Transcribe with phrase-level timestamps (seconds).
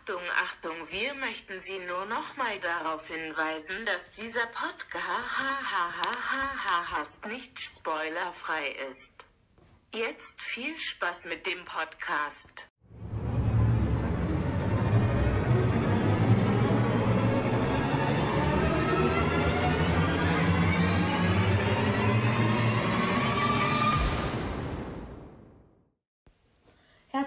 [0.00, 4.86] Achtung, Achtung, wir möchten Sie nur noch mal darauf hinweisen, dass dieser Podcast
[7.26, 9.26] nicht spoilerfrei ist.
[9.92, 12.69] Jetzt viel Spaß mit dem Podcast.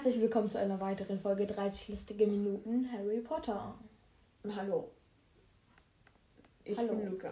[0.03, 3.73] Herzlich willkommen zu einer weiteren Folge 30 listige Minuten Harry Potter.
[4.53, 4.91] Hallo.
[6.65, 6.93] Ich Hallo.
[6.95, 7.31] bin Luca.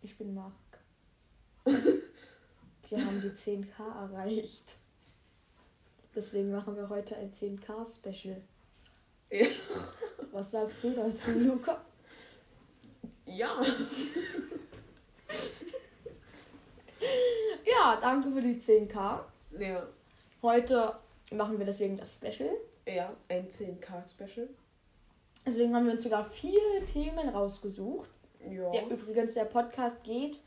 [0.00, 0.52] Ich bin Marc.
[1.64, 4.76] Wir haben die 10k erreicht.
[6.14, 8.40] Deswegen machen wir heute ein 10k Special.
[9.28, 9.46] Ja.
[10.30, 11.84] Was sagst du dazu, Luca?
[13.26, 13.60] Ja.
[17.66, 19.24] Ja, danke für die 10k.
[19.58, 19.88] Ja.
[20.40, 20.94] Heute
[21.32, 22.50] machen wir deswegen das Special.
[22.86, 24.48] Ja, ein 10k-Special.
[25.46, 28.08] Deswegen haben wir uns sogar vier Themen rausgesucht.
[28.48, 28.72] Ja.
[28.72, 30.38] Ja, übrigens, der Podcast geht,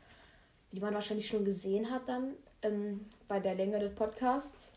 [0.72, 4.72] wie man wahrscheinlich schon gesehen hat, dann ähm, bei der Länge des Podcasts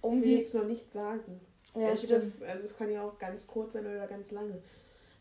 [0.00, 0.36] um Ich will die.
[0.38, 1.40] jetzt noch nicht sagen.
[1.74, 4.62] Ja, also, das, also es kann ja auch ganz kurz sein oder ganz lange.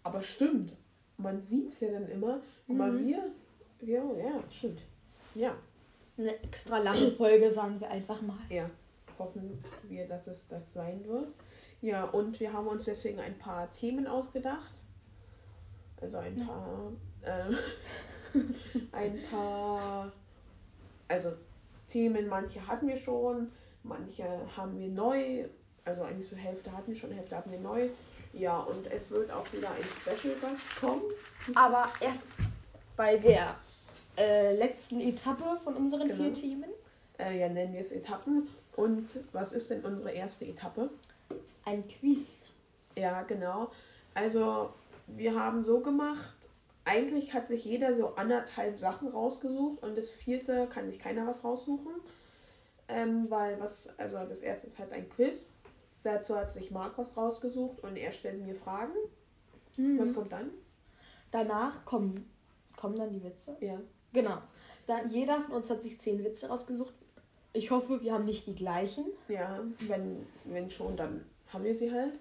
[0.03, 0.75] Aber stimmt.
[1.17, 2.41] Man sieht es ja dann immer.
[2.67, 3.07] Guck mal, Mhm.
[3.07, 3.31] wir.
[3.81, 4.79] Ja, ja, stimmt.
[5.35, 5.55] Ja.
[6.17, 8.37] Eine extra lange Folge, sagen wir einfach mal.
[8.49, 8.69] Ja.
[9.19, 11.33] Hoffen wir, dass es das sein wird.
[11.81, 14.85] Ja, und wir haben uns deswegen ein paar Themen ausgedacht.
[15.99, 16.91] Also ein paar.
[17.25, 17.57] ähm,
[18.91, 20.11] ein paar.
[21.07, 21.33] Also
[21.87, 23.51] Themen, manche hatten wir schon,
[23.83, 25.45] manche haben wir neu.
[25.83, 27.89] Also eigentlich so Hälfte hatten wir schon, Hälfte hatten wir neu.
[28.33, 31.01] Ja, und es wird auch wieder ein Special Gast kommen.
[31.55, 32.29] Aber erst
[32.95, 33.55] bei der
[34.17, 36.23] äh, letzten Etappe von unseren Genau.
[36.23, 36.69] vier Themen
[37.19, 38.47] Äh, ja, nennen wir es Etappen.
[38.75, 40.89] Und was ist denn unsere erste Etappe?
[41.65, 42.47] ein Quiz.
[42.95, 43.71] Ja, genau.
[44.13, 44.73] Also
[45.07, 46.35] wir haben so gemacht,
[46.83, 51.43] eigentlich hat sich jeder so anderthalb Sachen rausgesucht und das vierte kann sich keiner was
[51.43, 51.93] raussuchen.
[52.87, 55.51] Ähm, weil was, also das erste ist halt ein Quiz.
[56.03, 58.93] Dazu hat sich Marc was rausgesucht und er stellt mir Fragen.
[59.77, 59.99] Mhm.
[59.99, 60.49] Was kommt dann?
[61.29, 62.29] Danach kommen,
[62.75, 63.55] kommen dann die Witze.
[63.61, 63.79] Ja.
[64.11, 64.37] Genau.
[64.87, 66.93] Dann jeder von uns hat sich zehn Witze rausgesucht.
[67.53, 69.05] Ich hoffe, wir haben nicht die gleichen.
[69.27, 72.13] Ja, wenn, wenn schon, dann haben wir sie halt.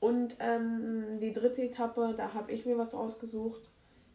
[0.00, 3.62] Und ähm, die dritte Etappe, da habe ich mir was rausgesucht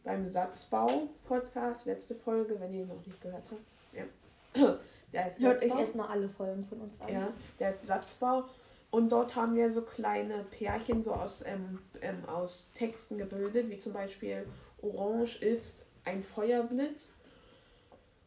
[0.03, 3.61] beim Satzbau-Podcast, letzte Folge, wenn ihr noch nicht gehört habt.
[3.93, 4.77] Ja.
[5.13, 5.79] Der ist Hört euch Satzbau.
[5.79, 7.13] erstmal alle Folgen von uns an.
[7.13, 7.27] Ja,
[7.59, 8.45] der ist Satzbau.
[8.89, 13.77] Und dort haben wir so kleine Pärchen so aus, ähm, ähm, aus Texten gebildet, wie
[13.77, 14.43] zum Beispiel
[14.81, 17.13] Orange ist ein Feuerblitz.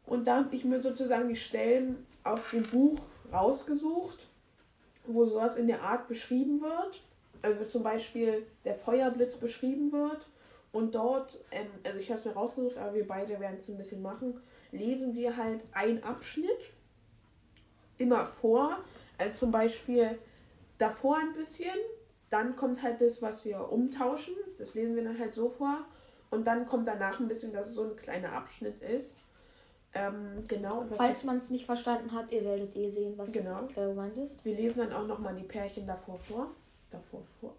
[0.06, 2.98] Und da habe ich mir sozusagen die Stellen aus dem Buch
[3.32, 4.28] rausgesucht,
[5.06, 7.02] wo sowas in der Art beschrieben wird.
[7.42, 10.26] Also zum Beispiel der Feuerblitz beschrieben wird.
[10.72, 13.78] Und dort, ähm, also ich habe es mir rausgesucht, aber wir beide werden es ein
[13.78, 14.40] bisschen machen,
[14.72, 16.72] lesen wir halt einen Abschnitt
[17.98, 18.78] immer vor.
[19.18, 20.18] Also zum Beispiel
[20.78, 21.74] davor ein bisschen,
[22.28, 24.34] dann kommt halt das, was wir umtauschen.
[24.58, 25.86] Das lesen wir dann halt so vor.
[26.30, 29.16] Und dann kommt danach ein bisschen, dass es so ein kleiner Abschnitt ist.
[29.96, 30.84] Ähm, genau.
[30.96, 33.64] Falls man es nicht verstanden hat, ihr werdet eh sehen, was Genau.
[33.76, 34.44] äh, gemeint ist.
[34.44, 36.50] wir lesen dann auch nochmal die Pärchen davor vor.
[36.90, 37.54] Davor vor.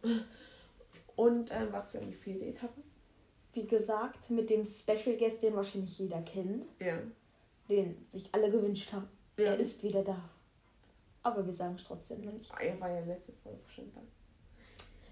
[1.15, 2.81] Und ähm, was denn die vierte Etappe?
[3.53, 6.97] Wie gesagt, mit dem Special Guest, den wahrscheinlich jeder kennt, Ja.
[7.69, 9.07] den sich alle gewünscht haben.
[9.37, 9.45] Ja.
[9.45, 10.17] Er ist wieder da.
[11.23, 12.51] Aber wir sagen es trotzdem noch nicht.
[12.53, 14.01] Ah, Er war ja letzte Folge schon da.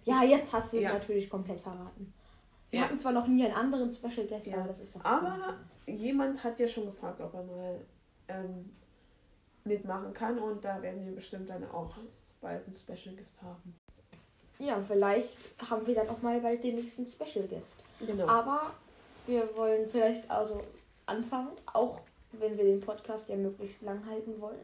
[0.05, 0.93] Ja, jetzt hast du es Ja.
[0.93, 2.13] natürlich komplett verraten.
[2.75, 2.87] Wir Ja.
[2.87, 4.57] hatten zwar noch nie einen anderen Special Guest, Ja.
[4.57, 5.05] aber das ist doch.
[5.05, 5.53] Aber
[5.87, 7.79] jemand hat ja schon gefragt, ob er mal
[8.27, 8.69] ähm,
[9.63, 10.37] mitmachen kann.
[10.39, 11.93] Und da werden wir bestimmt dann auch
[12.41, 13.75] bald einen Special Guest haben.
[14.59, 15.37] Ja, vielleicht
[15.69, 17.81] haben wir dann auch mal bald den nächsten Special Guest.
[18.05, 18.27] Genau.
[18.27, 18.71] Aber
[19.25, 20.61] wir wollen vielleicht also
[21.05, 22.01] anfangen, auch
[22.33, 24.57] wenn wir den Podcast ja möglichst lang halten wollen.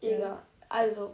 [0.00, 0.10] Ja.
[0.10, 0.38] Egal.
[0.68, 1.10] Also,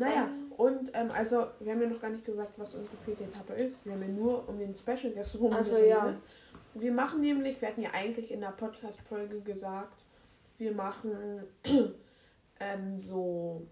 [0.00, 0.52] Naja, Ähm.
[0.56, 3.84] und ähm, also, wir haben ja noch gar nicht gesagt, was unsere vierte Etappe ist.
[3.84, 6.16] Wir haben ja nur um den Special Guest rum Also, ja.
[6.72, 9.98] Wir machen nämlich, wir hatten ja eigentlich in der Podcast-Folge gesagt,
[10.56, 11.44] wir machen
[12.60, 13.66] ähm, so,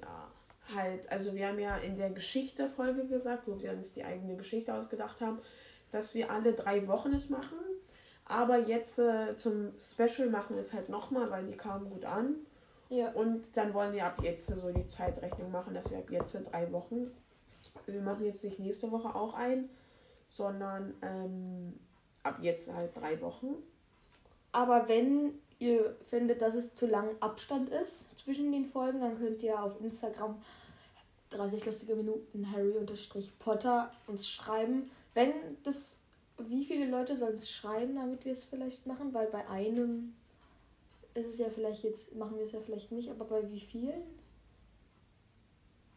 [0.00, 0.28] ja,
[0.74, 4.74] halt, also wir haben ja in der Geschichte-Folge gesagt, wo wir uns die eigene Geschichte
[4.74, 5.38] ausgedacht haben,
[5.92, 7.58] dass wir alle drei Wochen es machen.
[8.24, 12.36] Aber jetzt äh, zum Special machen wir es halt nochmal, weil die kamen gut an.
[12.92, 13.10] Ja.
[13.12, 16.70] Und dann wollen wir ab jetzt so die Zeitrechnung machen, dass wir ab jetzt drei
[16.72, 17.10] Wochen.
[17.86, 19.70] Wir machen jetzt nicht nächste Woche auch ein,
[20.28, 21.80] sondern ähm,
[22.22, 23.54] ab jetzt halt drei Wochen.
[24.52, 29.42] Aber wenn ihr findet, dass es zu lang Abstand ist zwischen den Folgen, dann könnt
[29.42, 30.42] ihr auf Instagram
[31.30, 34.90] 30 lustige Minuten Harry unterstrich Potter uns schreiben.
[35.14, 35.32] Wenn
[35.64, 36.00] das.
[36.44, 39.14] Wie viele Leute sollen es schreiben, damit wir es vielleicht machen?
[39.14, 40.14] Weil bei einem
[41.14, 44.02] ist es ja vielleicht jetzt, machen wir es ja vielleicht nicht, aber bei wie vielen?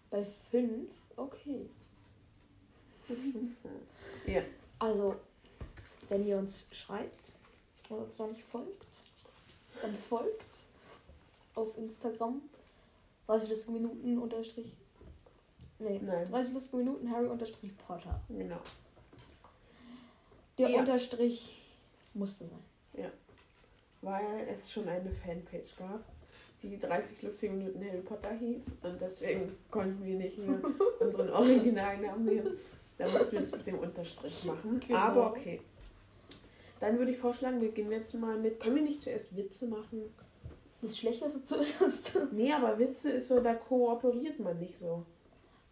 [0.09, 0.89] Bei fünf?
[1.15, 1.69] Okay.
[4.25, 4.41] Ja.
[4.79, 5.15] Also,
[6.09, 7.33] wenn ihr uns schreibt
[7.89, 8.83] oder uns noch nicht folgt,
[9.81, 10.59] dann folgt
[11.53, 12.41] auf Instagram
[13.27, 14.71] 30 lustige Minuten unterstrich.
[15.77, 16.27] Nee, Nein.
[16.31, 18.19] 30 lustige Minuten Harry unterstrich Potter.
[18.29, 18.59] Genau.
[20.57, 20.79] Der Ja.
[20.79, 21.61] Unterstrich
[22.15, 22.63] musste sein.
[24.05, 26.03] Weil es schon eine Fanpage gab,
[26.61, 28.77] die 30 lustige Minuten Harry Potter hieß.
[28.83, 30.59] Und deswegen konnten wir nicht mehr
[30.99, 32.57] unseren Originalnamen nehmen.
[32.97, 34.79] Da mussten wir das mit dem Unterstrich machen.
[34.85, 34.99] Genau.
[34.99, 35.59] Aber okay.
[36.79, 38.59] Dann würde ich vorschlagen, wir gehen jetzt mal mit.
[38.59, 40.03] Können wir nicht zuerst Witze machen?
[40.81, 42.17] Das Schlechteste zuerst.
[42.31, 45.03] Nee, aber Witze ist so, da kooperiert man nicht so.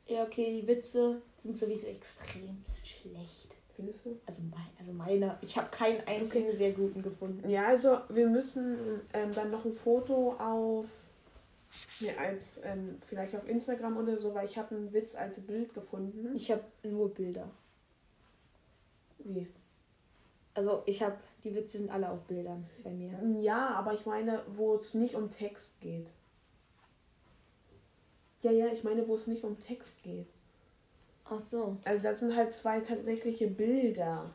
[0.07, 3.52] ja, okay, die Witze sind sowieso extrem schlecht.
[3.75, 4.19] Findest du?
[4.27, 7.49] Also, mein, also meine, ich habe keinen einzigen sehr guten gefunden.
[7.49, 10.85] Ja, also wir müssen ähm, dann noch ein Foto auf,
[11.99, 15.73] ja, als ähm, vielleicht auf Instagram oder so, weil ich habe einen Witz als Bild
[15.73, 16.35] gefunden.
[16.35, 17.49] Ich habe nur Bilder.
[19.19, 19.47] Wie?
[20.53, 23.17] Also ich habe, die Witze sind alle auf Bildern bei mir.
[23.41, 26.07] Ja, aber ich meine, wo es nicht um Text geht.
[28.41, 30.27] Ja, ja, ich meine, wo es nicht um Text geht.
[31.25, 31.77] Ach so.
[31.85, 34.31] Also das sind halt zwei tatsächliche Bilder.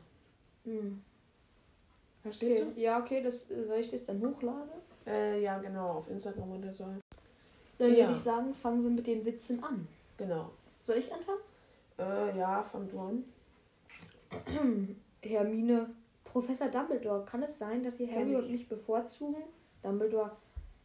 [0.65, 1.01] Hm.
[2.21, 2.81] Verstehst Okay.
[2.81, 4.69] Ja, okay, das, soll ich das dann hochladen?
[5.05, 5.11] du?
[5.11, 6.85] Äh, ja, genau, auf Instagram oder so.
[7.77, 7.99] Dann Ja.
[7.99, 9.87] würde ich sagen, fangen wir mit den Witzen an.
[10.17, 10.51] Genau.
[10.79, 11.39] Soll ich anfangen?
[11.97, 13.23] Äh, ja, fang du an.
[15.21, 15.89] Hermine,
[16.23, 19.41] Professor Dumbledore, kann es sein, dass Sie Kenn Harry und mich bevorzugen?
[19.81, 20.31] Dumbledore,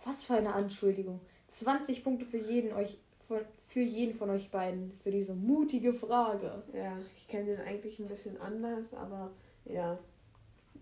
[0.05, 1.21] was für eine Anschuldigung.
[1.49, 2.99] 20 Punkte für jeden euch
[3.67, 6.62] für jeden von euch beiden für diese mutige Frage.
[6.73, 9.32] Ja, ich kenne den eigentlich ein bisschen anders, aber
[9.65, 9.99] ja.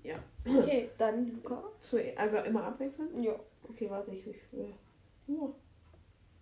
[0.03, 0.17] Ja.
[0.45, 1.63] Okay, dann Luca.
[1.81, 3.25] Zu, also immer abwechselnd?
[3.25, 3.39] Ja.
[3.69, 4.27] Okay, warte, ich.
[4.27, 4.73] ich äh,
[5.29, 5.55] oh.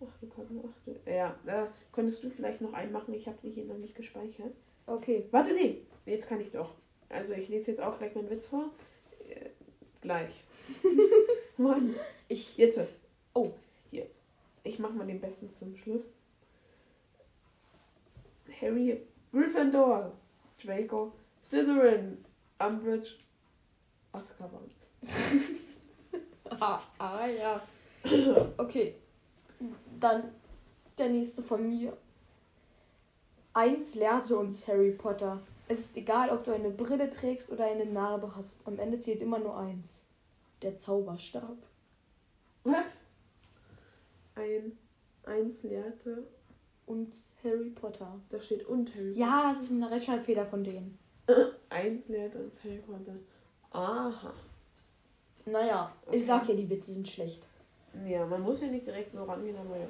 [0.03, 0.51] Ach, du kannst.
[0.63, 3.13] Ach, du, ja, äh, könntest du vielleicht noch einen machen?
[3.13, 4.53] Ich habe die hier noch nicht gespeichert.
[4.87, 5.27] Okay.
[5.31, 6.73] Warte, nee, jetzt kann ich doch.
[7.09, 8.71] Also, ich lese jetzt auch gleich meinen Witz vor.
[9.29, 9.49] Äh,
[10.01, 10.43] gleich.
[11.57, 11.95] Mann.
[12.27, 12.57] Ich.
[12.57, 12.79] Jetzt.
[13.33, 13.51] Oh.
[14.63, 16.11] Ich mach mal den besten zum Schluss.
[18.61, 20.11] Harry, Gryffindor,
[20.63, 21.13] Draco,
[21.43, 22.23] Slytherin,
[22.59, 23.15] Umbridge,
[24.11, 24.69] Azkaban.
[26.59, 27.61] Ah, ah ja.
[28.57, 28.95] Okay.
[29.99, 30.35] Dann
[30.97, 31.97] der nächste von mir.
[33.53, 35.41] Eins lehrte uns Harry Potter.
[35.67, 38.59] Es ist egal, ob du eine Brille trägst oder eine Narbe hast.
[38.67, 40.05] Am Ende zählt immer nur eins.
[40.61, 41.57] Der Zauberstab.
[42.63, 43.01] Was?
[44.35, 44.77] Ein,
[45.23, 46.27] eins lehrte,
[46.85, 47.13] Und
[47.43, 48.19] Harry Potter.
[48.29, 50.97] da steht und Harry Ja, es ist ein Rechtschreibfehler von denen.
[51.25, 51.51] Potter.
[51.69, 53.15] Eins lehrte uns Harry Potter.
[53.71, 54.33] Aha.
[55.45, 56.17] Naja, Okay.
[56.17, 57.45] ich sag ja, die Witze sind schlecht.
[58.07, 59.87] Ja, man muss ja nicht direkt so rangehen, aber ja.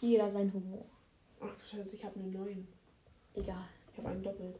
[0.00, 0.84] Jeder sein Humor.
[1.40, 2.68] Ach du Scheiße, ich habe einen neuen.
[3.34, 3.64] Egal.
[3.92, 4.58] Ich habe einen doppelt.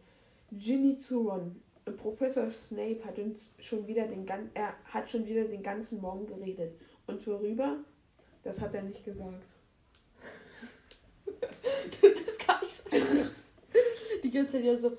[0.53, 1.61] Ginny zu Ron.
[1.97, 6.27] Professor Snape hat uns schon wieder den gan er hat schon wieder den ganzen Morgen
[6.27, 6.75] geredet.
[7.13, 7.77] Und worüber?
[8.43, 9.43] Das hat er nicht gesagt.
[12.01, 12.89] Das ist gar nicht so.
[14.23, 14.97] Die ganze Zeit ja so.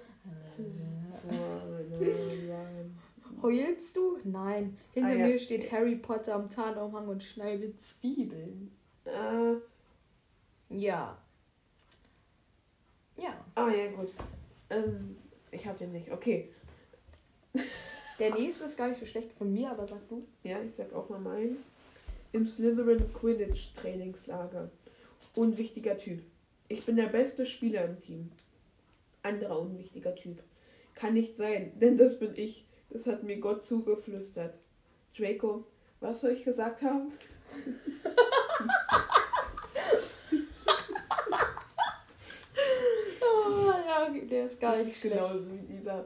[3.41, 4.17] Heulst du?
[4.23, 4.77] Nein.
[4.93, 5.27] Hinter Ah, ja.
[5.27, 8.71] mir steht Harry Potter am Tarnumhang und schneidet Zwiebeln.
[9.05, 9.55] äh,
[10.69, 11.17] Ja.
[13.17, 13.45] Ja.
[13.55, 14.13] ah ja, gut.
[14.69, 15.17] Ähm,
[15.51, 16.11] ich habe den nicht.
[16.11, 16.53] Okay.
[18.19, 20.25] Der nächste ist gar nicht so schlecht von mir, aber sag du.
[20.43, 21.57] Ja, ich sag auch mal meinen.
[22.33, 24.69] Im Slytherin Quidditch Trainingslager.
[25.35, 26.21] Unwichtiger Typ.
[26.67, 28.31] Ich bin der beste Spieler im Team.
[29.21, 30.43] Anderer unwichtiger Typ.
[30.95, 32.65] Kann nicht sein, denn das bin ich.
[32.89, 34.55] Das hat mir Gott zugeflüstert.
[35.17, 35.65] Draco,
[35.99, 37.13] was soll ich gesagt haben?
[43.21, 45.15] Ah, ja, der ist gar das nicht ist schlecht.
[45.15, 46.05] genauso wie dieser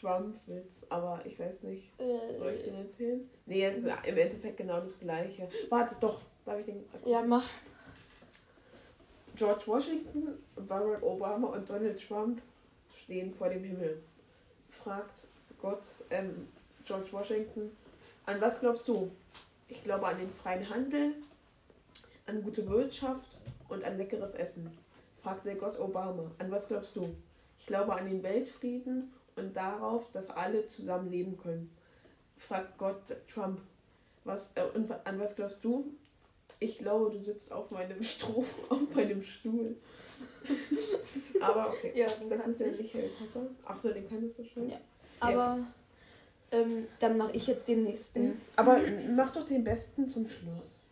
[0.00, 1.92] Schwammwitz, aber ich weiß nicht.
[2.38, 3.30] Soll ich den Äh, erzählen?
[3.46, 5.48] Nee, es ist im Endeffekt genau das gleiche.
[5.70, 6.20] Warte, doch.
[6.44, 6.84] Darf ich den.
[7.04, 7.48] ja, mach.
[9.36, 12.40] George Washington, Barack Obama und Donald Trump
[12.90, 14.02] stehen vor dem Himmel.
[14.70, 15.26] Fragt
[15.60, 16.48] Gott, ähm,
[16.86, 17.70] George Washington,
[18.24, 19.10] an was glaubst du?
[19.68, 21.12] Ich glaube an den freien Handel,
[22.26, 23.36] an gute Wirtschaft
[23.68, 24.70] und an leckeres Essen.
[25.22, 27.14] Fragt der Gott Obama, an was glaubst du?
[27.58, 31.70] Ich glaube an den Weltfrieden und darauf, dass alle zusammen leben können.
[32.36, 33.02] Fragt Gott
[33.32, 33.60] Trump,
[34.24, 35.92] was, äh, und an was glaubst du?
[36.58, 39.76] Ich glaube, du sitzt auf meinem Stroh, auf meinem Stuhl.
[41.40, 41.92] Aber okay.
[41.94, 43.46] Ja, Das ist ja nicht Harry Potter.
[43.64, 44.68] Achso, den kannst du schon.
[44.68, 44.80] Ja.
[45.20, 45.58] Aber
[46.50, 48.28] ähm, dann mache ich jetzt den nächsten.
[48.28, 48.40] Mhm.
[48.56, 48.80] Aber
[49.14, 50.84] mach doch den besten zum Schluss.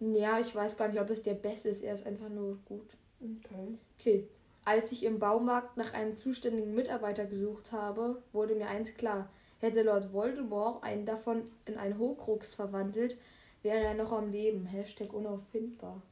[0.00, 1.82] Ja, ich weiß gar nicht, ob es der beste ist.
[1.82, 2.88] Er ist einfach nur gut.
[3.20, 3.78] Okay.
[3.98, 4.28] Okay.
[4.66, 9.30] Als ich im Baumarkt nach einem zuständigen Mitarbeiter gesucht habe, wurde mir eins klar.
[9.60, 13.16] Hätte Lord Voldemort einen davon in einen Horcrux verwandelt,
[13.62, 14.66] wäre er noch am Leben.
[14.66, 16.02] Hashtag unauffindbar.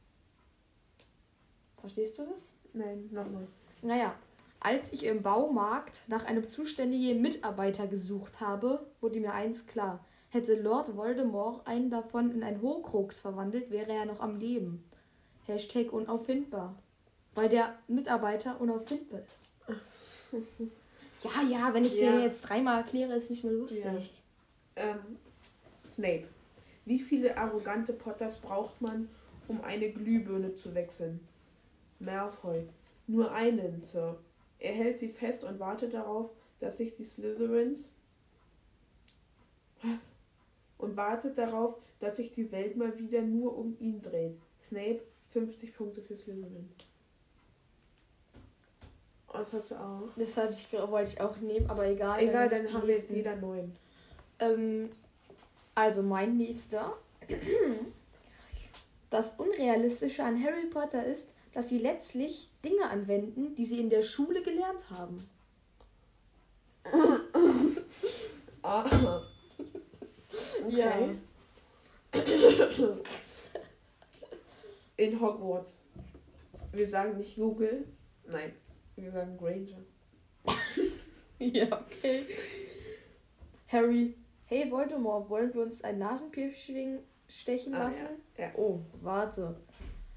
[1.81, 2.53] Verstehst du das?
[2.71, 3.45] Nein, nochmal.
[3.81, 4.15] Naja,
[4.61, 9.99] als ich im Baumarkt nach einem zuständigen Mitarbeiter gesucht habe, wurde mir eins klar.
[10.29, 14.81] Hätte Lord Voldemort einen davon in einen Horcrux verwandelt, wäre er noch am Leben.
[15.45, 16.73] Hashtag unauffindbar.
[17.35, 19.19] Weil der Mitarbeiter unauffindbar
[19.67, 20.27] ist.
[21.23, 22.11] Ja, ja, wenn ich Ja.
[22.11, 23.83] den jetzt dreimal erkläre, ist nicht mehr lustig.
[23.85, 24.83] Ja.
[24.83, 25.17] Ähm,
[25.85, 26.25] Snape.
[26.85, 29.09] Wie viele arrogante Potters braucht man,
[29.47, 31.19] um eine Glühbirne zu wechseln?
[31.99, 32.67] Malfoy.
[33.07, 34.17] Nur einen, Sir.
[34.59, 37.95] Er hält sie fest und wartet darauf, dass sich die Slytherins.
[39.83, 40.13] Was?
[40.77, 44.37] Und wartet darauf, dass sich die Welt mal wieder nur um ihn dreht.
[44.61, 45.01] Snape,
[45.31, 46.69] 50 Punkte für Slytherin.
[49.37, 50.09] Das hast du auch.
[50.15, 52.21] Das ich, wollte ich auch nehmen, aber egal.
[52.21, 53.75] Egal, dann die haben wir jetzt jeder neun.
[54.39, 54.89] Ähm,
[55.73, 56.93] also mein nächster.
[59.09, 64.01] Das Unrealistische an Harry Potter ist, dass sie letztlich Dinge anwenden, die sie in der
[64.01, 65.29] Schule gelernt haben.
[68.61, 69.21] Ah.
[70.69, 70.97] Ja.
[74.97, 75.85] In Hogwarts.
[76.71, 77.85] Wir sagen nicht Google.
[78.25, 78.53] Nein,
[78.95, 79.81] wir sagen Granger.
[81.37, 82.23] Ja, okay.
[83.67, 84.13] Harry,
[84.45, 88.07] hey Voldemort, wollen wir uns ein Nasenpiercing stechen Ah, lassen?
[88.37, 88.51] ja, ja.
[88.55, 89.55] Oh, warte.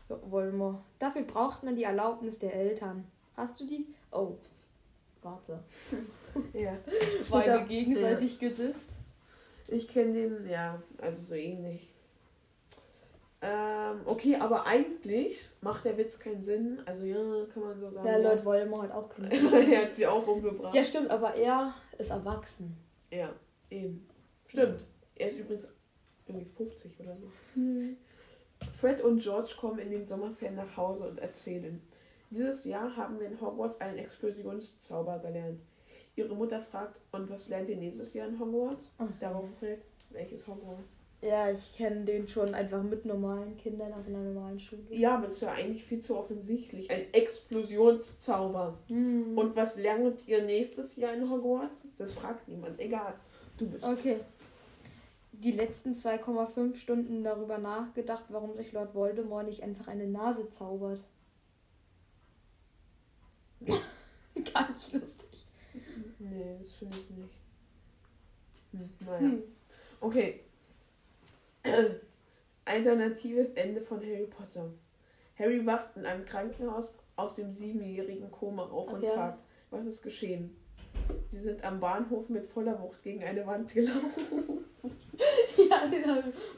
[0.09, 3.05] Voldemort, dafür braucht man die Erlaubnis der Eltern.
[3.37, 3.87] Hast du die?
[4.13, 4.37] Oh,
[5.23, 5.59] warte.
[6.53, 6.79] Ja.
[7.31, 8.93] Beide da- gegenseitig gedisst.
[9.67, 11.93] Ich kenne den, ja, also so ähnlich.
[13.41, 16.81] Ähm, okay, aber eigentlich macht der Witz keinen Sinn.
[16.87, 17.17] Also ja,
[17.53, 18.07] kann man so sagen.
[18.07, 19.33] Ja, Lord Voldemort hat auch keine.
[19.73, 20.75] er hat sie auch umgebracht.
[20.75, 22.77] Ja, stimmt, aber er ist erwachsen.
[23.11, 23.33] Ja,
[23.71, 24.09] eben.
[24.49, 24.89] Stimmt.
[25.15, 25.73] Er ist übrigens
[26.27, 27.31] irgendwie 50 oder so.
[28.73, 31.81] Fred und George kommen in den Sommerferien nach Hause und erzählen.
[32.31, 35.61] Dieses Jahr haben wir in Hogwarts einen Explosionszauber gelernt.
[36.17, 38.95] Ihre Mutter fragt, und was lernt ihr nächstes Jahr in Hogwarts?
[38.99, 39.27] Ach so.
[39.27, 39.81] Darauf Fred,
[40.11, 40.98] welches Hogwarts?
[41.21, 44.83] Ja, ich kenne den schon einfach mit normalen Kindern auf einer normalen Schule.
[44.91, 46.89] Ja, aber das ist ja eigentlich viel zu offensichtlich.
[46.91, 48.79] Ein Explosionszauber.
[48.89, 49.37] Hm.
[49.37, 51.89] Und was lernt ihr nächstes Jahr in Hogwarts?
[51.97, 52.79] Das fragt niemand.
[52.79, 53.15] Egal.
[53.57, 53.83] Du bist.
[53.85, 54.21] Okay.
[55.33, 61.01] Die letzten 2,5 Stunden darüber nachgedacht, warum sich Lord Voldemort nicht einfach eine Nase zaubert.
[63.67, 65.47] Gar nicht lustig.
[66.21, 67.35] Nee, das finde ich nicht.
[68.71, 69.19] Hm, naja.
[69.19, 69.43] Hm.
[70.01, 70.41] Okay.
[72.65, 74.71] Alternatives Ende von Harry Potter.
[75.39, 79.13] Harry wacht in einem Krankenhaus aus dem siebenjährigen Koma auf Ach und ja.
[79.13, 80.57] fragt, was ist geschehen?
[81.29, 84.65] Sie sind am Bahnhof mit voller Wucht gegen eine Wand gelaufen.
[85.71, 86.05] Ja, den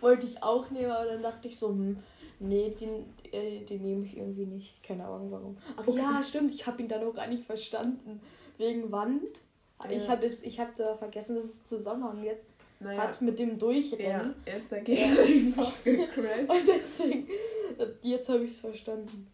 [0.03, 1.97] wollte ich auch nehmen, aber dann dachte ich so, hm,
[2.39, 4.83] nee, den, äh, den nehme ich irgendwie nicht.
[4.83, 5.57] Keine Ahnung warum.
[5.77, 5.99] Ach Okay.
[5.99, 8.21] ja, stimmt, ich habe ihn dann auch gar nicht verstanden.
[8.59, 9.41] Wegen Wand.
[9.89, 10.11] Ich Ja.
[10.11, 12.23] habe hab da vergessen, dass es Zusammenhang
[12.81, 14.35] Naja, hat mit dem ja, Durchrennen.
[14.47, 16.49] er ist dagegen einfach gecrashed.
[16.49, 17.29] Und deswegen,
[18.03, 19.27] jetzt habe ich es verstanden.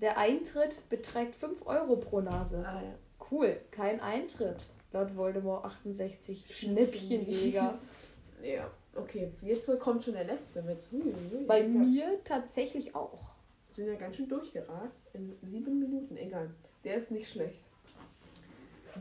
[0.00, 2.64] Der Eintritt beträgt 5 Euro pro Nase.
[2.66, 2.94] Ah, ja.
[3.30, 4.70] Cool, kein Eintritt.
[4.92, 6.46] Laut Voldemort 68.
[6.50, 7.78] Schnäppchenjäger.
[8.42, 9.32] ja, okay.
[9.42, 10.78] Jetzt kommt schon der letzte mit.
[10.90, 11.44] Hui, hui.
[11.46, 13.34] Bei wir- mir tatsächlich auch.
[13.68, 15.08] sind ja ganz schön durchgerast.
[15.12, 16.48] In sieben Minuten, egal.
[16.84, 17.60] Der ist nicht schlecht.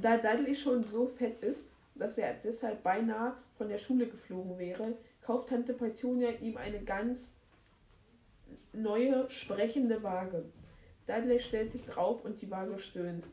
[0.01, 4.97] Da Dudley schon so fett ist, dass er deshalb beinahe von der Schule geflogen wäre,
[5.21, 7.35] kauft Tante Petunia ihm eine ganz
[8.73, 10.45] neue sprechende Waage.
[11.05, 13.25] Dudley stellt sich drauf und die Waage stöhnt.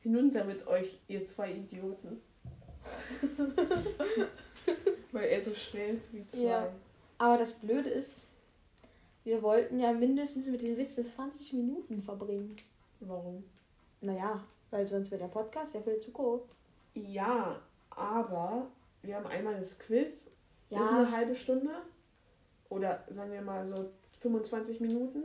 [0.00, 2.20] Hinunter mit euch, ihr zwei Idioten.
[5.12, 6.38] Weil er so schwer ist wie zwei.
[6.38, 6.72] Ja.
[7.18, 8.26] Aber das Blöde ist,
[9.24, 12.54] wir wollten ja mindestens mit den Witzen 20 Minuten verbringen.
[13.00, 13.44] Warum?
[14.00, 16.62] Naja, weil sonst wäre der Podcast ja viel zu kurz.
[16.94, 17.60] Ja,
[17.96, 18.68] aber
[19.02, 20.36] wir haben einmal das Quiz.
[20.70, 20.80] Ja.
[20.80, 21.70] Ist eine halbe Stunde.
[22.68, 25.22] Oder sagen wir mal so 25 Minuten.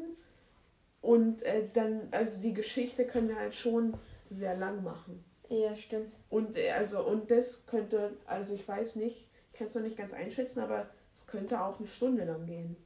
[1.02, 3.94] Und äh, dann, also die Geschichte können wir halt schon
[4.30, 5.24] sehr lang machen.
[5.50, 6.14] Ja, stimmt.
[6.30, 9.98] Und äh, also, und das könnte, also ich weiß nicht, ich kann es noch nicht
[9.98, 12.78] ganz einschätzen, aber es könnte auch eine Stunde lang gehen.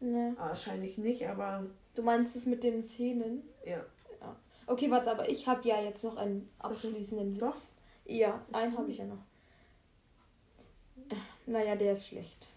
[0.00, 0.34] Ne.
[0.36, 3.42] Wahrscheinlich nicht, aber Du meinst es mit den Zähnen?
[3.64, 3.84] ja.
[4.66, 7.38] Okay, warte, aber ich habe ja jetzt noch einen abschließenden.
[7.38, 7.76] Witz.
[8.06, 9.24] Ja, einen habe ich ja noch.
[11.46, 12.48] Naja, der ist schlecht.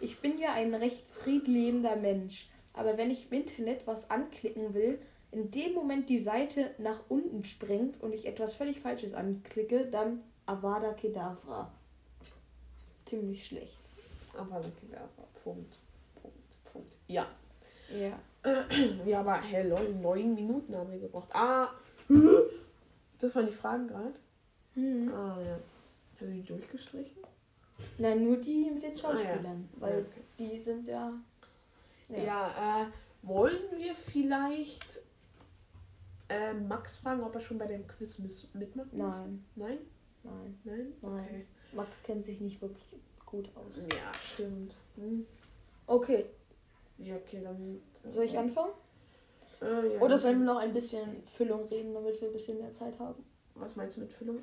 [0.00, 4.98] Ich bin ja ein recht friedliebender Mensch, aber wenn ich im Internet was anklicken will,
[5.32, 10.22] in dem Moment die Seite nach unten springt und ich etwas völlig Falsches anklicke, dann
[10.46, 11.72] Avada Kedavra.
[13.04, 13.78] Ziemlich schlecht.
[14.34, 15.08] Okay, ja,
[15.44, 15.78] Punkt.
[16.20, 16.64] Punkt.
[16.72, 16.92] Punkt.
[17.06, 17.26] Ja.
[17.90, 18.18] Ja.
[19.04, 21.28] Ja, aber hey, lol, neun Minuten haben wir gebraucht.
[21.32, 21.68] Ah!
[23.18, 24.14] Das waren die Fragen gerade?
[24.80, 25.12] Hm.
[25.14, 25.58] Ah, ja.
[26.12, 27.22] Hast du die durchgestrichen?
[27.98, 29.80] Na, nur die mit den Schauspielern, Ah, ja.
[29.80, 30.20] weil Ja, okay.
[30.38, 31.12] die sind ja.
[32.08, 32.86] Ja, äh,
[33.22, 35.00] wollen wir vielleicht
[36.28, 38.18] äh, Max fragen, ob er schon bei dem Quiz
[38.54, 38.92] mitmacht?
[38.92, 39.78] Nein, Nein?
[40.24, 40.58] nein.
[40.64, 40.92] Nein?
[41.02, 41.24] Nein.
[41.24, 41.46] Okay.
[41.72, 42.84] Max kennt sich nicht wirklich
[43.24, 43.74] gut aus.
[43.76, 44.74] Ja, stimmt.
[44.96, 45.24] Hm.
[45.86, 46.26] Okay,
[46.98, 47.80] Ja, okay, dann.
[48.06, 48.72] soll ich anfangen?
[49.62, 50.00] Äh, ja.
[50.00, 53.24] Oder sollen wir noch ein bisschen Füllung reden, damit wir ein bisschen mehr Zeit haben?
[53.54, 54.38] Was meinst du mit Füllung?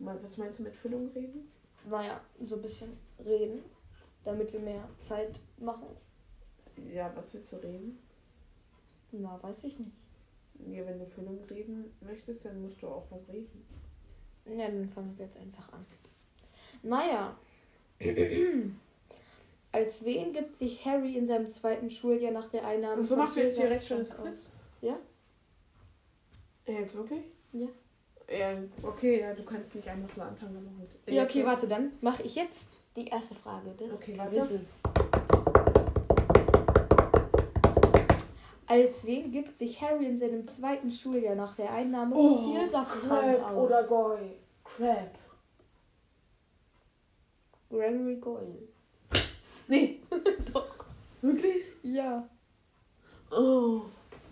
[0.00, 1.46] Was meinst du mit Füllung reden?
[1.88, 2.90] Naja, so ein bisschen
[3.24, 3.62] reden,
[4.24, 5.88] damit wir mehr Zeit machen.
[6.92, 7.98] Ja, was willst du reden?
[9.12, 9.92] Na, weiß ich nicht.
[10.66, 13.64] Ja, wenn du Füllung reden möchtest, dann musst du auch was reden.
[14.46, 15.84] Ja, dann fangen wir jetzt einfach an.
[16.82, 17.36] Naja.
[19.72, 23.36] Als wen gibt sich Harry in seinem zweiten Schuljahr nach der Einnahme Und so machst
[23.36, 24.46] du jetzt direkt schon das Quiz?
[24.80, 24.98] Ja.
[26.66, 27.24] Ja, jetzt wirklich?
[27.52, 27.68] Ja.
[28.30, 28.50] Ja,
[28.84, 30.96] okay, ja, du kannst nicht einfach so anfangen, aber gut.
[31.06, 34.30] Ja, okay, Jetzt- warte, dann mache ich jetzt die erste Frage des Okay, warte.
[34.38, 34.80] Quizzes.
[38.68, 43.38] Als wen gibt sich Harry in seinem zweiten Schuljahr nach der Einnahme von Oh, Vielsafttrank
[43.40, 43.56] Crab aus?
[43.66, 44.18] oder Goy.
[44.62, 45.18] Crab.
[47.68, 48.68] Gregory Goyle.
[49.66, 50.00] Nee.
[50.52, 50.66] Doch.
[51.20, 51.64] Wirklich?
[51.82, 52.28] Ja.
[53.32, 53.82] Oh.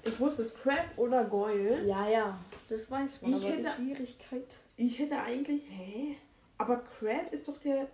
[0.05, 1.85] Ich wusste es, Crab oder Goyle.
[1.85, 2.39] Ja, ja,
[2.69, 3.31] das weiß man.
[3.31, 4.57] Ich aber die hätte- Schwierigkeit.
[4.77, 6.17] Ich hätte eigentlich, hä?
[6.59, 7.89] Aber Crab ist doch der.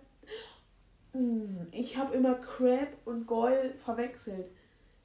[1.13, 4.47] Hm, Ich habe immer Crab und Goyle verwechselt.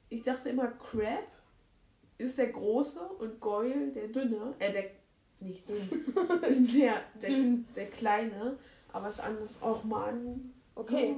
[0.09, 1.25] Ich dachte immer, Crab
[2.17, 4.53] ist der große und Goyle der dünne.
[4.59, 4.85] Äh, der.
[5.39, 5.89] Nicht dünn.
[6.79, 7.67] der, der, Dünn.
[7.75, 8.57] der kleine.
[8.93, 9.57] Aber es ist anders.
[9.61, 10.53] Och man.
[10.75, 11.15] Okay,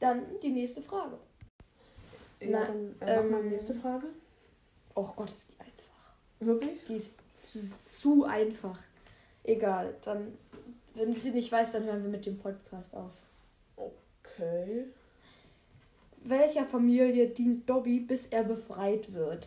[0.00, 1.16] dann die nächste Frage.
[2.40, 4.06] Ja, Na, dann äh, mach mal ähm, nächste Frage.
[4.94, 6.14] Oh Gott, ist die einfach.
[6.40, 6.84] Wirklich?
[6.86, 8.78] Die ist zu, zu einfach.
[9.44, 10.36] Egal, dann,
[10.94, 13.12] wenn sie nicht weiß, dann hören wir mit dem Podcast auf.
[13.76, 14.86] Okay.
[16.24, 19.46] Welcher Familie dient Dobby, bis er befreit wird?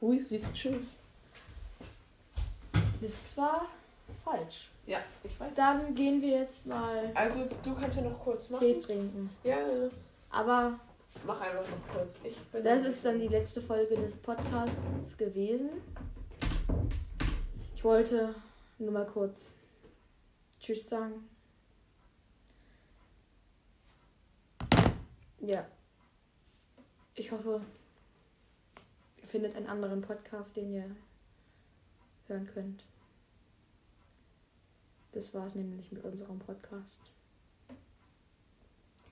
[0.00, 0.96] Hui, siehst tschüss.
[3.00, 3.66] Das war
[4.24, 4.70] falsch.
[4.86, 5.54] Ja, ich weiß.
[5.54, 8.66] Dann gehen wir jetzt mal Also, du kannst ja noch kurz machen.
[8.66, 9.28] Tee trinken.
[9.44, 9.58] Ja,
[10.30, 10.78] Aber
[11.26, 12.18] mach einfach noch kurz.
[12.24, 15.70] Ich das ist dann die letzte Folge des Podcasts gewesen.
[17.74, 18.34] Ich wollte
[18.78, 19.56] nur mal kurz
[20.60, 21.28] Tschüss sagen.
[25.40, 25.66] Ja.
[27.14, 27.60] Ich hoffe,
[29.16, 30.96] ihr findet einen anderen Podcast, den ihr
[32.26, 32.84] hören könnt.
[35.12, 37.00] Das war es nämlich mit unserem Podcast.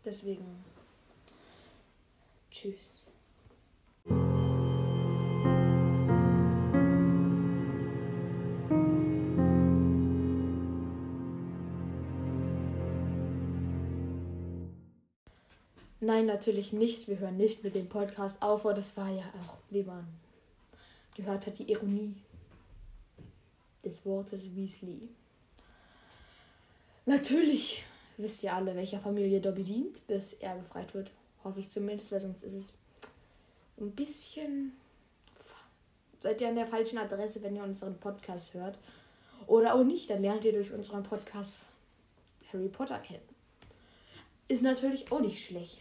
[0.04, 0.64] Deswegen.
[2.50, 3.10] Tschüss.
[16.06, 17.08] Nein, natürlich nicht.
[17.08, 20.06] Wir hören nicht mit dem Podcast auf, aber das war ja auch, wie man
[21.16, 22.14] gehört hat, die Ironie
[23.84, 25.08] des Wortes Weasley.
[27.06, 27.84] Natürlich
[28.18, 31.10] wisst ihr alle, welcher Familie Dobby dient, bis er befreit wird.
[31.42, 32.72] Hoffe ich zumindest, weil sonst ist es
[33.80, 34.76] ein bisschen.
[36.20, 38.78] Seid ihr an der falschen Adresse, wenn ihr unseren Podcast hört.
[39.48, 41.72] Oder auch nicht, dann lernt ihr durch unseren Podcast
[42.52, 43.28] Harry Potter kennen.
[44.46, 45.80] Ist natürlich auch nicht schlecht.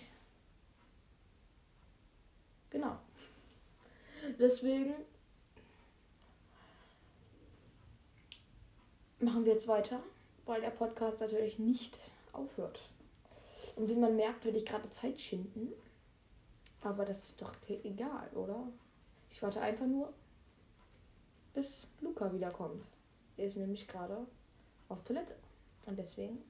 [2.76, 2.98] Genau.
[4.38, 4.96] Deswegen
[9.20, 10.04] machen wir jetzt weiter,
[10.46, 11.98] weil der Podcast natürlich nicht
[12.34, 12.82] aufhört.
[13.78, 15.72] Und wie man merkt, will ich gerade Zeit schinden.
[16.82, 18.68] Aber das ist doch egal, oder?
[19.32, 20.12] Ich warte einfach nur,
[21.54, 22.90] bis Luca wiederkommt.
[23.38, 24.28] Er ist nämlich gerade
[24.90, 25.38] auf Toilette.
[25.86, 26.44] Und deswegen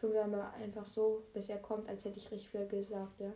[0.00, 3.32] tun wir mal einfach so, bis er kommt, als hätte ich richtig viel gesagt, ja.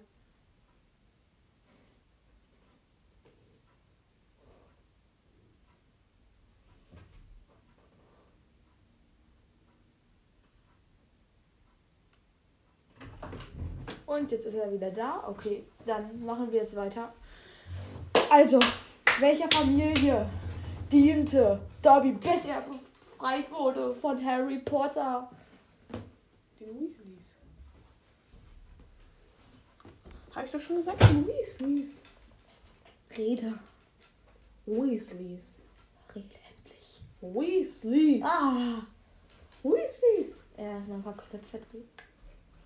[14.07, 15.25] Und jetzt ist er wieder da.
[15.27, 17.13] Okay, dann machen wir es weiter.
[18.31, 18.61] Also,
[19.19, 20.25] welcher Familie
[20.91, 25.29] diente Dobby, bis er befreit wurde von Harry Potter?
[26.61, 27.35] Den Weasleys.
[30.35, 31.99] Habe ich doch schon gesagt, den Weasleys.
[33.17, 33.59] Rede.
[34.67, 35.59] Weasleys.
[36.15, 37.03] Rede endlich.
[37.21, 38.25] Weasleys.
[38.25, 38.83] Ah!
[39.63, 40.41] Weasleys.
[40.57, 41.89] Erstmal ein paar Knöpfe drehen.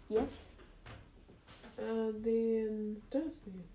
[0.08, 0.50] Jetzt.
[1.76, 3.74] Äh, den Dursleys.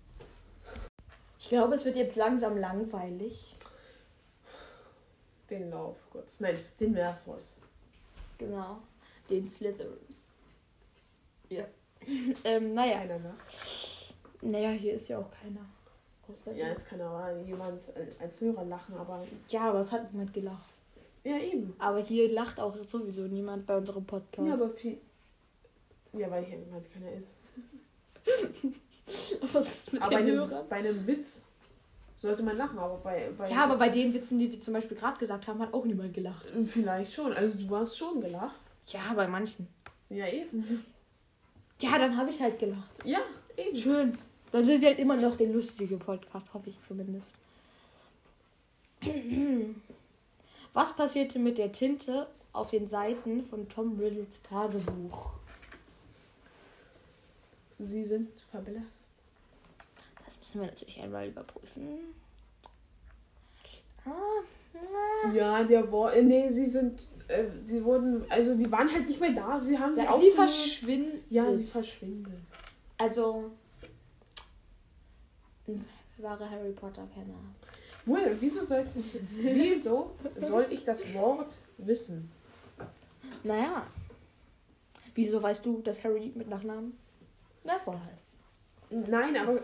[1.38, 3.54] Ich glaube, es wird jetzt langsam langweilig.
[5.50, 6.40] Den Lauf kurz.
[6.40, 7.56] Nein, den Malfoys.
[8.38, 8.80] Genau.
[9.30, 10.32] Den Slytherins.
[11.48, 11.64] Ja.
[12.44, 12.98] ähm, naja.
[13.00, 13.34] Einer nach.
[14.42, 15.60] Naja, hier ist ja auch keiner.
[16.28, 17.80] Außer Ja, jetzt kann aber jemand
[18.18, 19.26] als Hörer lachen, aber.
[19.48, 20.70] ja, aber es hat niemand gelacht.
[21.22, 21.74] Ja, eben.
[21.78, 24.46] Aber hier lacht auch sowieso niemand bei unserem Podcast.
[24.46, 24.98] Ja, aber viel.
[26.12, 27.30] Ja, weil hier jemand keiner ist.
[29.52, 30.68] was ist mit Aber bei den einem, Hörern?
[30.68, 31.46] bei einem Witz
[32.16, 33.30] sollte man lachen, aber bei.
[33.36, 35.84] bei Ja, aber bei den Witzen, die wir zum Beispiel gerade gesagt haben, hat auch
[35.84, 36.46] niemand gelacht.
[36.66, 37.32] Vielleicht schon.
[37.32, 38.54] Also du hast schon gelacht.
[38.86, 39.68] Ja, bei manchen.
[40.10, 40.84] Ja, eben.
[41.80, 42.90] Ja, dann habe ich halt gelacht.
[43.04, 43.20] Ja,
[43.56, 43.76] eben.
[43.76, 44.18] Schön.
[44.52, 47.34] Dann sind wir halt immer noch der lustige Podcast, hoffe ich zumindest.
[50.72, 55.32] Was passierte mit der Tinte auf den Seiten von Tom Riddles Tagebuch?
[57.78, 59.10] Sie sind verblasst.
[60.24, 61.98] Das müssen wir natürlich einmal überprüfen.
[64.06, 64.44] Ah.
[65.34, 66.14] Ja, der war.
[66.20, 67.00] Nee, sie sind.
[67.28, 68.24] Äh, sie wurden.
[68.30, 69.58] Also die waren halt nicht mehr da.
[69.58, 70.36] Sie haben sie Ja, sie aufgelöst.
[70.36, 71.24] verschwinden.
[71.30, 72.46] Ja, sie verschwinden.
[72.98, 73.50] Also.
[76.18, 77.34] Wahre Harry Potter-Kenner.
[78.04, 82.30] Wohl, wieso soll ich, wieso soll ich das Wort wissen?
[83.42, 83.86] Naja.
[85.14, 86.96] Wieso weißt du, dass Harry mit Nachnamen
[87.64, 88.26] Malfoy heißt?
[89.08, 89.60] Nein, aber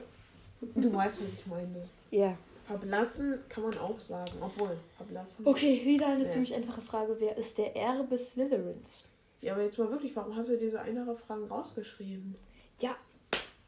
[0.75, 1.87] du weißt, was ich meine.
[2.11, 2.37] Ja.
[2.71, 4.31] Verblassen kann man auch sagen.
[4.41, 5.45] Obwohl, verblassen.
[5.45, 6.31] Okay, wieder eine Ja.
[6.31, 7.17] ziemlich einfache Frage.
[7.19, 9.09] Wer ist der Erbe Slytherins?
[9.41, 12.37] Ja, aber jetzt mal wirklich, warum hast du diese einfache Fragen rausgeschrieben?
[12.79, 12.95] Ja,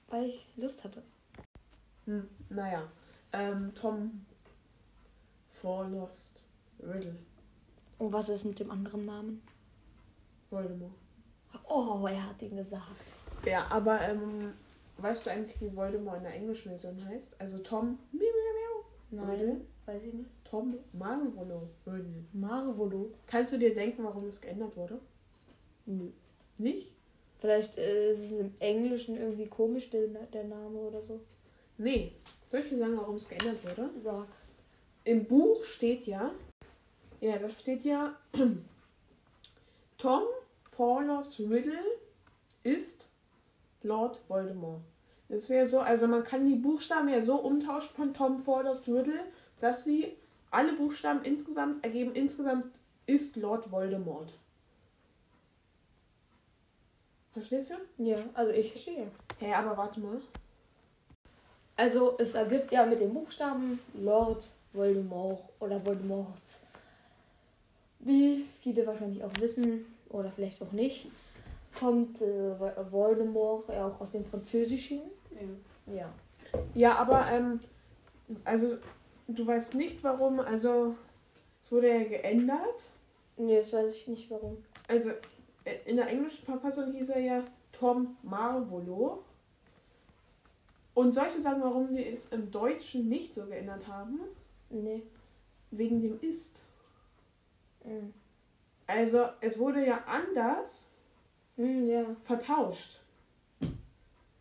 [0.09, 1.03] weil ich Lust hatte.
[2.05, 2.85] Hm, naja.
[3.33, 4.25] Ähm, Tom
[5.49, 6.41] Forlost
[6.81, 7.17] Riddle.
[7.99, 9.43] Und was ist mit dem anderen Namen?
[10.51, 10.93] Voldemort.
[11.69, 12.87] Oh, er hat ihn gesagt.
[13.45, 14.53] Ja, aber ähm,
[14.99, 17.35] weißt du eigentlich, wie Voldemort in der englischen Version heißt?
[17.41, 18.32] Also Tom Miau.
[19.13, 20.31] Nein, weiß ich nicht.
[20.45, 21.69] Tom Marvolo.
[22.33, 23.11] Marvolo?
[23.27, 24.99] Kannst du dir denken, warum es geändert wurde?
[25.87, 26.09] Nö.
[26.59, 26.93] Nicht?
[27.39, 31.21] Vielleicht äh, ist es im Englischen irgendwie komisch, der, der Name oder so.
[31.77, 32.13] Nee.
[32.51, 33.91] Soll ich dir sagen, warum es geändert wurde?
[33.99, 34.29] Sag.
[35.05, 36.31] Im Buch steht ja,
[37.21, 38.17] ja, da steht ja,
[39.99, 40.23] Tom
[40.71, 41.85] Fawlers Riddle
[42.63, 43.09] ist
[43.83, 44.83] Lord Voldemort.
[45.33, 48.87] Das ist ja so, also man kann die Buchstaben ja so umtauschen von Tom Fawlers
[48.87, 49.19] Riddle,
[49.63, 50.13] dass sie
[50.51, 52.67] alle Buchstaben insgesamt ergeben, insgesamt
[53.07, 54.29] ist Lord Voldemort.
[57.33, 58.05] Verstehst du?
[58.05, 59.07] Ja, also ich verstehe.
[59.39, 60.21] Hä, hey, aber warte mal.
[61.77, 66.43] Also es ergibt ja mit den Buchstaben Lord Voldemort oder Voldemort.
[68.01, 71.07] Wie viele wahrscheinlich auch wissen oder vielleicht auch nicht,
[71.81, 75.01] kommt äh, Voldemort ja auch aus dem Französischen.
[75.87, 76.13] Ja.
[76.75, 77.61] Ja, aber ähm,
[78.45, 78.77] also
[79.29, 80.95] du weißt nicht warum, also
[81.63, 82.91] es wurde ja geändert.
[83.37, 84.63] Nee, das weiß ich nicht warum.
[84.89, 85.11] Also
[85.65, 89.25] äh, in der englischen Verfassung hieß er ja Tom Marvolo.
[90.95, 94.21] Und solche sagen, warum sie es im Deutschen nicht so geändert haben,
[94.69, 95.03] Nee.
[95.71, 96.65] wegen dem ist.
[97.85, 98.13] Mhm.
[98.87, 100.91] Also es wurde ja anders
[101.57, 102.05] Hm, ja.
[102.25, 103.02] vertauscht.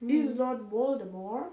[0.01, 0.09] Hm.
[0.09, 1.51] Is Lord Voldemort.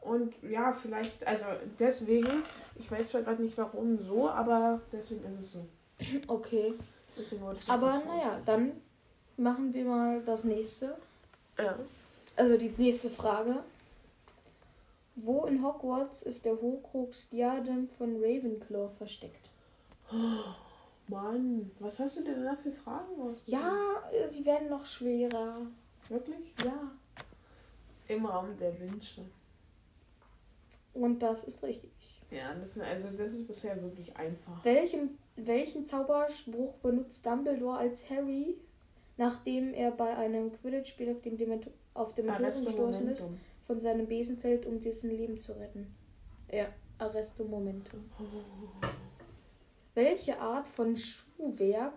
[0.00, 1.46] Und ja, vielleicht, also
[1.78, 2.28] deswegen,
[2.76, 5.66] ich weiß zwar gerade nicht warum so, aber deswegen ist es so.
[6.28, 6.74] Okay.
[7.18, 8.72] Deswegen wurde es Aber naja, dann
[9.36, 10.96] machen wir mal das nächste.
[11.58, 11.76] Ja.
[12.36, 13.56] Also die nächste Frage.
[15.16, 19.48] Wo in Hogwarts ist der Horcrux Diadem von Ravenclaw versteckt?
[21.08, 23.34] Mann, was hast du denn da für Fragen?
[23.46, 23.72] Ja,
[24.12, 25.62] äh, sie werden noch schwerer.
[26.08, 26.54] Wirklich?
[26.62, 26.92] Ja.
[28.08, 29.22] Im Raum der Wünsche.
[30.94, 31.90] Und das ist richtig.
[32.30, 34.64] Ja, das, sind- also das ist bisher wirklich einfach.
[34.64, 38.56] Welchen, welchen Zauberspruch benutzt Dumbledore als Harry,
[39.16, 43.24] nachdem er bei einem Quidditch-Spiel auf, den Dement auf Dementoren gestoßen ist,
[43.62, 45.94] von seinem Besen fällt, um dessen Leben zu retten?
[46.52, 46.66] Ja,
[46.98, 48.04] Arresto Momentum.
[49.94, 51.94] Welche Art von Schuhwerk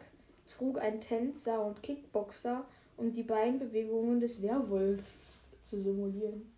[0.47, 2.65] trug ein Tänzer und Kickboxer,
[2.97, 5.38] um die Beinbewegungen des Werwolfs
[5.69, 6.51] zu simulieren.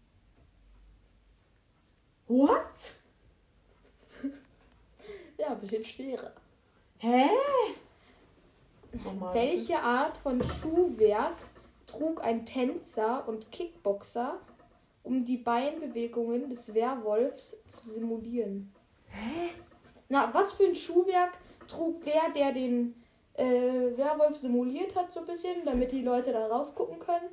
[2.28, 2.98] What?
[5.38, 6.34] Ja, ein bisschen schwerer.
[7.00, 7.30] Hä?
[8.92, 9.34] Nochmal.
[9.34, 11.36] Welche Art von Schuhwerk
[11.88, 14.40] trug ein Tänzer und Kickboxer,
[15.02, 18.72] um die Beinbewegungen des Werwolfs zu simulieren?
[19.08, 19.50] Hä?
[20.10, 23.02] Na, was für ein Schuhwerk trug der, der den
[23.34, 27.30] äh, Werwolf simuliert hat, so ein bisschen, damit die Leute darauf gucken können?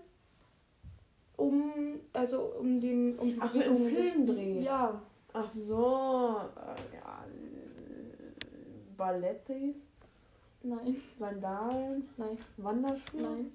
[1.39, 3.19] Um, also um den.
[3.19, 4.61] Um die Ach so, im des- Filmdreh.
[4.61, 5.01] Ja.
[5.33, 5.77] Ach so.
[6.57, 7.25] Äh, ja.
[8.97, 9.77] Ballettis,
[10.63, 13.53] Nein, Sandalen, nein, Wanderschuhe, nein,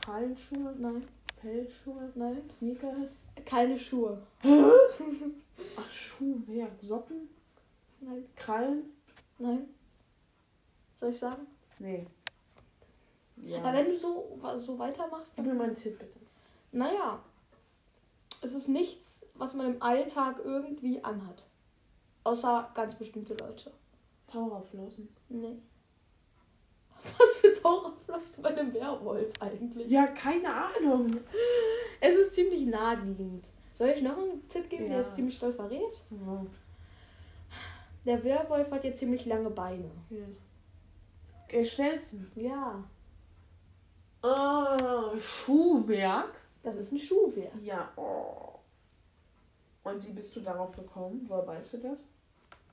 [0.00, 1.02] Krallenschuhe, nein,
[1.40, 2.42] Fellschuhe, nein.
[2.50, 3.20] Sneakers.
[3.46, 4.20] Keine Schuhe.
[4.44, 7.28] Ach, Schuhwerk, Socken,
[8.00, 8.92] Nein, Krallen?
[9.38, 9.66] nein.
[10.96, 11.46] Soll ich sagen?
[11.78, 12.06] Nee.
[13.38, 13.58] Ja.
[13.60, 15.54] Aber wenn du so, so weitermachst, Gib dann.
[15.54, 16.20] mir mal einen Tipp, bitte.
[16.72, 17.22] Naja,
[18.40, 21.44] es ist nichts, was man im Alltag irgendwie anhat.
[22.24, 23.72] Außer ganz bestimmte Leute.
[24.30, 25.08] Taucherflossen.
[25.28, 25.56] Nee.
[27.18, 29.90] Was für Taucherflossen bei einem Werwolf eigentlich?
[29.90, 31.16] Ja, keine Ahnung.
[32.00, 33.48] Es ist ziemlich naheliegend.
[33.74, 35.00] Soll ich noch einen Tipp geben, der Ja.
[35.00, 36.04] es ziemlich doll verrät?
[36.10, 36.46] Ja.
[38.06, 39.90] Der Werwolf hat ja ziemlich lange Beine.
[40.10, 40.24] Ja.
[41.48, 42.30] Äh, Stelzen.
[42.36, 42.82] Ja,
[44.22, 46.32] Ah, Schuhwerk.
[46.62, 47.52] Das ist ein Schuhwerk.
[47.62, 47.92] Ja.
[47.96, 48.58] Oh.
[49.84, 51.24] Und wie bist du darauf gekommen?
[51.26, 52.08] Woher weißt du das?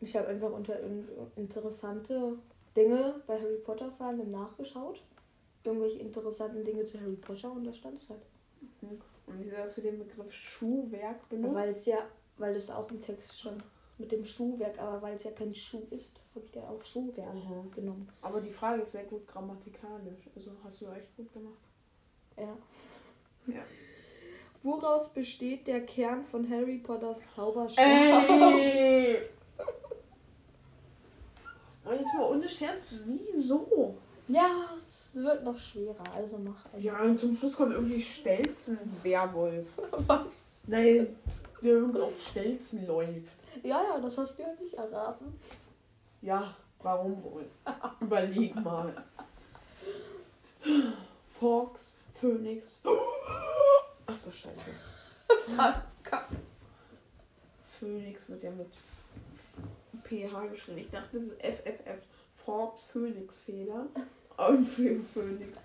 [0.02, 2.38] Ich habe einfach unter in- interessante
[2.75, 5.04] Dinge bei Harry Potter Fandom nachgeschaut.
[5.63, 8.21] Irgendwelche interessanten Dinge zu Harry Potter und da stand es halt.
[8.82, 9.02] Und
[9.39, 11.56] wieso hast du den Begriff Schuhwerk benutzt?
[11.56, 11.97] Weil es ja,
[12.38, 13.62] weil es auch im Text schon
[13.97, 17.28] mit dem Schuhwerk, aber weil es ja kein Schuh ist, habe ich da auch Schuhwerk
[17.36, 17.65] Aha.
[17.75, 18.08] genommen.
[18.21, 20.30] Aber die Frage ist sehr gut grammatikalisch.
[20.36, 21.60] Also hast du echt gut gemacht.
[22.38, 22.58] Ja.
[23.54, 23.62] Ja.
[24.62, 27.86] Woraus besteht der Kern von Harry Potters Zauberstab?
[27.86, 29.18] Ey!
[31.86, 33.96] Und jetzt mal ohne Scherz, wieso?
[34.28, 36.84] Ja, es wird noch schwerer, also mach einen.
[36.84, 39.66] Ja, und zum Schluss kommt irgendwie Stelzen-Werwolf.
[40.08, 40.64] Was?
[40.68, 41.16] Nein,
[41.64, 43.46] der irgendwie auf Stelzen läuft.
[43.64, 45.40] Ja, ja, das hast du ja nicht erraten.
[46.22, 47.46] Ja, warum wohl?
[48.02, 48.94] Überleg mal.
[51.26, 52.82] Fox, Phoenix.
[54.05, 54.71] Ach so, scheiße.
[57.79, 58.67] Phoenix wird ja mit
[60.03, 60.77] PH geschrieben.
[60.79, 62.01] Ich dachte, das ist FFF.
[62.34, 63.88] Fox Phoenix Feder.
[64.49, 65.58] Und für Phoenix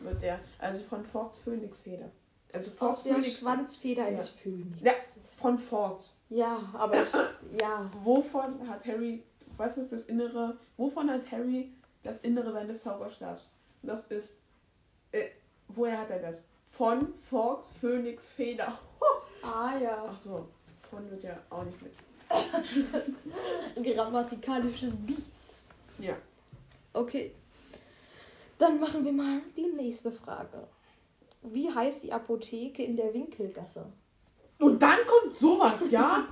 [0.00, 0.40] wird der.
[0.58, 2.10] Also von Fox Phoenix Feder.
[2.52, 3.38] Also Aus Fox der Phoenix.
[3.40, 4.08] Schwanzfeder Ja.
[4.08, 4.80] ins Phönix.
[4.82, 4.92] Ja,
[5.40, 6.16] von Fox.
[6.30, 7.08] Ja, aber ich,
[7.60, 7.90] ja.
[8.02, 9.22] Wovon hat Harry.
[9.56, 10.56] Was ist das Innere?
[10.76, 13.54] Wovon hat Harry das Innere seines Zauberstabs?
[13.82, 14.36] Das ist.
[15.12, 15.28] Äh,
[15.68, 16.46] woher hat er das?
[16.66, 18.78] Von Fox Phoenix Feder.
[19.40, 20.04] Ah ja.
[20.10, 20.48] Ach so,
[20.90, 21.92] von wird ja auch nicht mit.
[23.94, 25.74] Grammatikalisches Biest.
[26.00, 26.16] Ja.
[26.92, 27.32] Okay.
[28.58, 30.66] Dann machen wir mal die nächste Frage.
[31.42, 33.86] Wie heißt die Apotheke in der Winkelgasse?
[34.58, 36.26] Und dann kommt sowas, ja?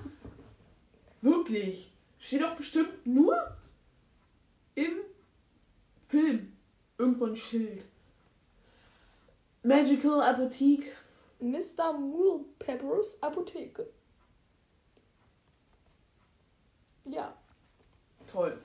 [1.22, 1.92] Wirklich.
[2.18, 3.36] Steht doch bestimmt nur
[4.74, 4.92] im
[6.08, 6.52] Film
[6.98, 7.84] irgendwo ein Schild.
[9.66, 10.92] Magical Apotheke.
[11.40, 11.92] Mr.
[11.92, 13.86] Mulpeppers Apotheke.
[17.04, 17.34] Ja.
[18.26, 18.56] Toll.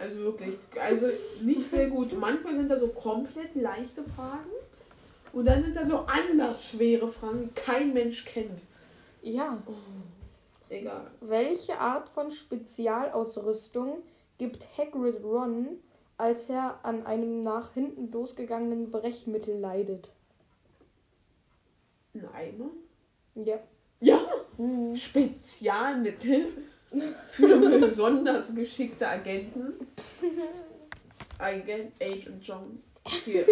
[0.00, 1.08] Also wirklich, also
[1.40, 2.12] nicht sehr gut.
[2.18, 4.50] Manchmal sind da so komplett leichte Fragen
[5.32, 8.62] und dann sind da so anders schwere Fragen, die kein Mensch kennt.
[9.22, 9.62] Ja.
[10.68, 11.10] Egal.
[11.20, 14.02] Welche Art von Spezialausrüstung
[14.38, 15.78] gibt Hagrid Ron,
[16.18, 20.10] als er an einem nach hinten losgegangenen Brechmittel leidet?
[22.14, 22.70] Ein Eimer?
[23.34, 23.58] Ja.
[24.00, 24.20] Ja,
[24.58, 24.96] Mhm.
[24.96, 26.46] Spezialmittel
[27.28, 29.74] für besonders geschickte Agenten.
[31.38, 32.92] Agent Agent Jones.
[33.24, 33.46] Hier,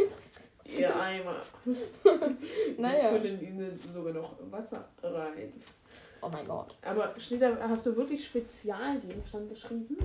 [0.64, 1.42] ihr Eimer.
[2.78, 3.12] Naja.
[3.12, 5.52] Wir füllen ihnen sogar noch Wasser rein.
[6.22, 6.74] Oh mein Gott.
[6.82, 9.98] Aber steht da, hast du wirklich Spezialgegenstand geschrieben?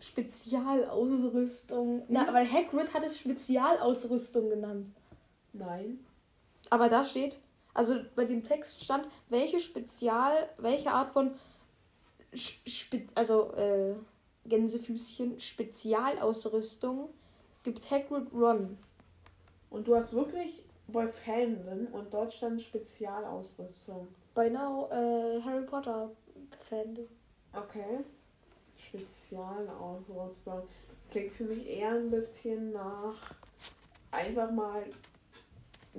[0.00, 2.04] Spezialausrüstung.
[2.08, 4.90] Na, weil Hagrid hat es Spezialausrüstung genannt.
[5.52, 6.04] Nein.
[6.70, 7.38] Aber da steht,
[7.74, 11.32] also bei dem Text stand, welche Spezial, welche Art von,
[12.32, 13.94] Spe also äh,
[14.46, 17.10] Gänsefüßchen, Spezialausrüstung
[17.62, 18.78] gibt Hagrid Ron.
[19.68, 24.08] Und du hast wirklich bei Fandom und dort stand Spezialausrüstung.
[24.34, 26.10] Bei now äh, Harry Potter
[26.68, 26.98] Fan.
[27.52, 28.04] Okay.
[28.86, 30.62] Spezialausrüstung.
[31.10, 33.14] Klingt für mich eher ein bisschen nach
[34.10, 34.84] einfach mal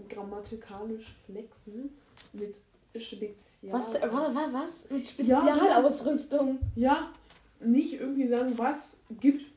[0.10, 1.98] grammatikalisch flexen
[2.34, 2.56] mit
[2.96, 3.74] Spezial.
[3.74, 4.90] Was, was, was, was?
[4.90, 6.60] Mit Ja, Spezialausrüstung?
[6.76, 7.12] Ja,
[7.60, 9.48] nicht irgendwie sagen, was gibt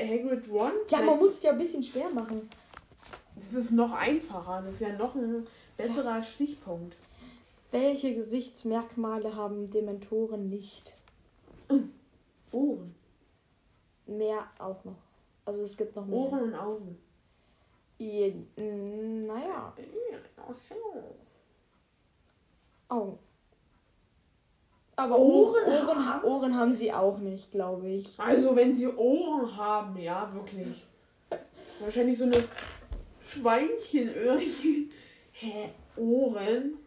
[0.00, 0.72] Hagrid Ron?
[0.90, 2.48] Ja, man muss es ja ein bisschen schwer machen.
[3.36, 4.62] Das ist noch einfacher.
[4.64, 6.96] Das ist ja noch ein besserer Stichpunkt.
[7.70, 10.94] Welche Gesichtsmerkmale haben Dementoren nicht?
[12.52, 12.94] Ohren.
[14.06, 14.96] Mehr auch noch.
[15.44, 16.18] Also es gibt noch mehr.
[16.18, 16.98] Ohren und Augen.
[17.98, 19.72] Je, mm, naja,
[22.88, 23.18] Augen.
[24.96, 28.18] Aber Ohren Ohren, haben Ohren haben sie auch nicht, glaube ich.
[28.18, 30.86] Also wenn sie Ohren haben, ja, wirklich.
[31.78, 32.42] Wahrscheinlich so eine
[33.20, 34.90] Schweinchenöhrchen.
[35.32, 35.70] Hä?
[35.96, 36.78] Ohren?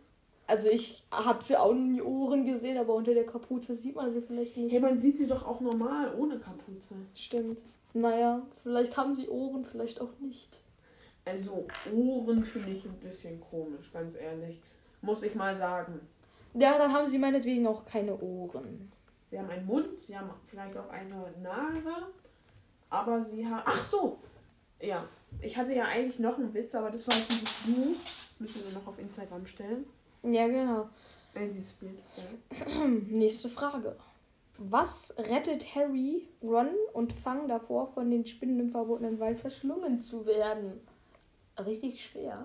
[0.52, 4.20] Also ich habe sie auch nie Ohren gesehen, aber unter der Kapuze sieht man sie
[4.20, 4.74] vielleicht nicht.
[4.74, 6.96] Hey, man sieht sie doch auch normal ohne Kapuze.
[7.16, 7.58] Stimmt.
[7.94, 10.60] Naja, vielleicht haben sie Ohren, vielleicht auch nicht.
[11.24, 14.60] Also Ohren finde ich ein bisschen komisch, ganz ehrlich.
[15.02, 16.02] Muss ich mal sagen.
[16.54, 18.92] Ja, dann haben sie meinetwegen auch keine Ohren.
[19.30, 21.94] Sie haben einen Mund, sie haben vielleicht auch eine Nase,
[22.90, 23.64] aber sie haben.
[23.64, 24.20] Ach so!
[24.82, 25.08] Ja,
[25.40, 27.96] ich hatte ja eigentlich noch einen Witz, aber das war dieses Du.
[28.40, 29.86] Müssen wir noch auf Instagram stellen,
[30.24, 30.90] Ja, genau.
[31.34, 31.76] wenn sie es.
[32.66, 33.96] Hm, Nächste Frage.
[34.58, 40.26] Was rettet Harry, Ron und Fang davor, von den Spinnen im verbotenen Wald verschlungen zu
[40.26, 40.80] werden?
[41.58, 42.44] Richtig schwer.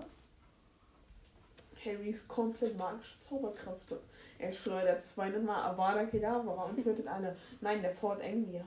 [1.85, 3.99] Harrys komplett magische Zauberkräfte.
[4.39, 7.35] Er schleudert zweimal Avada Kedavra und tötet alle.
[7.61, 8.63] Nein, der Fort Anglia.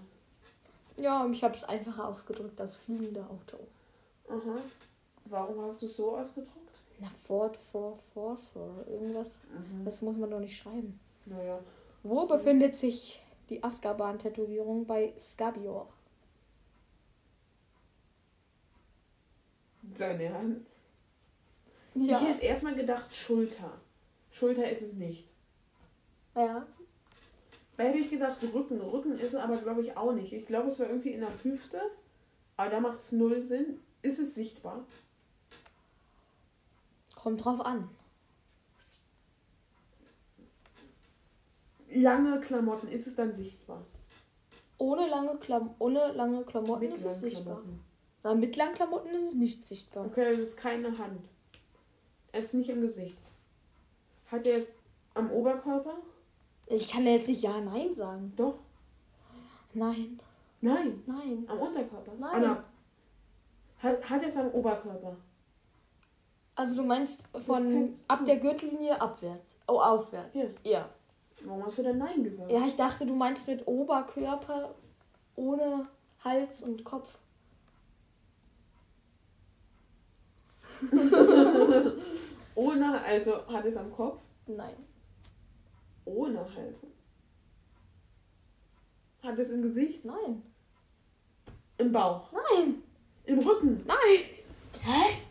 [0.96, 3.58] Ja, ich habe es einfacher ausgedrückt, das fliegende Auto.
[4.28, 4.60] Aha.
[5.24, 6.59] Warum hast du es so ausgedruckt?
[7.00, 8.84] Na, Ford, for, for, for.
[8.86, 9.42] Irgendwas.
[9.44, 9.84] Mhm.
[9.84, 11.00] Das muss man doch nicht schreiben.
[11.26, 11.58] Naja.
[12.02, 15.88] Wo befindet sich die Azkaban-Tätowierung bei Scabior?
[19.82, 20.66] Deine Hand.
[21.94, 22.18] Ja.
[22.20, 23.80] Ich hätte erstmal gedacht Schulter.
[24.30, 25.28] Schulter ist es nicht.
[26.34, 26.66] ja.
[27.76, 28.78] Da hätte ich gedacht Rücken.
[28.78, 30.34] Rücken ist es aber, glaube ich, auch nicht.
[30.34, 31.80] Ich glaube, es war irgendwie in der Hüfte.
[32.58, 33.80] Aber da macht es null Sinn.
[34.02, 34.84] Ist es sichtbar?
[37.22, 37.88] Kommt drauf an.
[41.92, 43.84] Lange Klamotten, ist es dann sichtbar?
[44.78, 47.56] Ohne lange, Klam ohne lange Klamotten Mit ist es sichtbar.
[47.56, 47.80] Klamotten.
[48.22, 50.06] Na, mit langen Klamotten ist es nicht sichtbar.
[50.06, 51.20] Okay, also es ist keine Hand.
[52.32, 53.18] Jetzt nicht im Gesicht.
[54.30, 54.76] Hat er es
[55.12, 55.96] am Oberkörper?
[56.66, 58.32] Ich kann ja jetzt nicht Ja, Nein sagen.
[58.36, 58.60] Doch.
[59.74, 60.18] Nein,
[60.62, 61.02] Nein.
[61.06, 61.44] nein.
[61.48, 62.12] Am Unterkörper?
[62.18, 62.34] Nein.
[62.44, 62.64] Anna,
[63.78, 65.16] hat, hat er es am Oberkörper?
[66.60, 69.56] Also du meinst von ab der Gürtellinie abwärts.
[69.66, 70.34] Oh, aufwärts.
[70.34, 70.44] Ja.
[70.62, 70.88] Ja.
[71.42, 72.52] Warum hast du denn Nein gesagt?
[72.52, 74.74] Ja, ich dachte, du meinst mit Oberkörper
[75.36, 75.88] ohne
[76.22, 77.16] Hals und Kopf.
[82.54, 84.20] Ohne, also hat es am Kopf?
[84.46, 84.76] Nein.
[86.04, 86.86] Ohne Hals.
[89.22, 90.04] Hat es im Gesicht?
[90.04, 90.42] Nein.
[91.78, 92.30] Im Bauch?
[92.32, 92.82] Nein.
[93.24, 93.82] Im Rücken?
[93.86, 94.24] Nein.
[94.82, 95.29] Hä?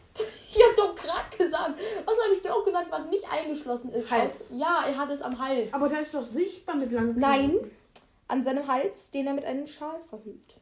[0.62, 1.80] Ich habe doch gerade gesagt.
[2.06, 4.12] Was habe ich denn auch gesagt, was nicht eingeschlossen ist?
[4.12, 4.52] Hals.
[4.58, 5.74] Ja, er hat es am Hals.
[5.74, 7.50] Aber da ist doch sichtbar mit langen Nein.
[7.52, 7.72] Klamotten.
[8.28, 10.60] An seinem Hals, den er mit einem Schal verhüllt.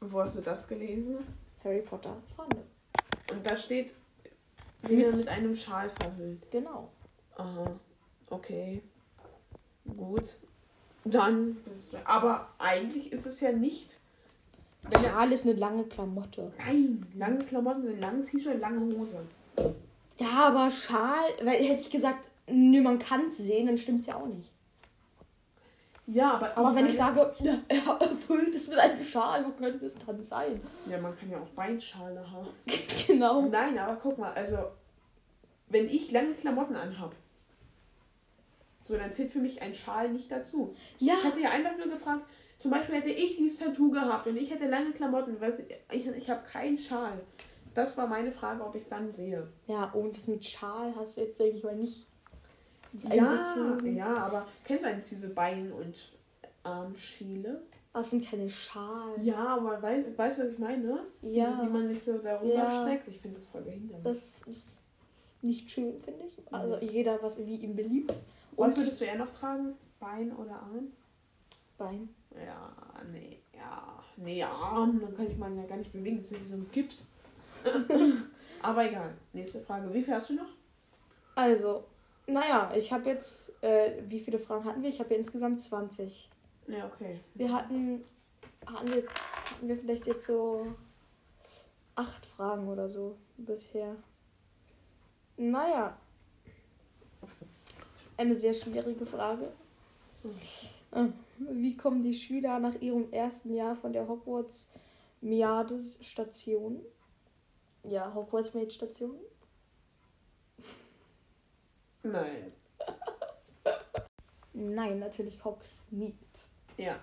[0.00, 1.18] Wo hast du das gelesen?
[1.62, 2.62] Harry Potter Fahne.
[3.30, 3.92] Und da steht,
[4.82, 6.50] wieder Mit- mit einem Schal verhüllt.
[6.50, 6.90] Genau.
[7.36, 7.78] Aha.
[8.30, 8.82] Okay.
[9.96, 10.38] Gut.
[11.04, 11.98] Dann bist du.
[12.04, 14.00] Aber eigentlich ist es ja nicht.
[14.92, 16.52] Schal ist eine lange Klamotte.
[16.58, 19.20] Nein, lange Klamotten, ein langes T-Shirt, lange Hose.
[20.18, 24.06] Ja, aber Schal, weil hätte ich gesagt, nö, man kann es sehen, dann stimmt es
[24.06, 24.50] ja auch nicht.
[26.06, 26.56] Ja, aber.
[26.56, 30.22] Aber wenn ich sage, ja, er erfüllt es mit einem Schal, wo könnte es dann
[30.22, 30.60] sein?
[30.88, 32.48] Ja, man kann ja auch Beinschale haben.
[33.06, 33.42] genau.
[33.42, 34.58] Nein, aber guck mal, also.
[35.68, 37.12] Wenn ich lange Klamotten anhab,
[38.84, 40.76] so, dann zählt für mich ein Schal nicht dazu.
[41.00, 41.14] Ja.
[41.14, 42.22] Ich hatte ja einfach nur gefragt,
[42.58, 45.52] zum Beispiel hätte ich dieses Tattoo gehabt und ich hätte lange Klamotten, weil
[45.92, 47.20] ich, ich habe keinen Schal.
[47.74, 49.46] Das war meine Frage, ob ich es dann sehe.
[49.66, 52.06] Ja, und das mit Schal hast du jetzt, denke ich mal, nicht
[53.12, 53.42] Ja,
[53.84, 56.12] ja, aber kennst du eigentlich diese Bein- und
[56.62, 57.62] Armschiele?
[57.92, 59.24] Das sind keine Schalen.
[59.24, 61.00] Ja, aber wei weißt du, was ich meine?
[61.22, 61.46] Ja.
[61.50, 62.82] Diese, die man sich so darüber Ja.
[62.82, 63.08] streckt.
[63.08, 64.04] Ich finde das voll behindert.
[64.04, 64.68] Das ist
[65.40, 66.52] nicht schön, finde ich.
[66.52, 68.12] Also jeder, was wie ihm beliebt.
[68.56, 69.74] was Und würdest du eher noch tragen?
[69.98, 70.92] Bein oder Arm?
[71.78, 72.08] Bein.
[72.44, 72.72] Ja,
[73.12, 74.02] nee, ja.
[74.16, 76.18] Nee, Arm, dann kann ich meinen ja gar nicht bewegen.
[76.18, 77.10] Das ist wie so ein Gips.
[78.62, 79.14] aber egal.
[79.32, 79.92] Nächste Frage.
[79.92, 80.48] Wie viel hast du noch?
[81.34, 81.84] Also,
[82.26, 84.88] naja, ich habe jetzt, äh, wie viele Fragen hatten wir?
[84.88, 86.30] Ich habe ja insgesamt 20.
[86.66, 87.20] Ja, okay.
[87.34, 88.02] Wir hatten,
[88.66, 90.66] hatten wir, hatten wir vielleicht jetzt so
[91.94, 93.96] acht Fragen oder so bisher.
[95.36, 95.96] Naja.
[98.16, 99.52] Eine sehr schwierige Frage.
[100.92, 101.06] Äh,
[101.38, 104.70] Wie kommen die Schüler nach ihrem ersten Jahr von der Hogwarts
[105.20, 106.80] Meade Station?
[107.84, 109.16] Ja, Hogwarts Maid Station.
[112.02, 112.52] Nein.
[114.52, 116.14] Nein, natürlich Hogsmeade.
[116.76, 116.98] Ja.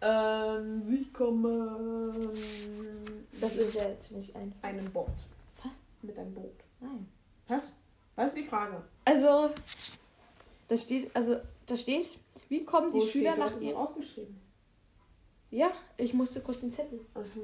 [0.00, 2.32] Ähm, sie kommen.
[3.40, 4.62] Das ist ja jetzt nicht einfach.
[4.62, 5.08] einem Boot.
[5.62, 5.72] Was?
[6.02, 6.54] Mit einem Boot.
[6.80, 7.08] Nein.
[7.48, 7.80] Was?
[8.14, 8.82] Was ist die Frage?
[9.04, 9.50] Also,
[10.68, 12.10] da steht, also, da steht,
[12.48, 13.76] wie kommen die Wo Schüler steht, nach ihrem.
[13.76, 14.40] aufgeschrieben.
[15.50, 17.00] Ja, ich musste kurz den Zettel.
[17.14, 17.40] Also,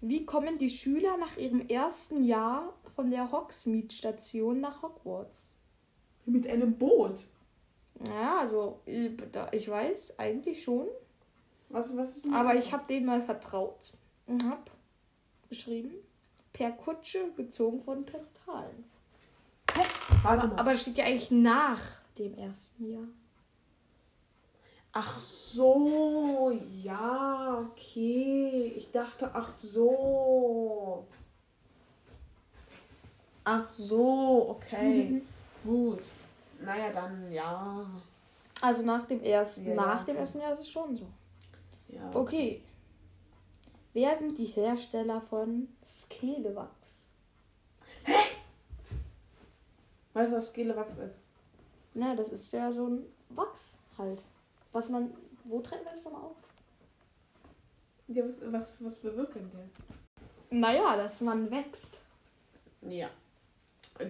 [0.00, 5.56] Wie kommen die Schüler nach ihrem ersten Jahr von der Hogsmeade-Station nach Hogwarts?
[6.26, 7.20] mit einem Boot.
[8.06, 10.86] Ja, also ich weiß eigentlich schon,
[11.68, 13.92] Was, was ist denn aber ich habe denen mal vertraut
[14.26, 14.62] und habe
[15.50, 15.92] geschrieben,
[16.54, 18.84] per Kutsche gezogen von Pestalen.
[20.22, 20.56] Warte Aber, mal.
[20.60, 21.82] aber das steht ja eigentlich nach
[22.18, 23.08] dem ersten Jahr.
[24.92, 26.52] Ach so,
[26.82, 28.72] ja, okay.
[28.76, 31.04] Ich dachte, ach so.
[33.42, 35.20] Ach so, okay.
[35.64, 36.02] Gut.
[36.60, 37.84] Naja, dann ja.
[38.60, 41.06] Also nach dem ersten, Ja, nach ja, dem ersten Jahr ist es schon so.
[41.88, 42.10] ja.
[42.14, 42.62] Okay.
[43.92, 47.10] Wer sind die Hersteller von Skelewachs?
[50.12, 51.20] Weißt du, was Skelewachs ist?
[51.94, 54.20] Na, das ist ja so ein Wachs halt.
[54.72, 55.14] Was man.
[55.44, 56.36] Wo trennt man das nochmal auf?
[58.08, 60.58] Ja, was, was, was bewirkt denn der?
[60.58, 62.00] Naja, dass man wächst.
[62.82, 63.08] Ja.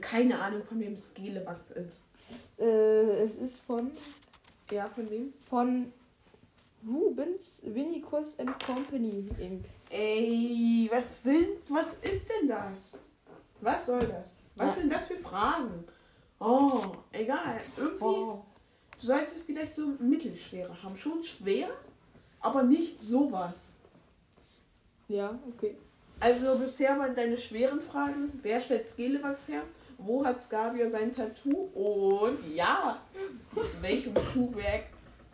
[0.01, 2.05] Keine Ahnung, von wem Skelewachs ist.
[2.59, 2.65] Äh,
[3.25, 3.91] es ist von.
[4.71, 5.35] Ja, von wem?
[5.49, 5.93] von
[6.87, 9.65] Rubens Vinicus and Company Inc.
[9.91, 12.99] Ey, was sind, was ist denn das?
[13.61, 14.41] Was soll das?
[14.57, 14.81] Was Ja.
[14.83, 15.85] sind das für Fragen?
[16.45, 16.81] Oh,
[17.13, 17.61] egal.
[17.77, 18.43] Irgendwie, Oh.
[19.01, 20.97] du solltest vielleicht so mittelschwere haben.
[20.97, 21.69] Schon schwer,
[22.41, 23.77] aber nicht sowas.
[25.09, 25.77] Ja, okay.
[26.21, 29.63] Also bisher waren deine schweren Fragen, wer stellt Skelewachs her?
[29.99, 31.69] Wo hat Skavia sein Tattoo?
[31.75, 32.99] Und ja,
[33.55, 34.87] mit welchem Kuhwerk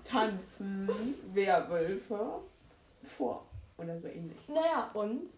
[0.05, 0.89] tanzen
[1.33, 2.41] Werwölfe
[3.05, 3.47] vor?
[3.79, 4.37] Oder so ähnlich.
[4.49, 5.31] Naja, und?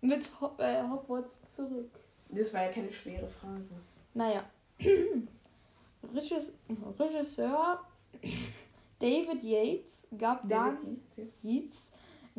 [0.00, 1.90] Mit Ho äh, Hogwarts zurück.
[2.30, 3.64] Das war ja keine schwere Frage.
[4.14, 4.44] Naja.
[6.14, 6.58] Regis
[6.98, 7.80] Regisseur
[8.98, 11.92] David Yates gab, Dan David Yates, Yates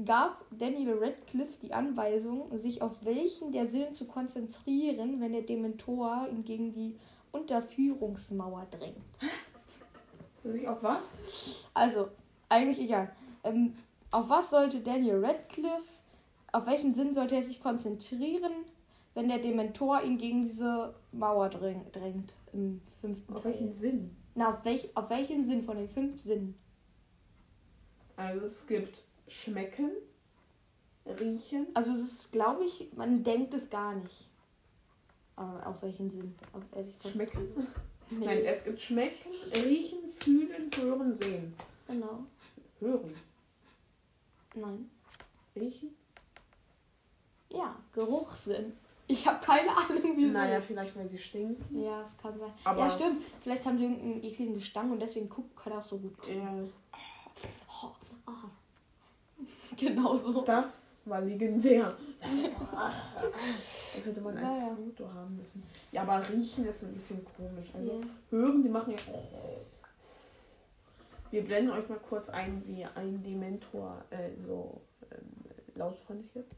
[0.06, 6.28] gab Daniel Radcliffe die Anweisung, sich auf welchen der Sinne zu konzentrieren, wenn der Dementor
[6.32, 6.98] ihn gegen die
[7.32, 8.98] Unterführungsmauer drängt.
[10.44, 11.18] Muss ich auf was?
[11.74, 12.10] Also,
[12.50, 13.12] eigentlich egal.
[13.44, 13.74] Ähm,
[14.12, 16.02] auf was sollte Daniel Radcliffe,
[16.52, 18.52] auf welchen Sinn sollte er sich konzentrieren,
[19.14, 23.52] wenn der Dementor ihn gegen diese Mauer dräng, drängt im fünften Auf Teil?
[23.54, 24.16] welchen Sinn?
[24.36, 26.56] Na, auf, welch, auf welchen Sinn von den fünf Sinnen?
[28.16, 29.92] Also es gibt Schmecken,
[31.06, 34.30] Riechen, Also es ist, glaube ich, man denkt es gar nicht.
[35.36, 36.36] Aber auf welchen Sinn?
[36.54, 36.64] Auf.
[37.12, 37.48] Schmecken?
[38.14, 41.54] Nee, Nein, es gibt Schmecken, Riechen, Fühlen, Hören, Sehen.
[41.88, 42.26] genau.
[42.82, 43.14] Hören,
[44.54, 44.92] Nein.
[45.56, 45.96] Riechen?
[47.50, 48.74] Ja, Geruchssinn.
[49.12, 50.32] Ich habe keine Ahnung, wieso.
[50.34, 51.82] Naja, vielleicht weil sie stinken.
[51.82, 52.52] Ja, es kann sein.
[52.64, 53.24] Aber- ja, stimmt.
[53.44, 56.38] Vielleicht haben sie irgendeinen ekligen Gestank und deswegen gucken kann er auch so gut gucken.
[56.38, 56.64] Ja,
[57.84, 57.88] Oh,
[58.28, 58.50] ah.
[59.76, 60.42] Genau so.
[60.42, 61.96] das war legendär.
[62.22, 64.76] Das hätte man als Naja.
[64.76, 65.64] Foto haben müssen.
[65.92, 67.70] Ja, aber riechen ist ein bisschen komisch.
[67.74, 68.08] Also Ja.
[68.30, 68.98] hören, die machen ja.
[71.32, 74.82] Wir blenden euch mal kurz ein, wie ein Dementor äh, so
[75.12, 75.18] ähm,
[75.76, 76.54] laut von sich gibt.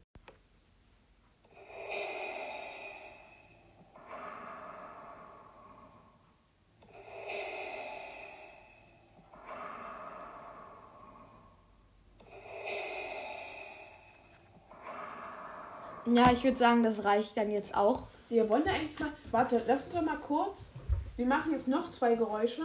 [16.14, 18.06] Ja, ich würde sagen, das reicht dann jetzt auch.
[18.28, 19.10] Wir wollen ja eigentlich mal.
[19.32, 20.74] Warte, lass uns doch mal kurz.
[21.16, 22.64] Wir machen jetzt noch zwei Geräusche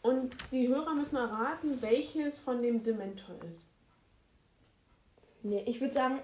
[0.00, 3.66] und die Hörer müssen erraten, welches von dem Dementor ist.
[5.42, 6.20] Nee, ich würde sagen,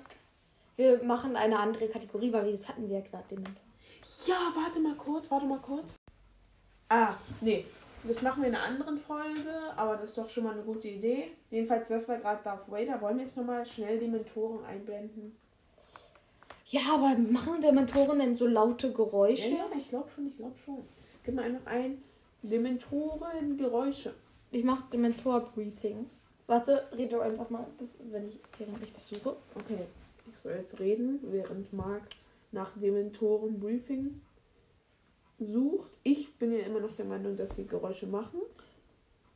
[0.77, 3.63] wir machen eine andere Kategorie, weil wir jetzt hatten wir ja gerade den Mentor.
[4.25, 5.97] Ja, warte mal kurz, warte mal kurz.
[6.89, 7.67] Ah, nee.
[8.05, 10.89] Das machen wir in einer anderen Folge, aber das ist doch schon mal eine gute
[10.89, 11.33] Idee.
[11.51, 12.99] Jedenfalls, das war gerade Darth Vader.
[13.03, 15.37] Wollen wir jetzt nochmal schnell die Mentoren einblenden?
[16.69, 19.51] Ja, aber machen Dementoren denn so laute Ja, Geräusche?
[19.51, 20.79] ja, ich glaube schon, ich glaube schon.
[21.25, 22.03] Gib mal einfach ein.
[22.43, 24.15] Dementoren Geräusche.
[24.51, 26.11] Ich mache Dementor-Breathing.
[26.47, 29.37] Warte, red doch einfach mal, bis, wenn ich, während ich das suche.
[29.55, 29.87] Okay.
[30.33, 32.03] Ich soll jetzt reden, während Marc
[32.53, 34.21] nach Dementoren Briefing
[35.39, 35.93] sucht.
[36.03, 38.41] Ich bin ja immer noch der Meinung, dass sie Geräusche machen.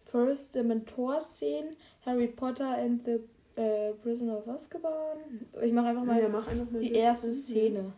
[0.04, 3.20] First Dementor-Szenen, Harry Potter and the
[3.60, 5.46] äh, Prisoner of Azkaban.
[5.62, 7.92] Ich mache einfach mal ja, mach einfach mal die erste Szene.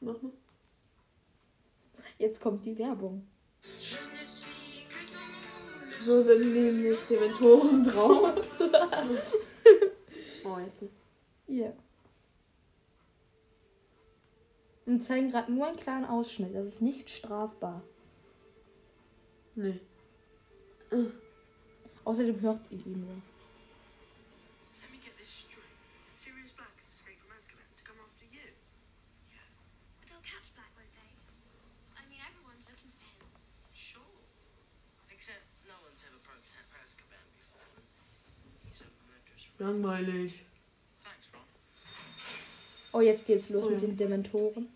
[0.00, 0.32] Mach mal.
[2.18, 3.26] Jetzt kommt die Werbung.
[6.00, 8.34] So sind nämlich Dementoren drauf.
[10.44, 10.84] oh, jetzt.
[11.46, 11.72] Ja.
[14.86, 16.54] Und zeigen gerade nur einen kleinen Ausschnitt.
[16.54, 17.82] Das ist nicht strafbar.
[19.54, 19.78] Nee.
[22.04, 23.29] Außerdem hört ihr ihn nur.
[39.60, 40.42] Langweilig.
[42.92, 43.72] Oh, jetzt geht's los Oh ja.
[43.72, 44.66] mit den Dementoren.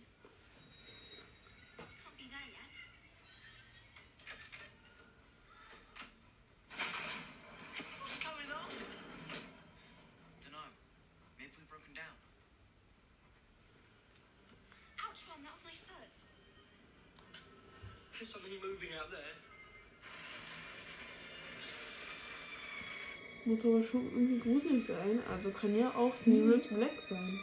[23.62, 25.20] Aber schon irgendwie gruselig sein.
[25.30, 27.40] Also kann ja auch Sirius Black sein.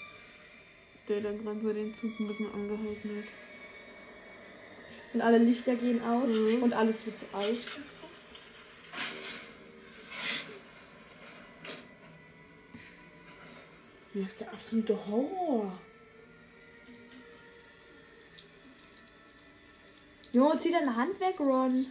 [1.07, 3.25] Der dann gerade so den Zug ein bisschen angehalten hat.
[5.13, 6.63] Und alle Lichter gehen aus Mhm.
[6.63, 7.79] und alles wird zu Eis.
[14.13, 15.79] Das ist der absolute Horror.
[20.33, 21.85] Jo, zieh deine Hand weg, Ron.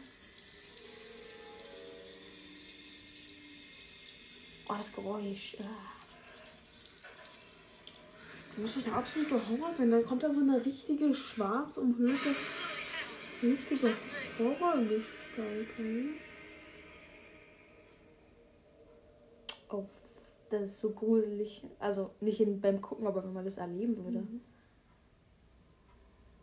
[4.71, 5.57] Oh, das Geräusch.
[5.61, 5.65] Ah.
[8.51, 9.91] Das muss doch der absolute Horror sein.
[9.91, 12.37] Dann kommt da so eine richtige schwarz umhüllte,
[13.43, 13.95] richtige
[14.39, 15.69] Horrorgestalt.
[19.71, 19.85] Oh,
[20.51, 21.63] das ist so gruselig.
[21.81, 24.25] Also nicht in, beim Gucken, aber wenn man das erleben würde.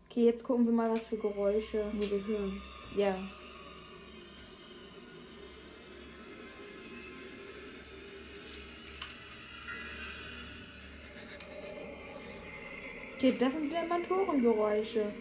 [0.09, 1.85] Okay, jetzt gucken wir mal, was für Geräusche.
[1.93, 2.61] Wir hören.
[2.97, 3.17] Ja.
[13.17, 15.11] Okay, das sind Dementorengeräusche.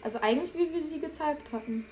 [0.00, 1.84] Also eigentlich, wie wir sie gezeigt hatten.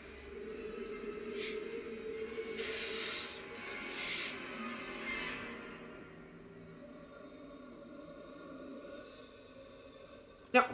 [10.54, 10.64] Ja.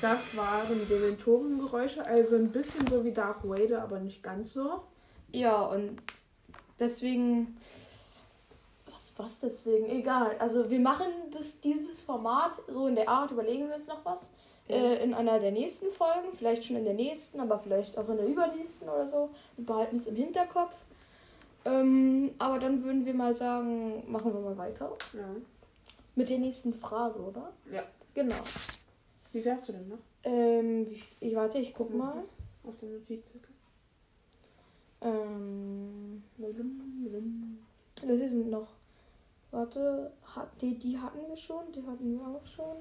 [0.00, 2.06] Das waren Dementorengeräusche.
[2.06, 4.84] Also ein bisschen so wie Darth Vader, aber nicht ganz so.
[5.32, 6.00] Ja, und
[6.78, 7.56] deswegen.
[9.16, 9.86] Was, deswegen?
[9.86, 10.36] Egal.
[10.38, 14.30] Also wir machen das, dieses Format so in der Art, überlegen wir uns noch was.
[14.68, 18.16] Äh, in einer der nächsten Folgen, vielleicht schon in der nächsten, aber vielleicht auch in
[18.16, 19.30] der übernächsten oder so.
[19.56, 20.86] Wir behalten es im Hinterkopf.
[21.66, 24.90] Ähm, aber dann würden wir mal sagen, machen wir mal weiter.
[25.12, 25.28] Ja.
[26.14, 27.52] Mit der nächsten Frage, oder?
[27.70, 27.82] Ja.
[28.14, 28.36] Genau.
[29.32, 29.98] Wie fährst du denn noch?
[30.22, 32.22] Ähm, wie, ich warte, ich guck mal.
[32.66, 33.50] Auf dem Notizzettel.
[35.02, 36.22] Ähm,
[37.96, 38.68] das sind noch.
[39.54, 42.76] Warte, hat, die, die hatten wir schon, die hatten wir auch schon.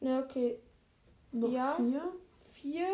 [0.00, 0.58] Ja, okay.
[1.32, 1.74] Noch Ja.
[1.76, 2.02] vier?
[2.54, 2.88] Vier.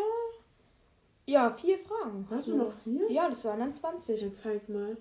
[1.26, 2.26] Ja, vier Fragen.
[2.28, 3.08] Hast du noch vier?
[3.12, 4.20] Ja, das waren dann 20.
[4.20, 4.96] Ja, zeig mal.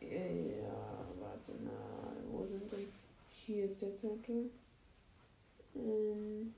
[0.00, 2.12] Ja, warte mal.
[2.30, 2.92] Wo sind denn?
[3.30, 4.48] Hier ist der Zettel.
[5.74, 6.54] Ähm,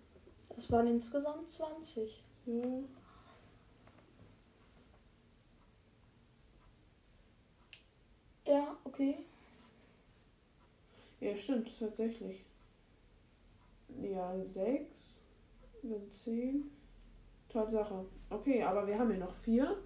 [0.55, 2.23] Das waren insgesamt 20.
[2.45, 2.63] ja.
[8.47, 9.17] Ja, okay.
[11.21, 12.45] Ja, stimmt, tatsächlich.
[14.01, 15.15] Ja, sechs,
[15.83, 16.71] dann zehn.
[17.49, 18.07] Tatsache.
[18.31, 19.77] Okay, aber wir haben ja noch vier.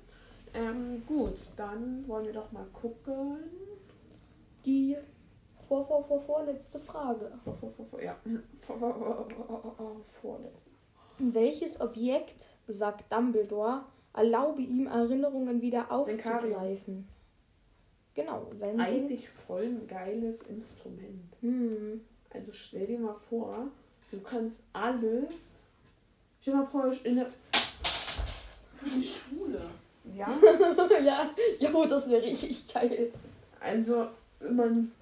[0.55, 3.39] Ähm, gut, dann wollen wir doch mal gucken.
[4.65, 4.97] Die
[5.69, 7.33] vor, vor, vor, vorletzte Frage.
[7.45, 8.17] Vor, vor, vor, vor, ja.
[8.61, 10.71] Vor, vor, vor, vor, vor, vorletzte.
[11.19, 17.09] Welches Objekt, sagt Dumbledore, erlaube ihm Erinnerungen wieder aufzugreifen?
[18.17, 18.81] Genau, sein.
[18.81, 21.35] Eigentlich voll ein geiles Instrument.
[21.43, 22.01] Hm.
[22.31, 23.69] Also stell dir mal vor,
[24.11, 25.51] du kannst alles.
[26.41, 27.27] Stell dir mal vor, in der.
[28.75, 29.61] Für die Schule.
[30.15, 30.29] Ja?
[31.05, 33.13] ja, jo, das wäre richtig geil.
[33.61, 34.07] Also
[34.51, 34.93] man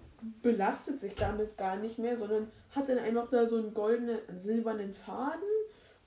[0.43, 4.95] belastet sich damit gar nicht mehr, sondern hat dann einfach da so einen goldenen, silbernen
[4.95, 5.43] Faden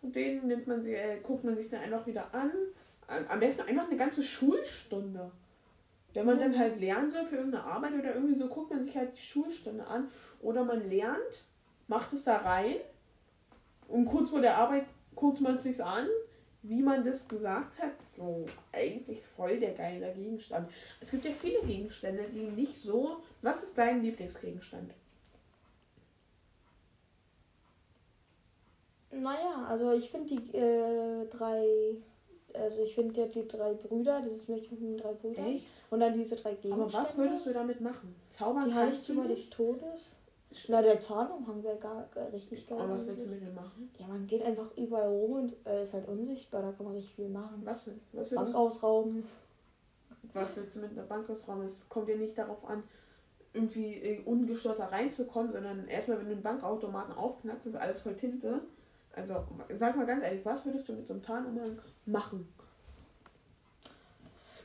[0.01, 2.51] und den nimmt man sich, äh, guckt man sich dann einfach wieder an.
[3.29, 5.31] Am besten einfach eine ganze Schulstunde.
[6.17, 8.97] Wenn man dann halt lernen soll für irgendeine Arbeit oder irgendwie so, guckt man sich
[8.97, 10.09] halt die Schulstunde an.
[10.41, 11.45] Oder man lernt,
[11.87, 12.77] macht es da rein
[13.87, 16.07] und kurz vor der Arbeit guckt man es sich an,
[16.63, 17.91] wie man das gesagt hat.
[18.15, 20.71] So, eigentlich voll der geile Gegenstand.
[20.99, 23.17] Es gibt ja viele Gegenstände, die nicht so.
[23.43, 24.91] Was ist dein Lieblingsgegenstand?
[29.11, 31.63] Naja, also ich finde die äh, drei,
[32.59, 35.45] also ich finde ja die drei Brüder, dieses Mädchen mit den drei Brüdern.
[35.45, 35.65] Echt?
[35.89, 36.83] Und dann diese drei Gegenstände.
[36.83, 38.15] Aber was würdest du damit machen?
[38.29, 39.31] Zaubern Die Heiligtümer nicht.
[39.31, 40.17] des Todes.
[40.69, 42.79] Na, der Zahnumhang wäre gar, gar richtig geil.
[42.79, 43.91] Aber was willst du mit dem machen?
[43.99, 47.13] Ja, man geht einfach überall rum und äh, ist halt unsichtbar, da kann man richtig
[47.13, 47.61] viel machen.
[47.63, 47.99] Was denn?
[48.13, 49.25] Was Bank ausrauben.
[50.33, 51.63] was willst du mit einer Bank ausrauben?
[51.63, 52.83] Es kommt ja nicht darauf an,
[53.53, 58.15] irgendwie äh, ungestört da reinzukommen, sondern erstmal, wenn du einen Bankautomaten aufknackst, ist alles voll
[58.15, 58.61] Tinte.
[59.17, 59.43] Also,
[59.75, 62.47] sag mal ganz ehrlich, was würdest du mit so einem Tarnumhang machen?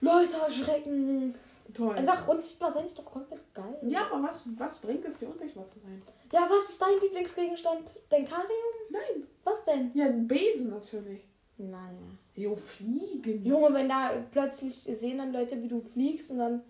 [0.00, 1.34] Leute erschrecken.
[1.72, 1.94] Toll.
[1.96, 3.78] Einfach unsichtbar sein ist doch komplett geil.
[3.82, 6.02] Ja, aber was, was bringt es dir, unsichtbar zu sein?
[6.32, 7.98] Ja, was ist dein Lieblingsgegenstand?
[8.10, 8.50] Dein Karium?
[8.90, 9.26] Nein.
[9.42, 9.90] Was denn?
[9.94, 11.24] Ja, ein Besen natürlich.
[11.56, 11.92] Naja.
[12.34, 13.44] Jo, fliegen.
[13.44, 16.62] Junge, wenn da plötzlich sehen dann Leute, wie du fliegst und dann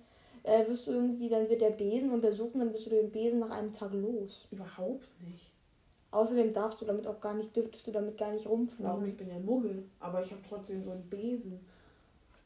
[0.42, 3.40] äh, wirst du irgendwie, dann wird der Besen untersucht und dann bist du den Besen
[3.40, 4.46] nach einem Tag los.
[4.52, 5.51] Überhaupt nicht.
[6.12, 8.60] Außerdem darfst du damit auch gar nicht, dürftest du damit gar nicht Warum?
[8.60, 9.06] rumfliegen.
[9.08, 11.58] Ich bin ja Muggel, aber ich habe trotzdem so einen Besen.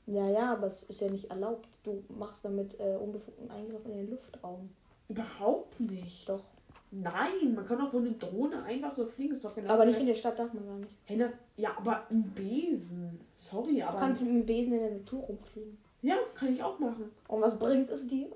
[0.06, 1.68] Ja, ja, aber es ist ja nicht erlaubt.
[1.82, 4.70] Du machst damit äh, unbefugten Eingriff in den Luftraum.
[5.08, 6.28] Überhaupt nicht.
[6.28, 6.44] Doch.
[6.92, 9.32] Nein, man kann auch wohl eine Drohne einfach so fliegen.
[9.32, 10.92] Ist doch genau Aber nicht in der Stadt darf man gar nicht.
[11.04, 11.20] Hey,
[11.56, 13.18] ja, aber ein Besen.
[13.32, 13.94] Sorry, aber.
[13.94, 15.76] Du kannst mit dem Besen in der Natur rumfliegen.
[16.02, 17.10] ja, kann ich auch machen.
[17.26, 18.28] Und was bringt es dir?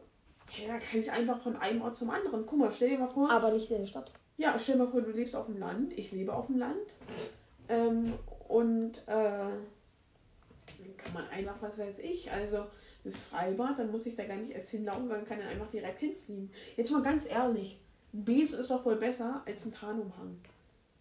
[0.51, 2.45] Hey, da kann ich einfach von einem Ort zum anderen.
[2.45, 3.31] Guck mal, stell dir mal vor.
[3.31, 4.11] Aber nicht in der Stadt.
[4.41, 5.93] Ja, stell dir mal vor, du lebst auf dem Land.
[5.99, 6.97] Ich lebe auf dem Land.
[7.69, 8.15] Ähm,
[8.49, 12.65] und äh, dann kann man einfach, was weiß ich, also
[13.05, 16.01] das Freibad, dann muss ich da gar nicht erst hinlaufen, sondern kann dann einfach direkt
[16.01, 16.51] hinfliegen.
[16.75, 17.81] Jetzt mal ganz ehrlich,
[18.15, 20.39] ein Besen ist doch wohl besser als ein Tarnumhang.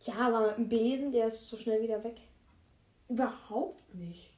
[0.01, 2.17] Ja, aber mit dem Besen, der ist so schnell wieder weg.
[3.07, 4.33] Überhaupt nicht.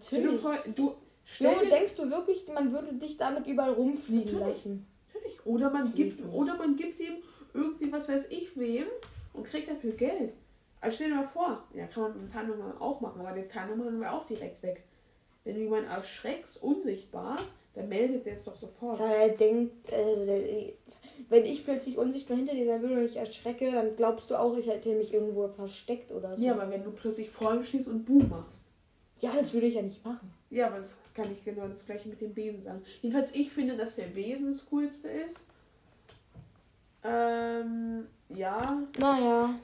[0.00, 0.40] Stell dir Natürlich.
[0.40, 0.94] vor, du
[1.24, 4.46] stell dir, denkst du wirklich, man würde dich damit überall rumfliegen Natürlich.
[4.46, 4.86] lassen?
[5.12, 5.44] natürlich.
[5.44, 7.16] Oder man gibt oder man gibt ihm
[7.54, 8.86] irgendwie was weiß ich wem
[9.32, 10.32] und kriegt dafür Geld.
[10.80, 13.48] Also stell dir mal vor, ja kann man mit dem Tarnumhang auch machen, aber der
[13.48, 14.82] Tarnumhang wäre auch direkt weg.
[15.44, 17.36] Wenn du jemanden erschreckst, unsichtbar,
[17.74, 19.00] dann meldet er es doch sofort.
[19.00, 20.72] Ja, er denkt, äh,
[21.28, 24.56] wenn ich plötzlich unsichtbar hinter dir sein würde und ich erschrecke, dann glaubst du auch,
[24.56, 26.42] ich hätte mich irgendwo versteckt oder so.
[26.42, 28.66] Ja, aber wenn du plötzlich vor ihm stehst und Boom machst.
[29.20, 30.32] Ja, das würde ich ja nicht machen.
[30.50, 32.82] Ja, aber das kann ich genau das gleiche mit dem Besen sagen.
[33.00, 35.46] Jedenfalls, ich finde, dass der Besen das coolste ist.
[37.04, 38.82] Ähm, ja.
[38.98, 39.54] Naja,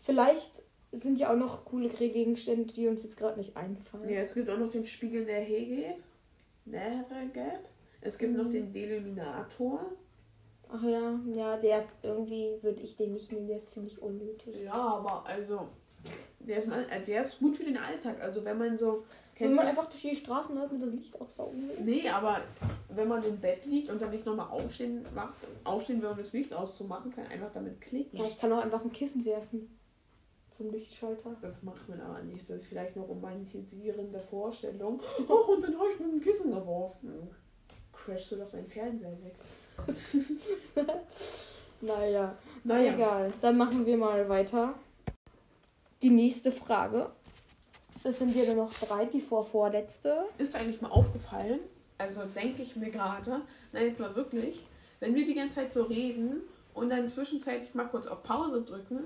[0.00, 0.62] vielleicht
[0.92, 4.08] sind ja auch noch coole Gegenstände, die uns jetzt gerade nicht einfallen.
[4.10, 5.94] ja, es gibt auch noch den Spiegel der Hege.
[6.64, 7.60] Näheregeb.
[8.00, 8.50] Es gibt noch Mhm.
[8.52, 9.80] den Deluminator.
[10.68, 14.56] Ach ja, ja, der ist irgendwie, würde ich den nicht nehmen, der ist ziemlich unnötig.
[14.64, 15.68] Ja, aber also,
[16.40, 18.20] der ist, mal, äh, der ist gut für den Alltag.
[18.20, 19.04] Also, wenn man so.
[19.38, 21.76] Wenn Kennst man du, einfach durch die Straßen läuft und das Licht aussaugen will.
[21.84, 22.40] nee, aber
[22.90, 26.32] wenn man im Bett liegt und dann nicht nochmal aufstehen, macht, aufstehen will, um das
[26.32, 28.18] Licht auszumachen, kann einfach damit klicken.
[28.18, 29.76] Ja, ich kann auch einfach ein Kissen werfen.
[30.50, 31.34] Zum Lichtschalter.
[31.40, 32.42] Das macht man aber nicht.
[32.42, 35.00] Das ist vielleicht eine romantisierende Vorstellung.
[35.26, 37.30] Oh, und dann habe ich mit dem Kissen geworfen.
[37.92, 39.34] Crashst du doch dein Fernseher weg.
[41.80, 42.94] Naja, Naja.
[42.94, 43.32] egal.
[43.40, 44.74] Dann machen wir mal weiter.
[46.00, 47.10] Die nächste Frage.
[48.02, 50.24] Das sind hier nur noch drei, die vorvorletzte.
[50.38, 51.60] Ist eigentlich mal aufgefallen,
[51.98, 53.42] also denke ich mir gerade,
[53.72, 54.66] nein, jetzt mal wirklich,
[55.00, 56.40] wenn wir die ganze Zeit so reden
[56.74, 59.00] und dann zwischenzeitlich mal kurz auf Pause drücken,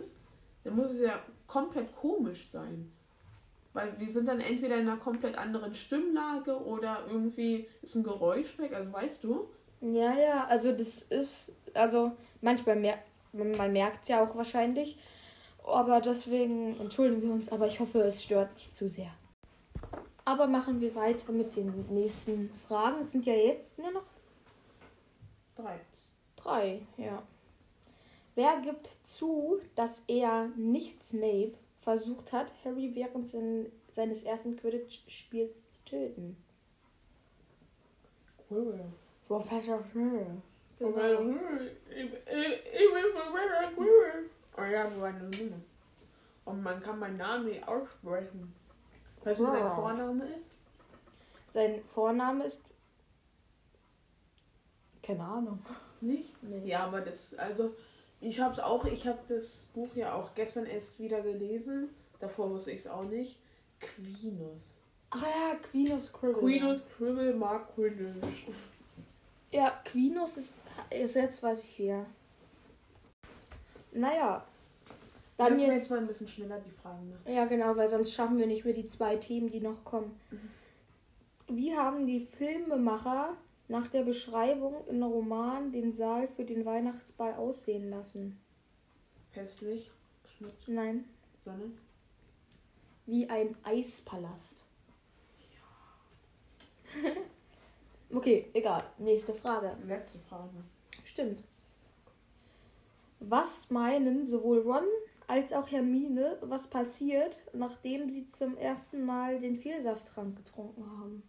[0.65, 2.91] dann muss es ja komplett komisch sein.
[3.75, 8.59] Weil wir sind dann entweder in einer komplett anderen Stimmlage oder irgendwie ist ein Geräusch
[8.59, 9.49] weg, also weißt du?
[9.83, 12.99] Ja, ja, also das ist, also manchmal mer
[13.37, 14.99] man merkt es ja auch wahrscheinlich.
[15.67, 19.11] Aber deswegen entschuldigen wir uns, aber ich hoffe, es stört nicht zu sehr.
[20.25, 23.01] Aber machen wir weiter mit den nächsten Fragen.
[23.01, 24.05] Es sind ja jetzt nur noch
[25.57, 25.81] Drei.
[26.37, 27.23] drei, ja.
[28.35, 35.57] Wer gibt zu, dass er nicht Snape versucht hat, Harry während sein, seines ersten Quidditch-Spiels
[35.71, 36.37] zu töten?
[38.47, 38.93] Quirrell.
[39.27, 40.43] Professor Quirrell.
[40.79, 40.95] Genau.
[44.57, 45.13] Oh ja, Nummer?
[46.45, 48.55] Und man kann meinen Namen nicht aussprechen.
[49.25, 49.69] Weißt du, wie sein.
[49.69, 50.53] Vorname ist?
[51.49, 52.65] Sein Vorname ist.
[55.03, 55.59] Keine Ahnung.
[56.01, 56.43] Nicht?
[56.43, 56.69] Nee.
[56.69, 57.75] Ja, aber das, also,
[58.21, 61.91] ich hab's auch, ich habe das Buch ja auch gestern erst wieder gelesen.
[62.21, 63.41] Davor wusste ich es auch nicht.
[63.81, 64.77] Quinus.
[65.11, 66.41] Ach ja, Quinus Cribble.
[66.41, 68.47] Queenus Cribble mag Quidditch.
[69.51, 72.07] Ja, Quinus ist, ist jetzt, weiß ich wieder.
[73.97, 74.45] Naja.
[75.39, 75.83] Dann Lass mir jetzt.
[75.83, 77.33] jetzt mal ein bisschen schneller die Fragen machen.
[77.33, 80.19] Ja, genau, weil sonst schaffen wir nicht mehr die zwei Themen, die noch kommen.
[80.31, 80.51] Mhm.
[81.49, 83.37] Wie haben die Filmemacher
[83.69, 88.41] nach der Beschreibung in Roman den Saal für den Weihnachtsball aussehen lassen?
[89.33, 89.91] Festlich,
[90.37, 91.05] Schnitt, Nein,
[91.45, 91.71] Sonne.
[93.05, 94.65] wie ein Eispalast.
[98.15, 98.83] okay, egal.
[98.99, 99.77] Nächste Frage.
[99.87, 100.65] Letzte Frage.
[101.05, 101.45] Stimmt.
[103.21, 104.85] Was meinen sowohl Ron
[105.27, 111.23] als auch Hermine, was passiert, nachdem sie zum ersten Mal den Vielsafttrank getrunken haben?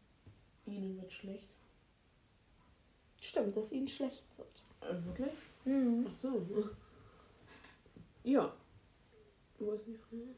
[0.65, 1.55] Ihnen wird schlecht.
[3.19, 4.63] Stimmt, dass ihnen schlecht wird.
[4.81, 5.33] Äh, wirklich?
[5.65, 6.05] Mhm.
[6.09, 6.45] Ach so.
[8.23, 8.53] Ja.
[9.57, 10.35] Wo ist die Frage?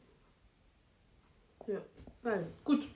[1.66, 1.80] Ja.
[2.22, 2.46] Nein.
[2.64, 2.86] Gut.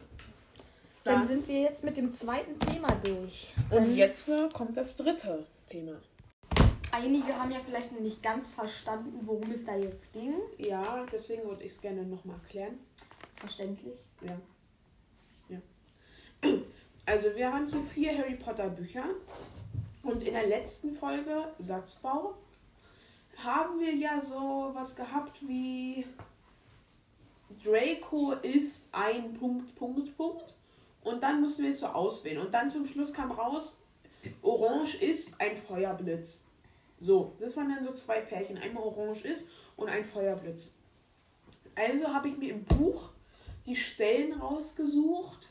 [1.05, 3.53] Dann Dann sind wir jetzt mit dem zweiten Thema durch.
[3.71, 6.01] und jetzt äh, kommt das dritte Thema.
[6.97, 10.35] Einige haben ja vielleicht noch nicht ganz verstanden, worum es da jetzt ging.
[10.59, 12.79] Ja, deswegen würde ich es gerne nochmal erklären.
[13.35, 13.99] Verständlich.
[14.21, 14.39] Ja.
[15.49, 16.51] Ja.
[17.07, 19.05] Also wir haben hier vier Harry Potter Bücher.
[20.05, 22.35] Und in der letzten Folge Satzbau
[23.37, 26.07] haben wir ja so was gehabt wie
[27.63, 30.55] Draco ist ein Punkt, Punkt, Punkt.
[31.03, 32.39] Und dann mussten wir es so auswählen.
[32.39, 33.79] Und dann zum Schluss kam raus,
[34.41, 36.47] Orange ist ein Feuerblitz.
[37.05, 38.57] So, das waren dann so zwei Pärchen.
[38.57, 40.73] Einmal Orange ist und ein Feuerblitz.
[41.75, 43.11] Also habe ich mir im Buch
[43.67, 45.51] die Stellen rausgesucht,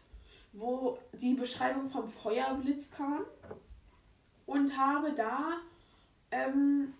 [0.53, 3.25] wo die Beschreibung vom Feuerblitz kam
[4.47, 5.59] und habe da
[6.31, 6.95] ähm,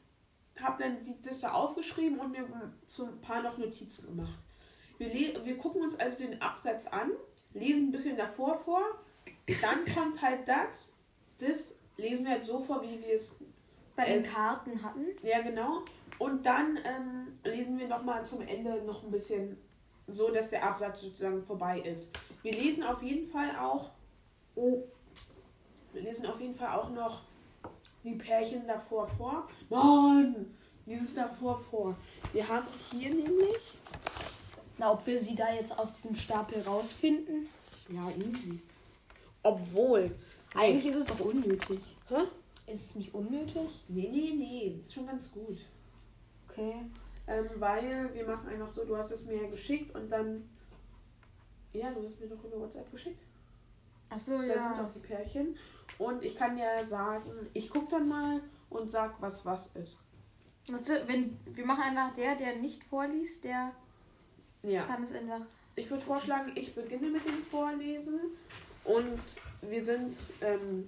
[0.61, 2.47] habe dann die, das da aufgeschrieben und mir
[2.85, 4.37] so ein paar noch Notizen gemacht.
[4.99, 7.09] Wir, wir gucken uns also den Absatz an,
[7.55, 8.83] lesen ein bisschen davor vor,
[9.63, 10.93] dann kommt halt das,
[11.39, 13.43] das lesen wir halt so vor, wie wir es
[13.95, 15.05] Bei den Ähm, Karten hatten.
[15.23, 15.81] ja, genau.
[16.19, 19.57] Und dann ähm, lesen wir nochmal zum Ende noch ein bisschen
[20.07, 22.11] so, dass der Absatz sozusagen vorbei ist.
[22.41, 23.91] Wir lesen auf jeden Fall auch.
[24.55, 24.83] Oh,
[25.93, 27.21] wir lesen auf jeden Fall auch noch
[28.03, 29.47] die Pärchen davor vor.
[29.69, 30.55] Mann!
[30.85, 31.95] Dieses davor vor.
[32.33, 33.77] Wir haben hier nämlich.
[34.77, 37.47] Na, ob wir sie da jetzt aus diesem Stapel rausfinden?
[37.89, 38.59] Ja, easy.
[39.41, 40.11] Obwohl.
[40.55, 41.79] Eigentlich ist es doch unnötig.
[42.09, 42.15] Hä?
[42.67, 43.83] Ist es nicht unnötig?
[43.87, 44.73] Nee, nee, nee.
[44.77, 45.65] Das ist schon ganz gut.
[46.49, 46.75] Okay.
[47.27, 50.43] Ähm, weil wir machen einfach so, du hast es mir ja geschickt und dann.
[51.73, 53.21] Ja, du hast mir doch über WhatsApp geschickt.
[54.09, 55.55] Achso, Da sind doch die Pärchen.
[55.97, 60.01] Und ich kann ja sagen, ich guck dann mal und sag, was was ist.
[60.69, 63.71] Warte, wenn, wir machen einfach der, der nicht vorliest, der
[64.61, 64.83] Ja.
[64.83, 65.41] kann es einfach.
[65.75, 68.19] Ich würde vorschlagen, ich beginne mit dem Vorlesen.
[68.83, 69.19] Und
[69.61, 70.87] wir sind ähm,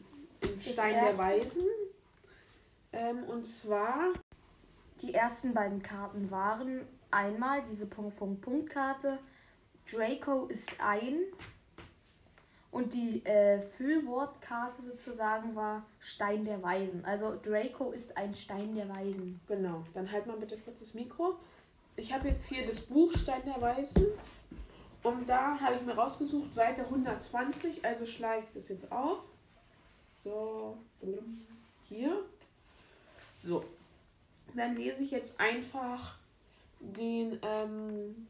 [0.53, 1.17] im Stein der.
[1.17, 1.65] Weisen.
[2.93, 4.13] Ähm, und zwar.
[5.01, 9.19] Die ersten beiden Karten waren einmal diese Punkt, Punkt, Punkt Karte.
[9.91, 11.19] Draco ist ein.
[12.71, 17.05] Und die äh, Füllwortkarte sozusagen war Stein der Weisen.
[17.05, 19.39] Also Draco ist ein Stein der Weisen.
[19.47, 21.35] Genau, dann halt mal bitte kurz das Mikro.
[21.95, 24.05] Ich habe jetzt hier das Buch Stein der Weisen.
[25.03, 27.85] Und da habe ich mir rausgesucht, Seite 120.
[27.85, 29.19] Also schlage ich das jetzt auf.
[30.25, 30.75] So,
[31.87, 32.23] hier.
[33.37, 33.63] So.
[34.55, 36.17] Dann lese ich jetzt einfach
[36.79, 38.27] den, ähm,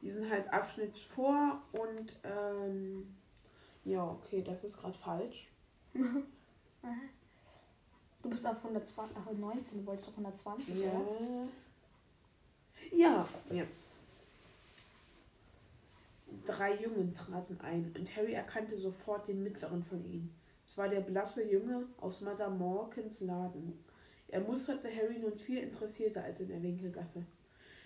[0.00, 3.14] diesen halt Abschnitt vor und, ähm,
[3.84, 5.46] ja, okay, das ist gerade falsch.
[8.22, 10.90] Du bist auf 120, ach, 19, du wolltest doch 120, Ja.
[10.92, 11.48] oder?
[12.92, 13.28] Ja.
[13.50, 13.64] Ja.
[16.44, 20.34] Drei Jungen traten ein und Harry erkannte sofort den mittleren von ihnen.
[20.64, 23.84] Es war der blasse Junge aus Madame Morkins Laden.
[24.28, 27.24] Er musterte Harry nun viel interessierter als in der Winkelgasse.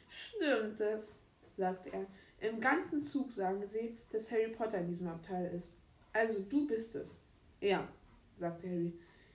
[0.09, 1.21] Stimmt es,
[1.57, 2.07] sagte er.
[2.41, 5.77] Im ganzen Zug sagen sie, dass Harry Potter in diesem Abteil ist.
[6.13, 7.21] Also du bist es.
[7.61, 7.89] Ja,
[8.37, 8.93] sagte Harry.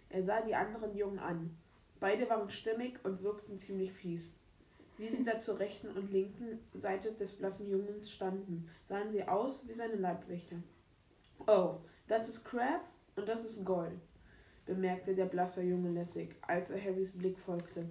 [0.10, 1.58] Er sah die anderen Jungen an.
[2.00, 4.36] Beide waren stimmig und wirkten ziemlich fies.
[5.00, 9.66] Wie sie da zur rechten und linken Seite des blassen Jungens standen, sahen sie aus
[9.66, 10.58] wie seine Leibwächter.
[11.48, 11.78] Oh,
[12.10, 12.82] das ist Crab
[13.16, 13.94] und das ist Goll,
[14.66, 17.86] bemerkte der blasse Junge lässig, als er Harrys Blick folgte.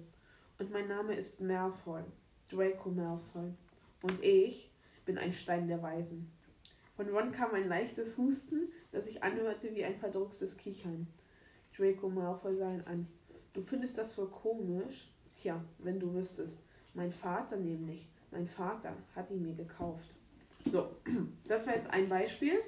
[0.59, 2.03] Und mein Name ist Malfoy,
[2.47, 3.55] Draco Malfoy.
[4.03, 4.71] Und ich
[5.03, 6.31] bin ein Stein der Weisen.
[6.95, 11.07] Von Ron kam ein leichtes Husten, das sich anhörte wie ein verdruckstes Kichern.
[11.75, 13.07] Draco Malfoy sah ihn an.
[13.53, 15.09] Du findest das wohl komisch?
[15.41, 16.68] Tja, wenn du wüsstest.
[16.99, 18.09] Mein Vater nämlich.
[18.29, 20.17] Mein Vater hat ihn mir gekauft.
[20.69, 20.89] So,
[21.47, 22.59] das war jetzt ein Beispiel.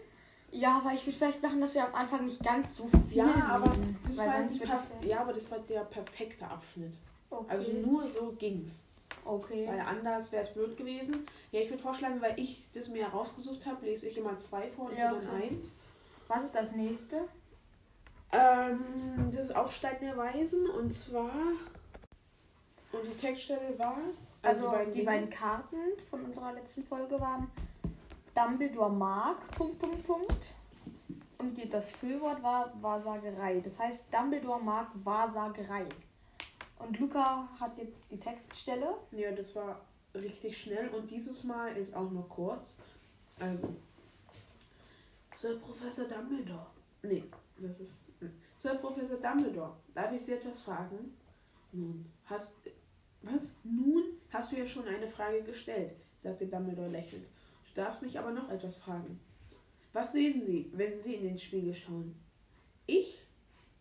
[0.51, 3.34] Ja, aber ich würde vielleicht machen, dass wir am Anfang nicht ganz so viel Ja,
[3.49, 5.19] aber reden, das weil war sonst wird das ja...
[5.19, 6.93] aber das war der perfekte Abschnitt.
[7.29, 7.45] Okay.
[7.49, 8.86] Also nur so ging's.
[9.25, 9.67] okay.
[9.67, 11.25] Weil anders wäre es blöd gewesen.
[11.51, 14.89] Ja, ich würde vorschlagen, weil ich das mir herausgesucht habe, lese ich immer zwei vor
[14.89, 15.49] und Ja, du dann okay.
[15.49, 15.77] eins.
[16.29, 17.17] Was ist das nächste?
[18.32, 21.32] Ähm, das ist auch Stein der Weisen und zwar.
[22.91, 23.97] Und die Textstelle war.
[24.41, 25.05] Also, die, Dinge.
[25.05, 25.75] beiden Karten
[26.09, 27.49] von unserer letzten Folge waren
[28.33, 30.55] Dumbledore mag, Punkt, Punkt, Punkt.
[31.37, 33.59] Und die, das Füllwort war Wahrsagerei.
[33.59, 35.85] Das heißt, Dumbledore mag Wahrsagerei.
[36.79, 38.95] Und Luca hat jetzt die Textstelle.
[39.11, 39.81] Ja, das war
[40.15, 42.79] richtig schnell und dieses Mal ist auch nur kurz.
[43.39, 43.75] Also.
[45.27, 46.67] Sir Professor Dumbledore.
[47.03, 47.23] Nee,
[47.57, 47.99] das ist.
[48.19, 48.31] hm.
[48.57, 51.15] Sir Professor Dumbledore, darf ich Sie etwas fragen?
[51.71, 52.55] Nun, hast.
[53.24, 53.57] Was?
[53.63, 57.26] Nun hast du ja schon eine Frage gestellt, sagte Dumbledore lächelnd.
[57.67, 59.19] Du darfst mich aber noch etwas fragen.
[59.93, 62.15] Was sehen Sie, wenn Sie in den Spiegel schauen?
[62.86, 63.19] Ich?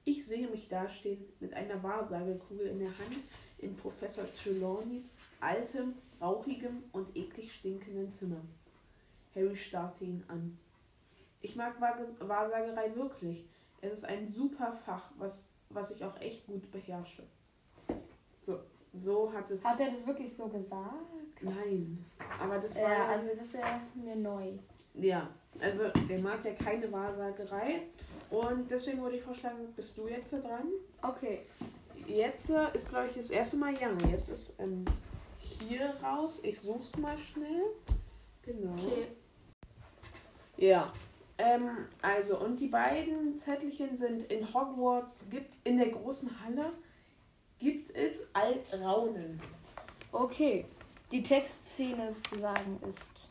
[0.04, 3.16] Ich sehe mich dastehen mit einer Wahrsagekugel in der Hand
[3.58, 5.10] in Professor Trelawneys
[5.40, 8.40] altem, rauchigem und eklig stinkenden Zimmer.
[9.34, 10.58] Harry starrte ihn an.
[11.40, 13.46] Ich mag Wahrsagerei wirklich.
[13.80, 17.22] Es ist ein super Fach, was, was ich auch echt gut beherrsche.
[18.42, 18.60] So,
[18.94, 19.64] so hat es.
[19.64, 20.94] Hat er das wirklich so gesagt?
[21.40, 22.04] Nein,
[22.38, 22.82] aber das war.
[22.82, 24.52] Ja, ja- also das wäre mir neu.
[24.94, 25.28] Ja,
[25.60, 27.82] also der mag ja keine Wahrsagerei.
[28.30, 30.68] Und deswegen würde ich vorschlagen, bist du jetzt dran?
[31.02, 31.40] Okay.
[32.06, 33.96] Jetzt äh, ist, glaube ich, das erste Mal Jan.
[34.10, 34.84] Jetzt ist ähm,
[35.68, 36.40] hier raus.
[36.42, 37.62] Ich such's mal schnell.
[38.42, 38.72] Genau.
[38.74, 39.06] Okay.
[40.56, 40.92] Ja.
[41.38, 41.70] Ähm,
[42.02, 46.72] also, und die beiden Zettelchen sind in Hogwarts, gibt in der großen Halle,
[47.60, 49.40] gibt es Alraunen.
[50.12, 50.64] Okay,
[51.12, 53.28] die Textszene sozusagen ist.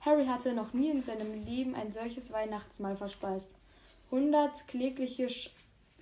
[0.00, 3.54] Harry hatte noch nie in seinem Leben ein solches Weihnachtsmahl verspeist.
[4.10, 5.26] Hundert klägliche,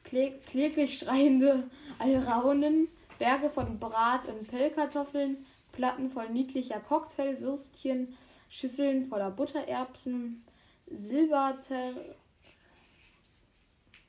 [0.03, 2.89] klä kläglich schreiende Alraunen,
[3.19, 5.39] Berge von Brat- und Pellkartoffeln,
[5.73, 8.17] Platten voll niedlicher Cocktailwürstchen,
[8.51, 10.45] Schüsseln voller Buttererbsen,
[10.87, 11.95] Silberter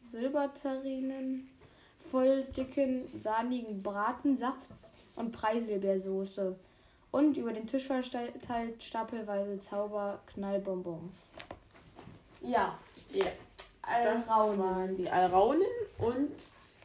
[0.02, 1.50] Silberterrinen
[2.10, 6.56] voll dicken, sahnigen Bratensafts und Preiselbeersoße.
[7.12, 11.34] Und über den Tisch verteilt stapelweise Zauberknallbonbons.
[12.42, 12.78] Ja,
[13.14, 13.26] ja.
[14.04, 15.66] Das waren die Alraunen.
[15.98, 16.32] Und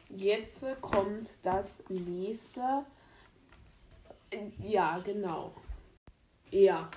[0.08, 2.84] jetzt kommt das nächste.
[4.62, 5.52] Ja, genau.
[6.50, 6.88] Ja.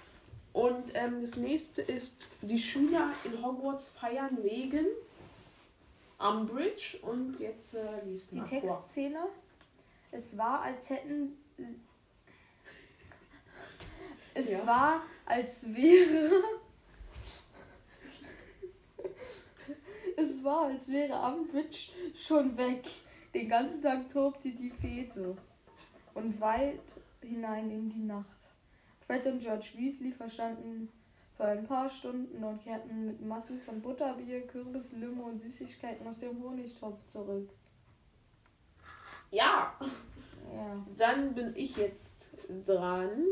[0.51, 4.85] Und ähm, das nächste ist, die Schüler in Hogwarts feiern wegen
[6.23, 6.99] Umbridge.
[7.01, 8.41] Und jetzt äh, liest Die.
[8.41, 9.27] Textszene.
[10.11, 11.37] Es war, als hätten.
[14.35, 14.67] Es Ja.
[14.67, 16.43] war, als wäre.
[20.17, 22.83] es war, als wäre Umbridge schon weg.
[23.33, 25.35] Den ganzen Tag tobte die Fete.
[26.13, 26.81] Und weit
[27.21, 28.37] hinein in die Nacht.
[29.05, 30.91] Fred und George Weasley verstanden
[31.35, 36.19] für ein paar Stunden und kehrten mit Massen von Butterbier, Kürbis, Limo und Süßigkeiten aus
[36.19, 37.49] dem Honigtopf zurück.
[39.31, 39.73] Ja.
[40.53, 40.85] Ja.
[40.95, 42.27] Dann bin ich jetzt
[42.65, 43.25] dran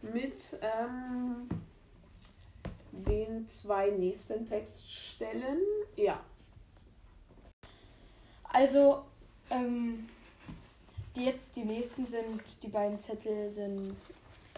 [0.00, 1.48] mit ähm,
[2.92, 5.58] den zwei nächsten Textstellen.
[5.96, 6.20] Ja.
[8.44, 9.04] Also,
[9.50, 10.08] ähm,
[11.16, 13.96] die jetzt die nächsten sind, die beiden Zettel sind.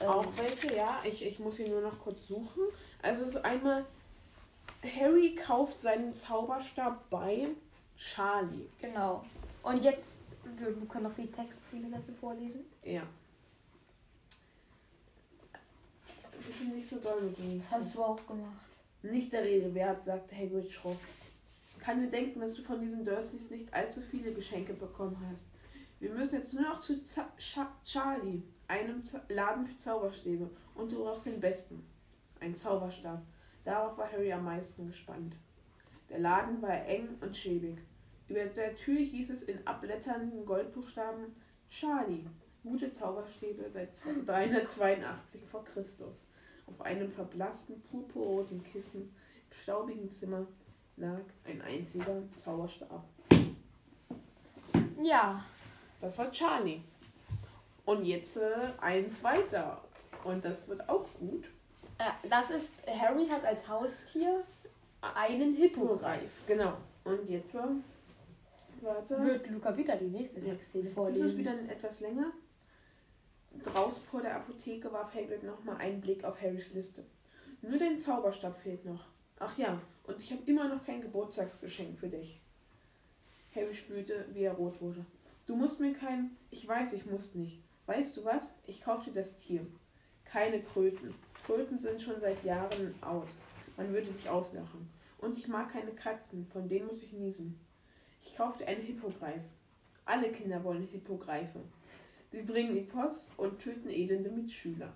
[0.00, 1.00] Ähm, Auch welche, ja.
[1.04, 2.62] Ich, ich muss sie nur noch kurz suchen.
[3.02, 3.84] Also es ist einmal,
[4.82, 7.48] Harry kauft seinen Zauberstab bei
[7.96, 8.68] Charlie.
[8.80, 9.24] Genau.
[9.62, 10.22] Und jetzt,
[10.56, 12.64] wir, wir können noch die Textziele dafür vorlesen.
[12.82, 13.02] Ja.
[16.32, 17.60] Bitte nicht so doll mit.
[17.60, 18.52] Das hast du auch gemacht.
[19.02, 20.98] Nicht der Rede wert, sagte Hagrid schroff.
[21.80, 25.44] Kann mir denken, dass du von diesen Dursleys nicht allzu viele Geschenke bekommen hast.
[26.00, 30.92] Wir müssen jetzt nur noch zu Za Cha Charlie, einem Z Laden für Zauberstäbe, und
[30.92, 31.86] du brauchst den besten.
[32.40, 33.22] Ein Zauberstab.
[33.64, 35.36] Darauf war Harry am meisten gespannt.
[36.10, 37.78] Der Laden war eng und schäbig.
[38.28, 41.34] Über der Tür hieß es in abblätternden Goldbuchstaben
[41.70, 42.26] Charlie,
[42.62, 43.90] gute Zauberstäbe seit
[44.26, 46.28] 382 vor Christus.
[46.66, 49.14] Auf einem verblassten, purpurroten Kissen
[49.50, 50.46] im staubigen Zimmer
[50.96, 53.04] lag ein einziger Zauberstab.
[55.02, 55.44] Ja.
[56.00, 56.80] Das war Charlie.
[57.84, 59.82] Und jetzt äh, eins weiter.
[60.24, 61.44] Und das wird auch gut.
[61.98, 64.42] Äh, das ist, Harry hat als Haustier
[65.14, 66.30] einen Hippogreif.
[66.46, 66.74] Genau.
[67.04, 67.60] Und jetzt, äh,
[68.80, 69.22] warte.
[69.24, 70.52] Wird Luca wieder die nächste Ja.
[70.54, 71.30] Textszene Das vorlesen.
[71.30, 72.32] ist wieder etwas länger.
[73.62, 77.04] Draußen vor der Apotheke warf Hagrid nochmal einen Blick auf Harrys Liste.
[77.62, 79.04] Nur dein Zauberstab fehlt noch.
[79.38, 82.40] Ach ja, und ich habe immer noch kein Geburtstagsgeschenk für dich.
[83.54, 85.04] Harry spürte, wie er rot wurde.
[85.46, 86.36] Du musst mir kein.
[86.50, 87.62] Ich weiß, ich muss nicht.
[87.86, 88.58] Weißt du was?
[88.66, 89.66] Ich kauf dir das Tier.
[90.24, 91.14] Keine Kröten.
[91.44, 93.28] Kröten sind schon seit Jahren out.
[93.76, 94.88] Man würde dich auslachen.
[95.18, 97.58] Und ich mag keine Katzen, von denen muss ich niesen.
[98.22, 99.42] Ich kauf dir einen Hippogreif.
[100.06, 101.60] Alle Kinder wollen Hippogreife.
[102.30, 104.92] Sie bringen die Post und töten elende Mitschüler.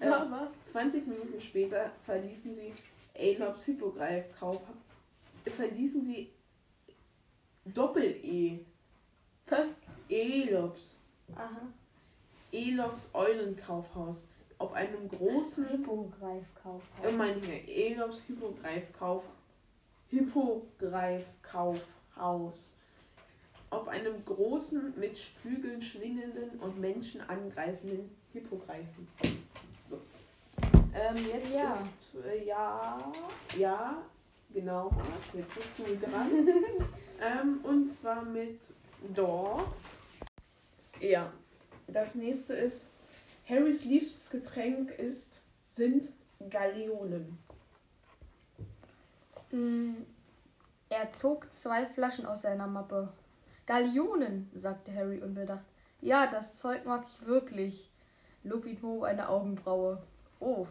[0.00, 0.72] Äh, Ja, was?
[0.72, 2.72] 20 Minuten später verließen sie
[3.18, 4.62] Alops Hippogreif-Kauf.
[5.44, 6.30] Verließen sie
[7.64, 8.60] Doppel-E.
[9.48, 9.68] Was?
[10.08, 11.00] Elops.
[11.34, 11.60] Aha.
[12.52, 14.28] Elops Eulenkaufhaus.
[14.58, 15.68] Auf einem großen.
[15.68, 16.82] Hippogreifkaufhaus.
[17.04, 17.68] Äh, nicht.
[17.68, 19.22] Elops Hippogreifkauf.
[20.10, 22.72] Hippogreifkaufhaus.
[23.70, 29.06] Auf einem großen, mit Flügeln schwingenden und Menschen angreifenden Hippogreifen.
[29.88, 30.00] So.
[30.94, 31.70] Ähm, jetzt Ja.
[31.70, 32.14] ist.
[32.26, 33.12] Äh, ja.
[33.58, 34.02] Ja.
[34.52, 34.90] Genau.
[35.34, 36.30] Jetzt bist du dran.
[37.20, 38.58] ähm, und zwar mit
[39.14, 39.68] dort.
[41.00, 41.32] Ja.
[41.86, 42.90] Das nächste ist.
[43.48, 46.04] Harrys liebstes Getränk ist, sind
[46.50, 47.38] Galeonen.
[49.50, 49.94] Mm,
[50.90, 53.10] Er zog zwei Flaschen aus seiner Mappe.
[53.66, 55.64] Galeonen, sagte Harry unbedacht.
[56.00, 57.90] Ja, das Zeug mag ich wirklich.
[58.44, 60.02] Lupin hob eine Augenbraue.
[60.40, 60.66] Oh,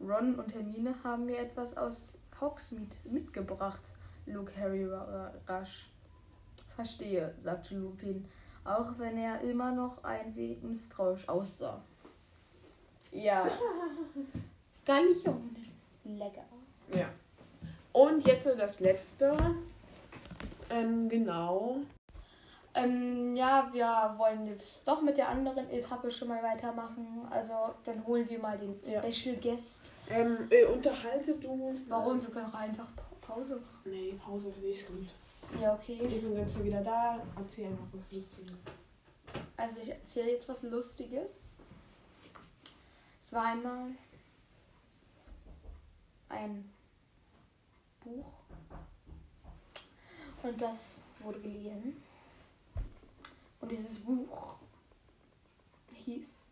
[0.00, 3.82] Ron und Hermine haben mir etwas aus Hogsmeade mitgebracht,
[4.26, 5.89] log Harry ra- rasch.
[6.74, 8.26] Verstehe, sagte Lupin,
[8.64, 11.82] auch wenn er immer noch ein wenig misstrauisch aussah.
[13.12, 13.46] Ja.
[14.84, 15.56] Galeonen.
[16.04, 16.44] Lecker.
[16.94, 17.08] Ja.
[17.92, 19.36] Und jetzt das letzte.
[20.70, 21.78] Ähm, genau.
[22.72, 27.26] Ähm, ja, wir wollen jetzt doch mit der anderen Etappe schon mal weitermachen.
[27.28, 27.52] Also,
[27.84, 29.02] dann holen wir mal den Ja.
[29.02, 29.92] Special Guest.
[30.08, 31.74] Ähm, äh, unterhalte du.
[31.88, 32.22] Warum?
[32.22, 33.02] Wir können auch einfach Pa-
[33.34, 33.80] Pause machen.
[33.90, 35.08] Nee, Pause ist nicht gut.
[35.58, 35.94] Ja, okay.
[35.94, 37.20] Ich bin gleich schon wieder da.
[37.36, 38.58] Erzähl einfach was Lustiges.
[39.56, 41.56] Also, ich erzähle jetzt was Lustiges.
[43.18, 43.92] Es war einmal
[46.28, 46.72] ein
[48.00, 48.32] Buch.
[50.42, 52.02] Und das wurde gelesen.
[53.60, 54.58] Und dieses Buch
[55.94, 56.50] hieß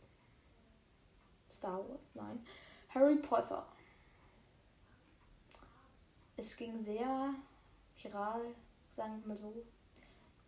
[1.51, 2.47] Star Wars, nein,
[2.91, 3.67] Harry Potter.
[6.37, 7.35] Es ging sehr
[8.01, 8.55] viral,
[8.99, 9.55] sagen wir mal so,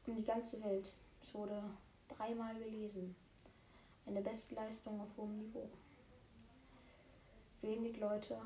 [0.07, 0.93] um die ganze Welt.
[1.23, 1.63] Es wurde
[2.09, 3.15] dreimal gelesen.
[4.07, 5.71] Eine Bestleistung auf hohem Niveau.
[7.63, 8.37] Wenig Leute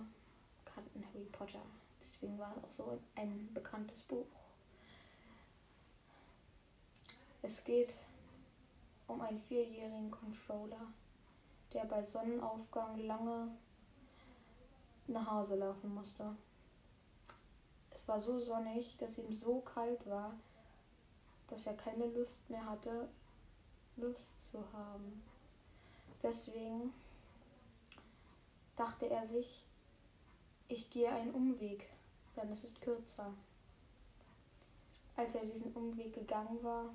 [0.67, 1.63] kannten Harry Potter.
[2.03, 4.27] Deswegen war es auch so ein bekanntes Buch.
[7.41, 7.95] Es geht
[9.07, 10.93] um einen vierjährigen Controller,
[11.73, 13.49] der bei Sonnenaufgang lange
[15.07, 16.37] nach Hause laufen musste.
[18.05, 20.35] Es war so sonnig, dass ihm so kalt war,
[21.49, 23.09] dass er keine Lust mehr hatte,
[23.97, 25.23] Lust zu haben.
[26.23, 26.93] Deswegen
[28.77, 29.65] dachte er sich,
[30.69, 31.89] ich gehe einen Umweg,
[32.37, 33.33] denn es ist kürzer.
[35.17, 36.91] Als er diesen Umweg gegangen war,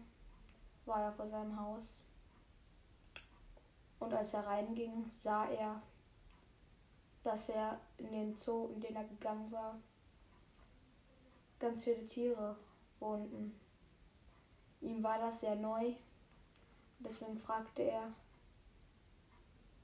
[0.85, 2.01] war er vor seinem Haus.
[3.99, 5.81] Und als er reinging, sah er,
[7.23, 9.75] dass er in den Zoo, in den er gegangen war,
[11.59, 12.55] ganz viele Tiere
[12.99, 13.59] wohnten.
[14.81, 15.93] Ihm war das sehr neu.
[16.99, 18.11] Deswegen fragte er,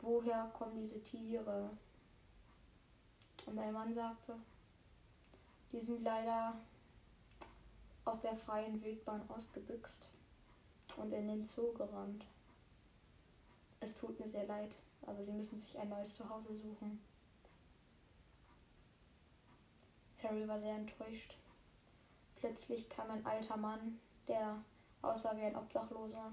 [0.02, 1.70] woher kommen diese Tiere?
[3.46, 4.36] Und ein Mann sagte,
[5.72, 6.56] die sind leider
[8.06, 10.10] aus der freien Wildbahn ausgebüxt
[10.98, 12.26] und in den Zoo gerannt.
[13.80, 17.00] Es tut mir sehr leid, aber sie müssen sich ein neues Zuhause suchen.
[20.24, 21.38] Harry war sehr enttäuscht.
[22.46, 24.64] Plötzlich kam ein alter Mann, der
[25.02, 26.32] aussah wie ein Obdachloser.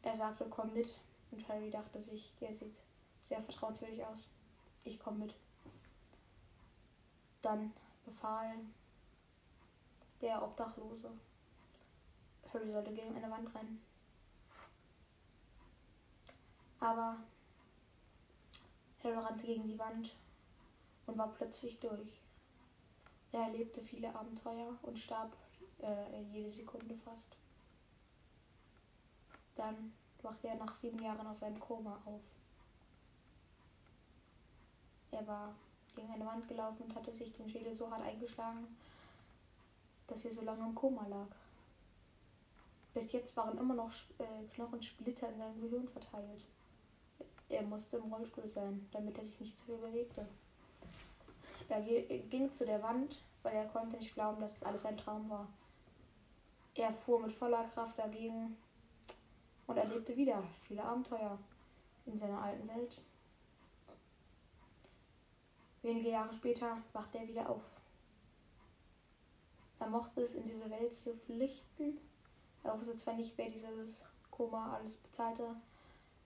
[0.00, 0.98] Er sagte, komm mit.
[1.30, 2.72] Und Harry dachte sich, der sieht
[3.22, 4.26] sehr vertrauenswürdig aus.
[4.84, 5.34] Ich komme mit.
[7.42, 7.74] Dann
[8.06, 8.54] befahl
[10.22, 11.10] der Obdachlose,
[12.50, 13.84] Harry sollte gegen eine Wand rennen.
[16.80, 17.18] Aber
[19.04, 20.16] Harry rannte gegen die Wand
[21.04, 22.25] und war plötzlich durch.
[23.36, 25.36] Er erlebte viele Abenteuer und starb
[25.82, 27.36] äh, jede Sekunde fast.
[29.54, 32.22] Dann wachte er nach sieben Jahren aus seinem Koma auf.
[35.10, 35.54] Er war
[35.94, 38.74] gegen eine Wand gelaufen und hatte sich den Schädel so hart eingeschlagen,
[40.06, 41.28] dass er so lange im Koma lag.
[42.94, 46.42] Bis jetzt waren immer noch äh, Knochensplitter in seinem Gehirn verteilt.
[47.50, 50.26] er musste im Rollstuhl sein, damit er sich nicht zu viel bewegte.
[51.68, 55.28] Er ging zu der Wand, weil er konnte nicht glauben, dass es alles ein Traum
[55.28, 55.46] war.
[56.74, 58.56] Er fuhr mit voller Kraft dagegen
[59.66, 61.38] und erlebte wieder viele Abenteuer
[62.04, 63.00] in seiner alten Welt.
[65.82, 67.62] Wenige Jahre später wachte er wieder auf.
[69.78, 71.98] Er mochte es, in diese Welt zu flüchten.
[72.62, 75.54] Er wusste zwar nicht, wer dieses Koma alles bezahlte,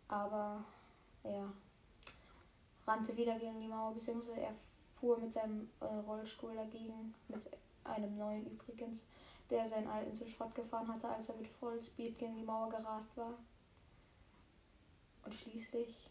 [0.09, 0.64] aber
[1.22, 1.53] er
[2.86, 4.55] rannte wieder gegen die Mauer, beziehungsweise er
[5.01, 7.40] fuhr mit seinem äh, Rollstuhl dagegen, mit
[7.84, 9.01] einem neuen übrigens,
[9.48, 13.16] der seinen alten zu Schrott gefahren hatte, als er mit Vollspeed gegen die Mauer gerast
[13.16, 13.34] war.
[15.24, 16.11] Und schließlich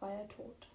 [0.00, 0.68] war er tot.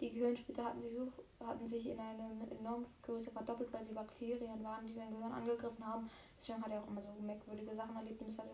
[0.00, 2.28] Die Gehirnsplitter hatten sich, so, hatten sich in einer
[2.58, 6.10] enormen Größe verdoppelt, weil sie Bakterien waren, die sein Gehirn angegriffen haben.
[6.36, 8.46] Deswegen hat er auch immer so merkwürdige Sachen erlebt und es hat,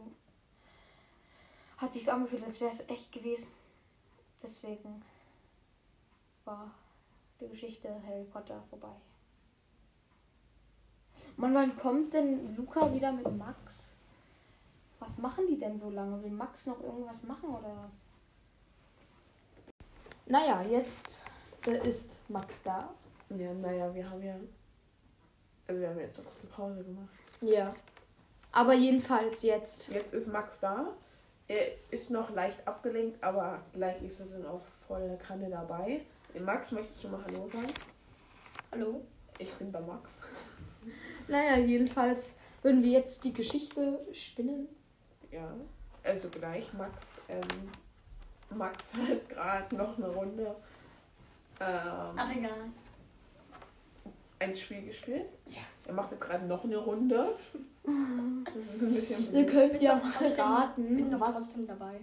[1.79, 3.49] hat sich so angefühlt, als wäre es echt gewesen.
[4.43, 5.03] Deswegen
[6.45, 6.70] war
[7.41, 8.95] die Geschichte Harry Potter vorbei.
[11.36, 13.97] Mann, wann kommt denn Luca wieder mit Max?
[15.01, 16.22] Was machen die denn so lange?
[16.22, 17.95] Will Max noch irgendwas machen oder was?
[20.26, 21.18] Naja, jetzt
[21.66, 22.91] ist Max da.
[23.30, 24.34] Ja, naja, wir haben ja.
[25.66, 27.09] Also wir haben jetzt eine kurze Pause gemacht.
[27.41, 27.74] Ja.
[28.53, 29.89] Aber jedenfalls jetzt.
[29.89, 30.89] Jetzt ist Max da.
[31.49, 36.03] Er ist noch leicht abgelenkt, aber gleich ist er dann auch voll Kanne dabei.
[36.38, 37.72] Max, möchtest du mal Hallo sagen?
[38.70, 39.01] Hallo?
[39.38, 40.18] Ich bin der Max.
[41.26, 44.68] Naja, jedenfalls würden wir jetzt die Geschichte spinnen.
[45.30, 45.55] Ja.
[46.05, 47.18] Also gleich, Max.
[47.28, 47.40] Ähm,
[48.51, 50.55] Max hat gerade noch eine Runde
[51.61, 52.70] ähm, Ach, egal.
[54.38, 55.26] ein Spiel gespielt.
[55.86, 57.26] Er macht jetzt gerade noch eine Runde.
[58.55, 61.34] Das ist ein bisschen Ihr könnt ja doch trotzdem- Bin raten, doch was.
[61.34, 62.01] trotzdem dabei.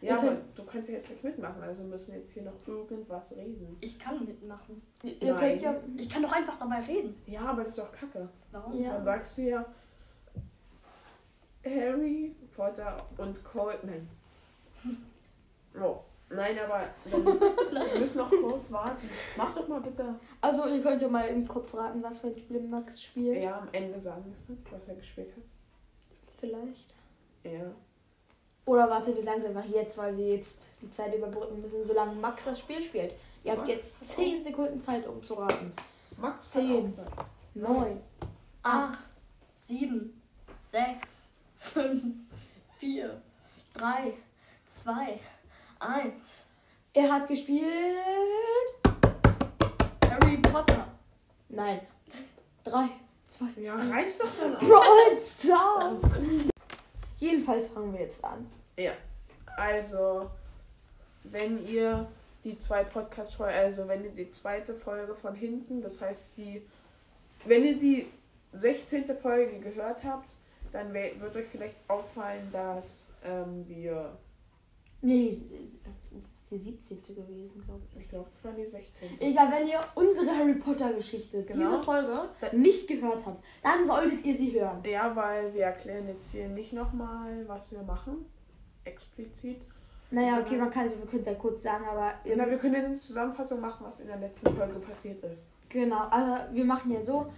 [0.00, 3.32] Ja, aber du kannst ja jetzt nicht mitmachen, also müssen wir jetzt hier noch irgendwas
[3.34, 3.76] reden.
[3.80, 4.80] Ich kann mitmachen.
[5.02, 5.36] Ihr Nein.
[5.36, 5.74] könnt ja.
[5.96, 7.16] Ich kann doch einfach dabei reden.
[7.26, 8.28] Ja, aber das ist doch kacke.
[8.52, 8.80] Warum?
[8.80, 8.92] Ja.
[8.94, 9.64] Dann sagst du ja
[11.64, 13.78] Harry Potter und Cole.
[13.82, 14.08] Nein.
[15.80, 16.00] Oh.
[16.30, 16.88] Nein, aber
[17.92, 19.08] wir müssen noch kurz warten.
[19.36, 20.14] Mach doch mal bitte.
[20.40, 23.42] Also, ihr könnt ja mal im Kopf raten, was für ein Spiel Max spielt.
[23.42, 25.42] Ja, am Ende sagen wir es was er gespielt hat.
[26.38, 26.94] Vielleicht.
[27.44, 27.72] Ja.
[28.66, 32.14] Oder warte, wir sagen es einfach jetzt, weil wir jetzt die Zeit überbrücken müssen, solange
[32.16, 33.14] Max das Spiel spielt.
[33.42, 33.72] Ihr habt Max?
[33.72, 35.72] jetzt 10 Sekunden Zeit, um zu raten.
[36.18, 36.94] Max Zehn.
[36.98, 37.26] hat aufgehört.
[37.54, 38.00] 9.
[38.62, 39.08] Acht,
[39.54, 40.20] sieben,
[40.60, 42.14] sechs, fünf,
[42.78, 43.22] vier,
[43.72, 44.12] drei,
[44.66, 45.18] zwei,
[45.78, 46.46] eins.
[46.92, 47.96] Er hat gespielt.
[50.10, 50.86] Harry Potter.
[51.48, 51.80] Nein.
[52.64, 52.88] 3,
[53.28, 53.46] 2.
[53.60, 54.58] Ja, reicht doch dann.
[54.58, 56.00] Brawl Stars!
[57.18, 58.50] Jedenfalls fangen wir jetzt an.
[58.76, 58.92] Ja.
[59.56, 60.30] Also,
[61.24, 62.06] wenn ihr
[62.44, 66.62] die zwei Podcast-Folgen, also wenn ihr die zweite Folge von hinten, das heißt die,
[67.44, 68.06] wenn ihr die
[68.52, 69.16] 16.
[69.16, 70.30] Folge gehört habt,
[70.72, 74.16] dann wird euch vielleicht auffallen, dass ähm, wir,
[75.00, 75.38] Nee, es
[76.24, 76.98] ist die 17.
[77.14, 78.02] gewesen, glaube ich.
[78.02, 79.20] ich glaube, es war die 16.
[79.20, 81.70] Egal, wenn ihr unsere Harry Potter Geschichte, Genau.
[81.70, 84.82] diese Folge, nicht gehört habt, dann solltet ihr sie hören.
[84.84, 88.26] Ja, weil wir erklären jetzt hier nicht nochmal, was wir machen,
[88.84, 89.60] explizit.
[90.10, 92.80] Naja, okay, man kann wir können es ja kurz sagen, aber Na, wir können ja
[92.84, 95.46] eine Zusammenfassung machen, was in der letzten Folge passiert ist.
[95.68, 97.30] genau, also wir machen ja so,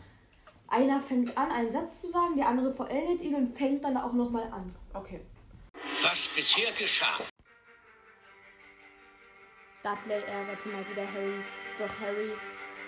[0.69, 4.13] einer fängt an, einen Satz zu sagen, der andere vollendet ihn und fängt dann auch
[4.13, 4.65] nochmal an.
[4.95, 5.21] Okay.
[6.01, 7.19] Was bisher geschah.
[9.83, 11.41] Dudley ärgerte mal wieder Harry,
[11.81, 12.37] doch Harry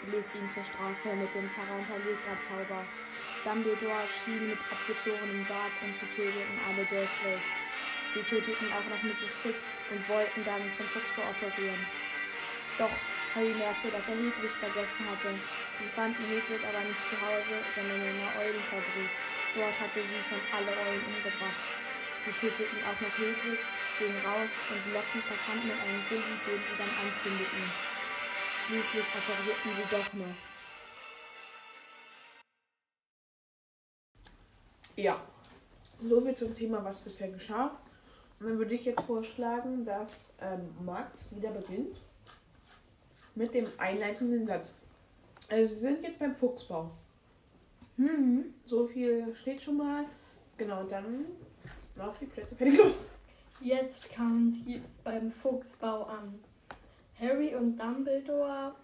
[0.05, 2.85] belegte ihn zur Strafe mit dem Tarantalegra-Zauber.
[3.49, 7.49] Dumbledore schien mit abgeschorenem Bart und sie töteten alle Dursleys.
[8.13, 9.41] Sie töteten auch noch Mrs.
[9.41, 9.57] Fick
[9.89, 11.81] und wollten dann zum Fuchsbau operieren.
[12.77, 12.93] Doch
[13.33, 15.33] Harry merkte, dass er Hedwig vergessen hatte.
[15.81, 19.09] Sie fanden Hedwig aber nicht zu Hause, sondern in einer Eulenfabrik.
[19.57, 21.61] Dort hatte sie schon alle Eulen umgebracht.
[22.29, 23.65] Sie töteten auch noch Hedwig,
[23.99, 27.63] gingen raus und lockten Passanten in einen Bulli, den sie dann anzündeten.
[28.67, 30.37] Schließlich apparierten sie doch noch.
[34.97, 35.21] Ja.
[36.05, 37.79] So viel zum Thema, was bisher geschah.
[38.41, 41.97] Und dann würde ich jetzt vorschlagen, dass ähm, Max wieder beginnt
[43.35, 44.75] mit dem einleitenden Satz.
[45.49, 46.91] Also, Sie sind jetzt beim Fuchsbau.
[47.97, 48.55] Hm.
[48.65, 50.07] So viel steht schon mal.
[50.57, 51.27] Genau, dann
[51.99, 52.57] auf die Plätze.
[52.57, 53.09] Fertig, los!
[53.63, 56.43] Jetzt kamen sie beim Fuchsbau an.
[57.21, 58.75] Harry und Dumbledore.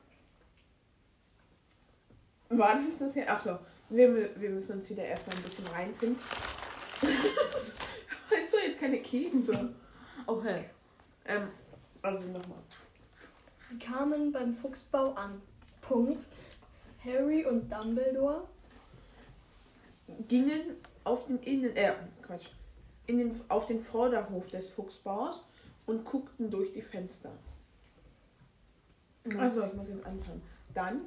[2.51, 3.31] War das das hier?
[3.31, 6.19] Achso, wir, wir müssen uns wieder erstmal ein bisschen reinfinden.
[8.31, 9.75] jetzt so jetzt keine Kekse.
[10.27, 10.65] Okay.
[11.25, 11.49] ähm,
[12.03, 12.59] also nochmal.
[13.61, 15.41] Sie kamen beim Fuchsbau an.
[15.81, 16.27] Punkt.
[17.05, 18.47] Harry und Dumbledore
[20.27, 21.93] Gingen auf den Innen, äh,
[22.23, 22.47] Quatsch,
[23.09, 25.45] in den, auf den Vorderhof des Fuchsbaus
[25.87, 27.33] und guckten durch die Fenster.
[29.37, 30.41] Also, ich muss jetzt anfangen.
[30.73, 31.01] Dann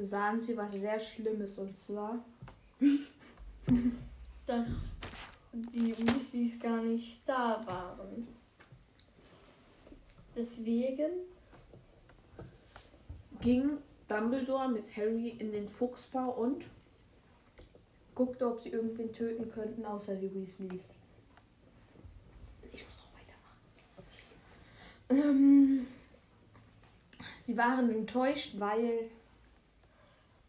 [0.00, 2.24] Sahen sie was sehr Schlimmes und zwar.
[4.46, 4.96] dass
[5.52, 8.28] die Weasleys gar nicht da waren.
[10.34, 11.10] Deswegen
[13.40, 16.64] ging Dumbledore mit Harry in den Fuchsbau und
[18.18, 20.96] guckte, ob sie irgendwen töten könnten, außer die Weasleys.
[22.72, 23.60] Ich muss noch weitermachen.
[25.10, 25.86] Ähm,
[27.42, 29.08] sie waren enttäuscht, weil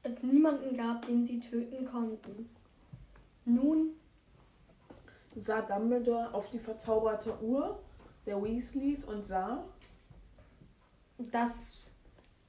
[0.02, 2.50] es niemanden gab, den sie töten konnten.
[3.46, 3.92] Nun
[5.36, 7.80] sah Dumbledore auf die verzauberte Uhr
[8.26, 9.64] der Weasleys und sah,
[11.20, 11.96] dass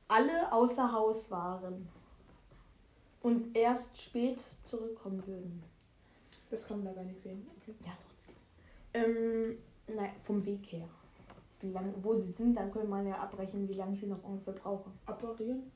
[0.08, 1.99] alle außer Haus waren
[3.22, 5.62] und erst spät zurückkommen würden.
[6.50, 7.46] das kann man da gar nicht sehen.
[7.56, 7.74] Okay.
[7.84, 8.34] Ja, trotzdem.
[8.94, 9.58] Ähm,
[9.94, 10.88] nein, vom Weg her.
[11.60, 14.54] Wie lang, wo sie sind, dann könnte man ja abbrechen, wie lange sie noch ungefähr
[14.54, 14.92] brauchen.
[15.04, 15.70] Apparieren?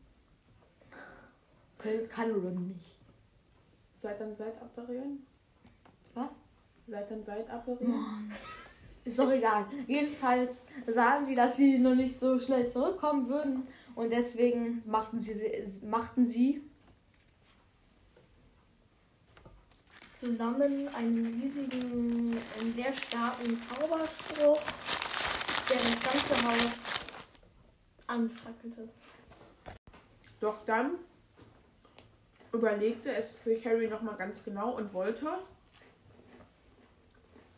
[1.79, 2.97] Können, kann Ron nicht.
[3.95, 5.27] Seit an Seit apparieren?
[6.15, 6.37] Was?
[6.89, 8.33] Seit an Seit apparieren?
[9.05, 9.67] Ist doch egal.
[9.87, 13.63] Jedenfalls sahen sie, dass sie noch nicht so schnell zurückkommen würden
[13.95, 15.35] und deswegen machten sie,
[15.87, 16.63] machten sie
[20.25, 24.61] zusammen einen riesigen, einen sehr starken Zauberspruch,
[25.69, 26.85] der das ganze Haus
[28.07, 28.89] anfackelte.
[30.41, 30.93] Doch dann
[32.53, 35.29] überlegte es sich Harry nochmal ganz genau und wollte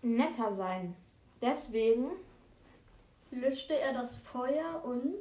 [0.03, 0.97] netter sein.
[1.41, 2.11] Deswegen
[3.31, 5.21] Löschte er das Feuer und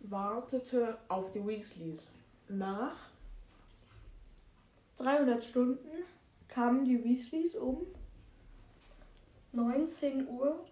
[0.00, 2.14] wartete auf die Weasleys.
[2.48, 2.96] Nach
[4.96, 6.04] 300 Stunden
[6.48, 7.86] kamen die Weasleys um
[9.52, 10.64] 19 Uhr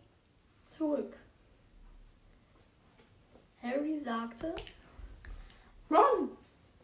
[0.66, 1.16] zurück.
[3.60, 4.54] Harry sagte,
[5.90, 6.30] Ron,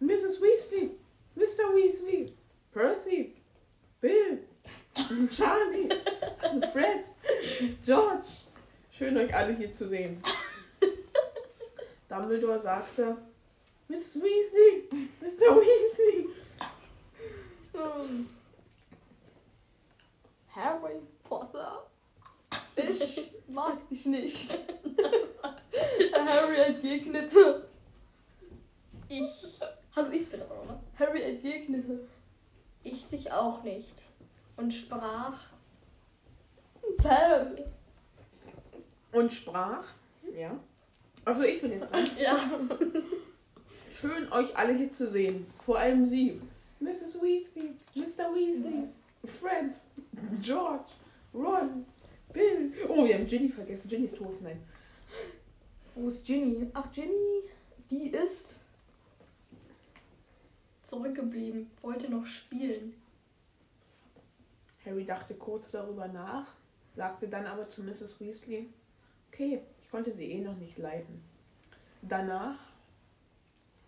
[0.01, 0.41] Mrs.
[0.41, 0.91] Weasley,
[1.35, 1.75] Mr.
[1.75, 2.33] Weasley,
[2.73, 3.35] Percy,
[4.01, 4.45] Bill,
[5.33, 5.89] Charlie,
[6.73, 7.11] Fred,
[7.85, 8.27] George.
[8.93, 10.23] Schön euch alle hier zu sehen.
[12.09, 13.17] Dumbledore sagte,
[13.89, 14.23] Mrs.
[14.23, 14.89] Weasley,
[15.21, 15.57] Mr.
[15.57, 16.29] Weasley.
[20.55, 21.87] Harry Potter,
[22.77, 24.59] ich mag dich nicht.
[26.13, 27.69] Harry entgegnete.
[29.09, 29.61] ich,
[29.95, 30.81] hallo, ich bin dran, oder?
[30.99, 32.09] Harry entgegnete.
[32.83, 34.03] Ich dich auch nicht.
[34.57, 35.41] Und sprach,
[36.97, 37.59] Pam.
[39.13, 39.85] Und sprach,
[40.37, 40.59] ja.
[41.25, 42.11] Also ich bin jetzt dran.
[42.19, 42.39] ja,
[43.95, 45.47] Schön euch alle hier zu sehen.
[45.59, 46.41] Vor allem sie.
[46.81, 47.21] Mrs.
[47.21, 48.35] Weasley, Mr.
[48.35, 48.89] Weasley,
[49.25, 49.75] Fred,
[50.43, 50.91] George,
[51.35, 51.85] Ron,
[52.33, 52.73] Bill.
[52.89, 53.89] Oh, wir haben Ginny vergessen.
[53.89, 54.41] Ginny ist tot.
[54.43, 54.61] Nein.
[55.95, 56.69] Wo ist Ginny?
[56.73, 57.43] Ach, Ginny,
[57.91, 58.61] die ist.
[60.85, 62.95] zurückgeblieben, wollte noch spielen.
[64.87, 66.47] Harry dachte kurz darüber nach,
[66.97, 68.19] sagte dann aber zu Mrs.
[68.21, 68.71] Weasley,
[69.31, 71.23] okay, ich konnte sie eh noch nicht leiden.
[72.01, 72.59] Danach,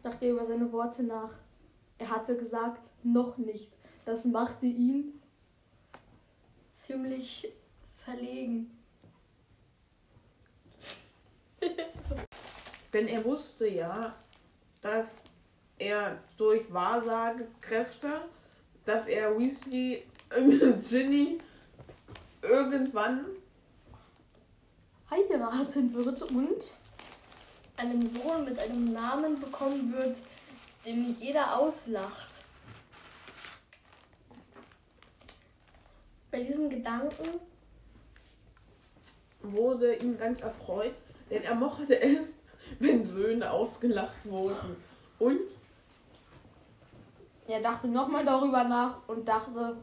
[0.03, 1.39] dachte er über seine Worte nach.
[2.01, 3.71] Er hatte gesagt, noch nicht.
[4.07, 5.21] Das machte ihn.
[6.73, 7.53] Ziemlich
[8.03, 8.77] verlegen.
[12.95, 14.17] denn er wusste ja,
[14.81, 15.25] dass
[15.79, 18.23] er durch Wahrsagekräfte,
[18.87, 20.03] dass er Weasley,
[20.89, 21.39] Ginny
[22.41, 23.27] irgendwann
[25.11, 26.71] heiraten wird und
[27.77, 30.17] Einen Sohn mit einem Namen bekommen wird,
[30.85, 32.31] den jeder auslacht.
[36.31, 37.41] Bei diesem Gedanken
[39.43, 40.95] wurde ihm ganz erfreut,
[41.31, 42.35] denn er mochte es,
[42.79, 44.77] wenn Söhne ausgelacht wurden.
[45.19, 45.41] Und
[47.49, 49.77] er dachte nochmal darüber nach und dachte,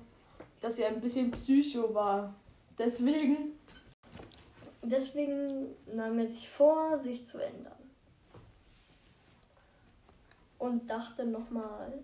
[0.62, 2.34] dass er ein bisschen Psycho war.
[2.78, 3.58] Deswegen
[4.90, 7.77] Deswegen nahm er sich vor, sich zu ändern.
[10.58, 12.04] Und dachte nochmal,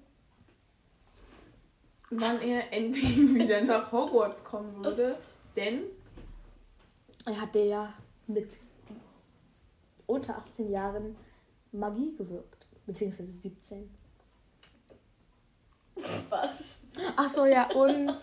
[2.10, 5.18] wann er endlich wieder nach Hogwarts kommen würde,
[5.56, 5.84] denn
[7.26, 7.94] er hatte ja
[8.28, 8.58] mit
[10.06, 11.16] unter 18 Jahren
[11.72, 12.68] Magie gewirkt.
[12.86, 13.90] Beziehungsweise 17.
[16.30, 16.82] was?
[17.16, 18.14] Ach so, ja, und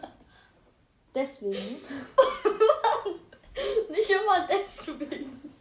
[1.14, 1.58] Deswegen
[3.90, 5.52] Nicht immer deswegen.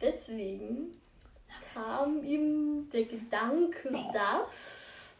[0.00, 1.00] Deswegen
[1.74, 5.16] kam ihm der Gedanke, dass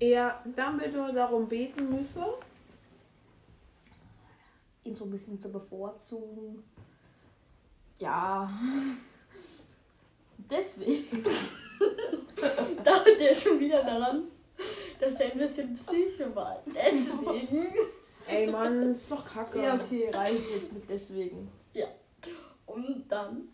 [0.00, 2.24] Er Dumbledore darum beten müsse,
[4.84, 6.62] ihn so ein bisschen zu bevorzugen.
[7.98, 8.50] Ja.
[10.50, 11.24] Deswegen.
[12.84, 14.24] dachte er schon wieder daran,
[15.00, 16.62] dass er ein bisschen Psycho war.
[16.66, 17.66] Deswegen.
[18.26, 19.62] ey Mann, ist doch kacke.
[19.62, 21.50] Ja, okay, reicht jetzt mit deswegen.
[22.66, 23.48] Und dann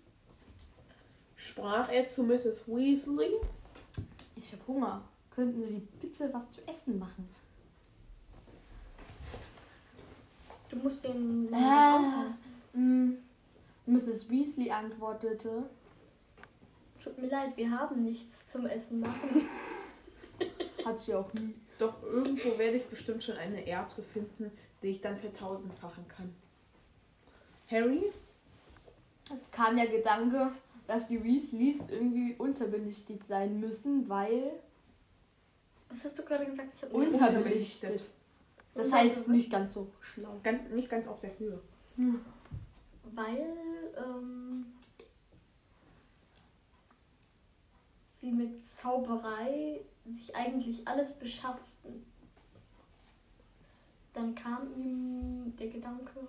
[1.54, 2.66] Sprach er zu Mrs.
[2.66, 3.36] Weasley,
[4.34, 5.02] Ich habe Hunger.
[5.32, 7.28] Könnten Sie bitte was zu essen machen?
[10.68, 11.48] Du musst den.
[11.52, 13.12] Äh,
[13.86, 14.28] Mrs.
[14.30, 15.70] Weasley antwortete.
[17.00, 19.48] Tut mir leid, wir haben nichts zum Essen machen.
[20.84, 21.54] Hat sie auch nie.
[21.78, 24.50] doch irgendwo werde ich bestimmt schon eine Erbse finden,
[24.82, 26.34] die ich dann vertausendfachen kann.
[27.70, 28.02] Harry,
[29.52, 30.50] Kam der Gedanke,
[30.86, 34.52] dass die Weasleys irgendwie unterbelichtet sein müssen, weil.
[35.88, 36.82] Was hast du gerade gesagt?
[36.82, 38.10] Nicht- Unterbelichtet.
[38.74, 40.40] Das heißt nicht ganz so schlau.
[40.42, 41.60] ganz, nicht ganz auf der Höhe.
[43.14, 43.46] Weil
[43.96, 44.66] ähm,
[48.04, 52.04] sie mit Zauberei sich eigentlich alles beschafften.
[54.12, 56.26] Dann kam ihm der Gedanke,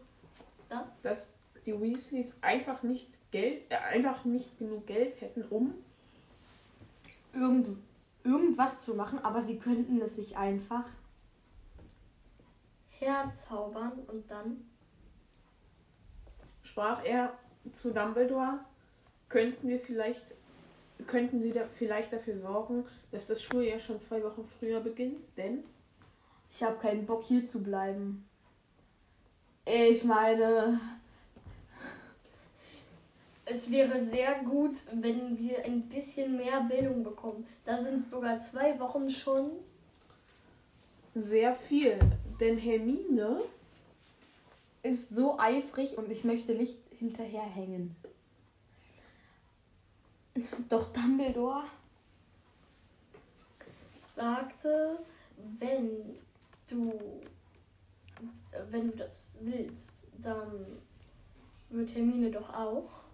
[0.69, 1.33] dass Dass
[1.65, 5.73] die Weasleys einfach nicht Geld, äh, einfach nicht genug Geld hätten, um
[7.33, 7.67] Irgend,
[8.23, 10.85] irgendwas zu machen, aber sie könnten es sich einfach.
[12.99, 14.65] herzaubern und dann
[16.63, 17.37] sprach er
[17.73, 18.59] zu Dumbledore,
[19.27, 20.35] könnten wir vielleicht,
[21.05, 25.65] könnten sie da vielleicht dafür sorgen, dass das Schuljahr schon zwei Wochen früher beginnt, denn
[26.51, 28.23] Ich habe keinen Bock hier zu bleiben.
[29.65, 30.79] Ich meine,
[33.45, 37.47] es wäre sehr gut, wenn wir ein bisschen mehr Bildung bekommen.
[37.63, 39.51] Da sind sogar zwei Wochen schon.
[41.13, 41.97] sehr viel.
[42.39, 43.41] Denn Hermine
[44.83, 47.95] ist so eifrig und ich möchte nicht hinterherhängen.
[50.69, 51.63] Doch Dumbledore
[54.03, 54.99] sagte,
[55.59, 56.17] wenn
[56.69, 56.93] du
[58.69, 60.81] wenn du das willst, dann
[61.69, 63.04] wird Hermine doch auch.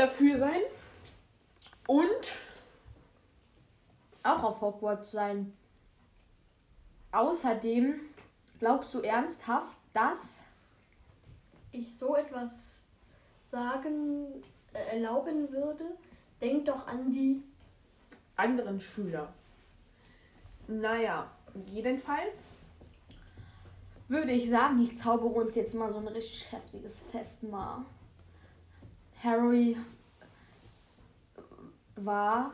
[0.00, 0.60] Dafür sein
[1.86, 2.06] und
[4.22, 5.52] auch auf Hogwarts sein.
[7.12, 8.00] Außerdem
[8.58, 10.40] glaubst du ernsthaft, dass
[11.72, 12.86] ich so etwas
[13.42, 15.84] sagen, äh, erlauben würde,
[16.40, 17.42] denk doch an die.
[18.40, 19.32] anderen Schüler.
[20.66, 21.30] Naja,
[21.66, 22.56] jedenfalls
[24.08, 27.84] würde ich sagen, ich zaubere uns jetzt mal so ein richtig heftiges Festmahl.
[29.22, 29.76] Harry
[31.96, 32.52] war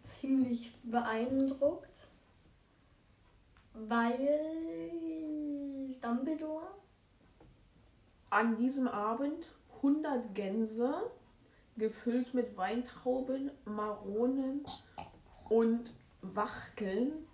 [0.00, 2.06] ziemlich beeindruckt,
[3.74, 4.90] weil
[6.00, 6.68] Dumbledore
[8.30, 10.94] an diesem Abend 100 Gänse
[11.76, 14.64] gefüllt mit Weintrauben, Maronen
[15.48, 15.92] und
[16.22, 17.26] Wachteln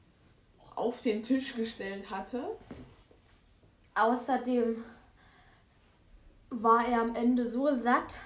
[0.75, 2.57] auf den Tisch gestellt hatte.
[3.95, 4.83] Außerdem
[6.53, 8.21] war er am Ende so satt,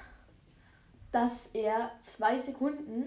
[1.13, 3.07] dass er zwei Sekunden,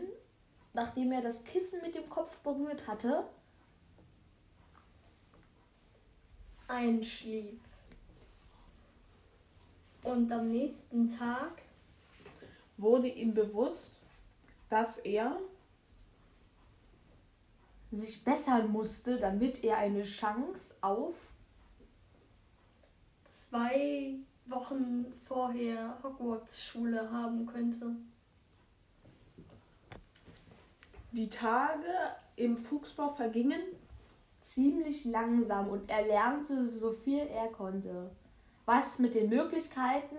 [0.73, 3.27] nachdem er das Kissen mit dem Kopf berührt hatte,
[6.67, 7.59] einschlief.
[10.03, 11.61] Und am nächsten Tag
[12.77, 14.05] wurde ihm bewusst,
[14.69, 15.37] dass er
[17.91, 21.31] sich bessern musste, damit er eine Chance auf
[23.25, 24.19] zwei
[24.49, 27.95] Wochen vorher Hogwarts-Schule haben könnte.
[31.11, 31.87] die Tage
[32.35, 33.61] im Fuchsbau vergingen.
[34.41, 38.09] ziemlich langsam und er lernte so viel er konnte.
[38.65, 40.15] Was mit den Möglichkeiten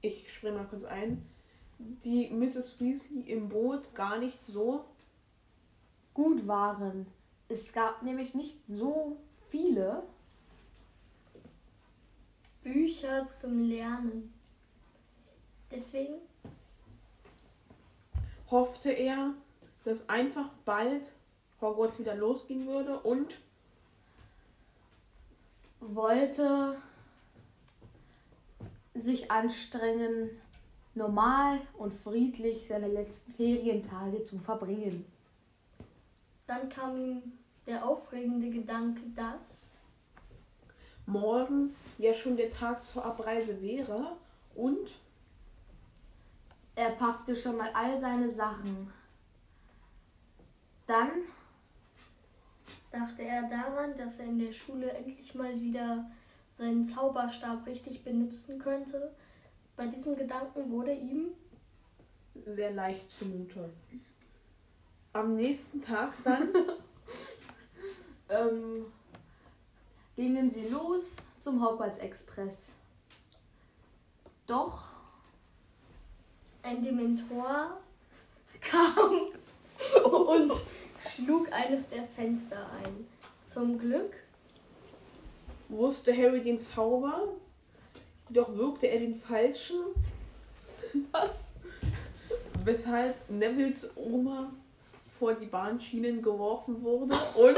[0.00, 1.24] Ich springe mal kurz ein.
[1.78, 2.80] Die Mrs.
[2.80, 4.84] Weasley im Boot gar nicht so
[6.12, 7.06] gut waren.
[7.48, 9.16] Es gab nämlich nicht so
[9.52, 10.02] viele.
[12.62, 14.32] Bücher zum Lernen.
[15.70, 16.14] Deswegen
[18.50, 19.34] hoffte er,
[19.84, 21.12] dass einfach bald
[21.60, 23.38] Hogwarts wieder losgehen würde und
[25.80, 26.76] wollte
[28.94, 30.30] sich anstrengen,
[30.94, 35.04] normal und friedlich seine letzten Ferientage zu verbringen.
[36.46, 39.74] Dann kam ihm der aufregende Gedanke, dass
[41.06, 44.16] morgen ja schon der Tag zur Abreise wäre
[44.54, 44.94] und
[46.74, 48.90] Er packte schon mal all seine Sachen.
[50.86, 51.10] Dann
[52.90, 56.10] dachte er daran, dass er in der Schule endlich mal wieder
[56.56, 59.14] seinen Zauberstab richtig benutzen könnte.
[59.76, 61.32] Bei diesem Gedanken wurde ihm
[62.46, 63.70] sehr leicht zumute.
[65.12, 66.48] Am nächsten Tag dann
[68.32, 68.86] ähm,
[70.16, 72.72] gingen sie los zum Hogwarts Express.
[74.46, 74.88] Doch
[76.62, 77.78] ein Dementor
[78.60, 79.32] kam
[80.04, 80.52] und
[81.14, 83.06] schlug eines der Fenster ein.
[83.44, 84.14] Zum Glück
[85.68, 87.28] wusste Harry den Zauber,
[88.30, 89.80] doch wirkte er den falschen.
[91.12, 91.54] Was?
[92.64, 94.52] Weshalb Nevils Oma
[95.22, 97.56] vor die Bahnschienen geworfen wurde und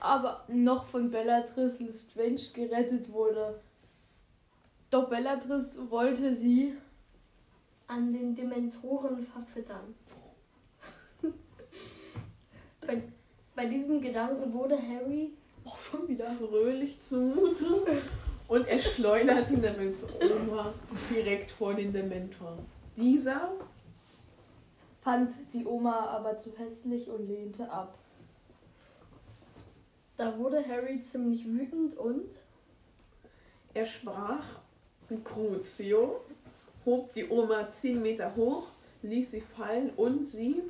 [0.00, 3.58] aber noch von Bellatrix Lestrange gerettet wurde.
[4.90, 6.74] Doch Bellatrix wollte sie
[7.86, 9.94] an den Dementoren verfüttern.
[12.86, 13.02] bei,
[13.56, 15.32] bei diesem Gedanken wurde Harry
[15.64, 17.82] auch schon wieder fröhlich zumute
[18.46, 19.54] und er schleuderte
[20.20, 20.74] Oma
[21.08, 22.58] direkt vor den Dementor.
[22.94, 23.52] Dieser
[25.02, 27.98] fand die Oma aber zu hässlich und lehnte ab.
[30.16, 32.28] Da wurde Harry ziemlich wütend und
[33.74, 34.44] er sprach
[35.24, 36.20] Crucio,
[36.86, 38.68] hob die Oma 10 Meter hoch,
[39.02, 40.62] ließ sie fallen und sie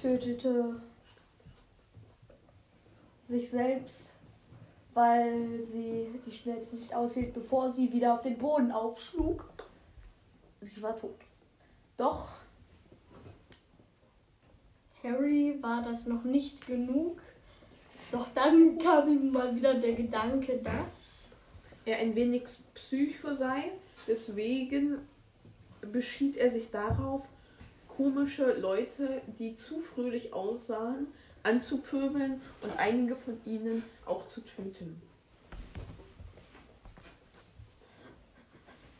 [0.00, 0.82] tötete
[3.24, 4.16] sich selbst,
[4.94, 9.48] weil sie die schnellste nicht aushielt, bevor sie wieder auf den Boden aufschlug.
[10.60, 11.14] Sie war tot.
[11.96, 12.36] Doch
[15.08, 17.20] Harry war das noch nicht genug.
[18.12, 21.36] Doch dann kam ihm mal wieder der Gedanke, dass
[21.84, 22.44] er ein wenig
[22.74, 23.72] Psycho sei.
[24.06, 24.98] Deswegen
[25.80, 27.28] beschied er sich darauf,
[27.88, 31.08] komische Leute, die zu fröhlich aussahen,
[31.42, 35.00] anzupöbeln und einige von ihnen auch zu töten.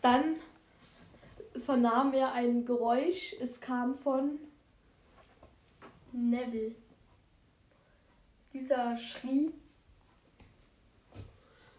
[0.03, 0.37] Dann
[1.65, 3.35] vernahm er ein Geräusch.
[3.41, 4.39] Es kam von
[6.13, 6.75] Neville.
[8.53, 9.53] Dieser schrie.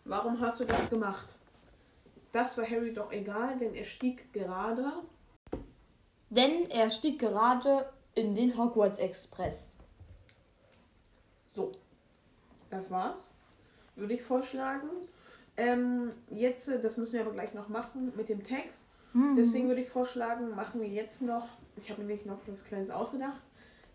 [0.06, 1.36] Warum hast du das gemacht?
[2.32, 4.92] Das war Harry doch egal, denn er stieg gerade.
[6.30, 9.74] Denn er stieg gerade in den Hogwarts Express.
[11.54, 11.72] So,
[12.70, 13.32] das war's.
[13.96, 14.90] Würde ich vorschlagen.
[15.58, 18.90] Ähm, jetzt, das müssen wir aber gleich noch machen mit dem Text.
[19.14, 19.36] Mhm.
[19.36, 21.48] Deswegen würde ich vorschlagen, machen wir jetzt noch,
[21.78, 23.42] ich habe mir nämlich noch was Kleines ausgedacht,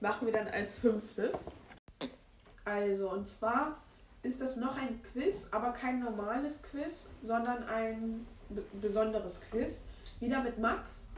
[0.05, 1.51] machen wir dann als fünftes.
[2.63, 3.79] Also, und zwar
[4.23, 8.27] ist das noch ein Quiz, aber kein normales Quiz, sondern ein
[8.83, 9.85] besonderes Quiz.
[10.21, 11.09] Wieder mit Max.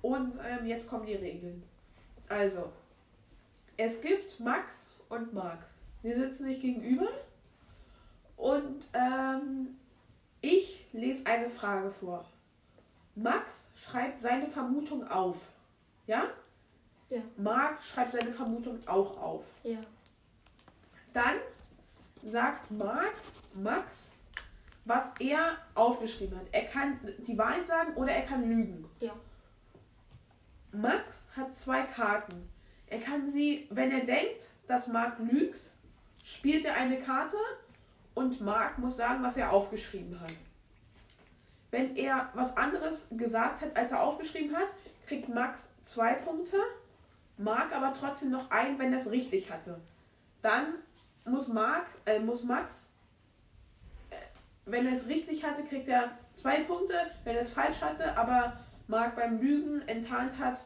[0.00, 1.62] Und ähm, jetzt kommen die Regeln.
[2.30, 2.72] Also,
[3.76, 5.58] es gibt Max und Marc.
[6.02, 7.08] Sie sitzen sich gegenüber.
[8.38, 9.76] Und ähm,
[10.40, 12.24] ich lese eine Frage vor.
[13.14, 15.52] Max schreibt seine Vermutung auf.
[16.06, 16.30] Ja?
[17.12, 17.20] Ja.
[17.36, 19.44] Marc schreibt seine Vermutung auch auf.
[19.64, 19.76] Ja.
[21.12, 21.34] Dann
[22.24, 23.12] sagt Marc
[23.52, 24.12] Max,
[24.86, 26.46] was er aufgeschrieben hat.
[26.52, 28.88] Er kann die Wahrheit sagen oder er kann lügen.
[29.00, 29.12] Ja.
[30.72, 32.48] Max hat zwei Karten.
[32.86, 35.70] Er kann sie, wenn er denkt, dass Marc lügt,
[36.24, 37.36] spielt er eine Karte
[38.14, 40.32] und Marc muss sagen, was er aufgeschrieben hat.
[41.70, 44.68] Wenn er was anderes gesagt hat, als er aufgeschrieben hat,
[45.06, 46.56] kriegt Max zwei Punkte,
[47.38, 49.80] Marc aber trotzdem noch ein, wenn er es richtig hatte.
[50.42, 50.74] Dann
[51.24, 52.92] muss, Marc, äh, muss Max,
[54.10, 54.16] äh,
[54.66, 56.94] wenn er es richtig hatte, kriegt er zwei Punkte,
[57.24, 60.58] wenn er es falsch hatte, aber Marc beim Lügen enttarnt hat,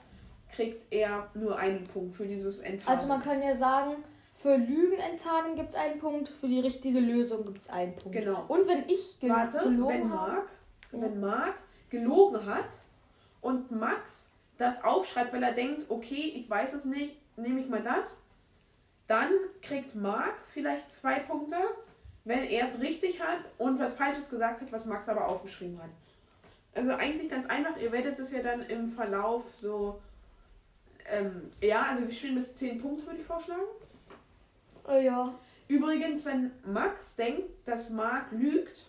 [0.51, 2.99] kriegt er nur einen Punkt für dieses Enttarnen.
[2.99, 3.97] Also man kann ja sagen,
[4.35, 8.13] für Lügen enttarnen gibt es einen Punkt, für die richtige Lösung gibt es einen Punkt.
[8.13, 8.45] Genau.
[8.49, 10.43] Und wenn ich gel Warte, gelogen habe,
[10.93, 11.55] wenn Marc
[11.91, 12.69] gelogen hat
[13.41, 17.83] und Max das aufschreibt, weil er denkt, okay, ich weiß es nicht, nehme ich mal
[17.83, 18.25] das,
[19.07, 19.31] dann
[19.63, 21.57] kriegt Marc vielleicht zwei Punkte,
[22.25, 25.91] wenn er es richtig hat und was Falsches gesagt hat, was Max aber aufgeschrieben hat.
[26.75, 30.01] Also eigentlich ganz einfach, ihr werdet es ja dann im Verlauf so.
[31.09, 33.63] Ähm, ja, also wir spielen bis 10 Punkte, würde ich vorschlagen.
[34.89, 35.33] äh, ja,
[35.69, 38.87] Übrigens, wenn Max denkt, dass Marc lügt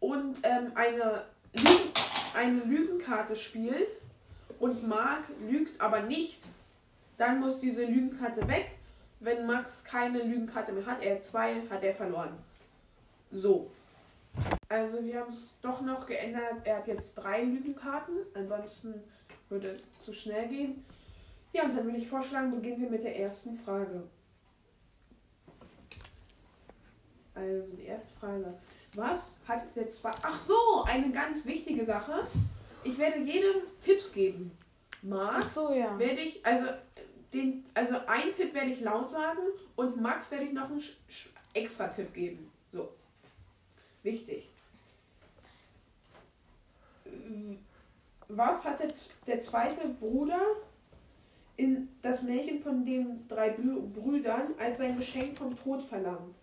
[0.00, 1.92] und ähm, eine, Lügen,
[2.36, 3.88] eine Lügenkarte spielt
[4.58, 6.42] und Marc lügt aber nicht,
[7.18, 8.72] dann muss diese Lügenkarte weg.
[9.20, 12.36] Wenn Max keine Lügenkarte mehr hat, er hat zwei, hat er verloren.
[13.32, 13.70] So.
[14.68, 16.56] Also wir haben es doch noch geändert.
[16.64, 18.14] Er hat jetzt drei Lügenkarten.
[18.34, 19.02] Ansonsten
[19.48, 20.84] würde es zu schnell gehen.
[21.52, 24.02] Ja, und dann würde ich vorschlagen, beginnen wir mit der ersten Frage.
[27.34, 28.54] Also die erste Frage.
[28.96, 30.10] Was hat der zwei...
[30.22, 30.54] Ach so,
[30.86, 32.26] eine ganz wichtige Sache.
[32.82, 34.50] Ich werde jedem Tipps geben.
[35.12, 35.98] Ach so, ja.
[35.98, 36.66] werde ich, also
[37.32, 39.38] den, also ein Tipp werde ich laut sagen
[39.76, 40.82] und Max werde ich noch einen
[41.52, 42.50] extra Tipp geben.
[42.72, 42.88] So.
[44.02, 44.48] Wichtig.
[48.28, 50.40] Was hat der, z- der zweite Bruder
[51.56, 56.34] in das Märchen von den drei Brü- Brüdern als sein Geschenk vom Tod verlangt?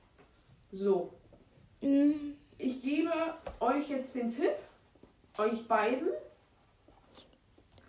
[0.72, 1.12] So.
[1.82, 2.36] Mhm.
[2.58, 3.12] Ich gebe
[3.60, 4.56] euch jetzt den Tipp,
[5.38, 6.10] euch beiden.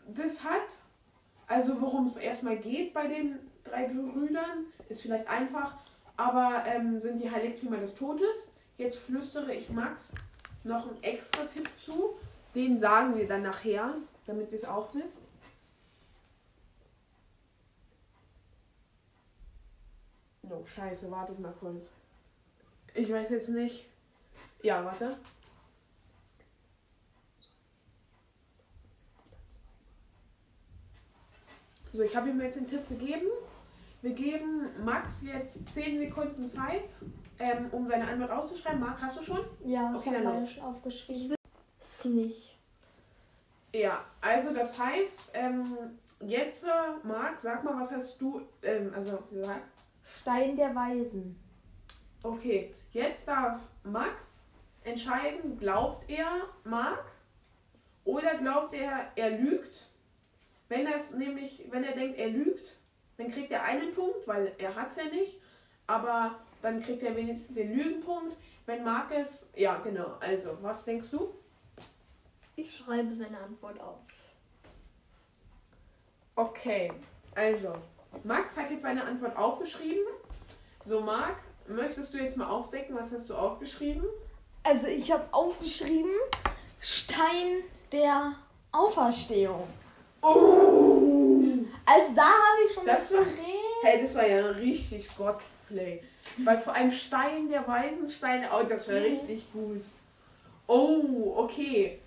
[0.07, 0.81] Das hat,
[1.47, 5.77] also worum es erstmal geht bei den drei Brüdern, ist vielleicht einfach,
[6.17, 8.53] aber ähm, sind die Heiligtümer des Todes.
[8.77, 10.15] Jetzt flüstere ich Max
[10.65, 12.15] noch einen extra Tipp zu.
[12.55, 13.95] Den sagen wir dann nachher,
[14.27, 15.23] damit ihr es auch wisst.
[20.49, 21.95] Oh, scheiße, wartet mal kurz.
[22.95, 23.87] Ich weiß jetzt nicht.
[24.63, 25.17] Ja, warte.
[31.93, 33.27] So, ich habe ihm jetzt den Tipp gegeben.
[34.03, 36.91] Wir geben Max jetzt 10 Sekunden Zeit,
[37.39, 38.81] ähm, um seine Antwort auszuschreiben.
[38.81, 39.41] Marc, hast du schon?
[39.65, 40.59] Ja, Okay, dann los.
[40.59, 41.37] aufgeschrieben.
[41.79, 42.59] Ist nicht.
[43.73, 45.77] Ja, also das heißt, ähm,
[46.21, 46.69] jetzt, äh,
[47.07, 49.63] Marc, sag mal, was hast du, ähm, also, sag,
[50.03, 51.37] Stein der Weisen.
[52.23, 54.45] okay, jetzt darf Max
[54.85, 57.05] entscheiden, glaubt er Marc
[58.05, 59.87] oder glaubt er, er lügt.
[60.69, 62.77] Wenn er es nämlich, wenn er denkt, er lügt,
[63.19, 65.41] dann kriegt er einen Punkt, weil er hat es ja nicht,
[65.87, 68.37] aber dann kriegt er wenigstens den Lügenpunkt.
[68.67, 71.35] Wenn Marc es, ja genau, also, was denkst du?
[72.57, 73.99] Ich schreibe seine Antwort auf.
[76.37, 76.91] Okay,
[77.35, 77.75] also,
[78.23, 80.07] Max hat jetzt seine Antwort aufgeschrieben.
[80.83, 81.37] So, Marc,
[81.69, 84.05] möchtest du jetzt mal aufdecken, was hast du aufgeschrieben?
[84.63, 86.11] Also ich habe aufgeschrieben
[86.81, 87.63] Stein
[87.93, 88.33] der
[88.73, 89.67] Auferstehung.
[90.23, 91.43] Oh!
[91.87, 93.21] Also da habe ich schon Das war-.
[93.83, 96.03] Hey, das war ja richtig Godplay.
[96.39, 99.83] Weil vor einem Stein der weisen Steine, oh, das wäre richtig gut.
[100.67, 102.01] Oh, okay.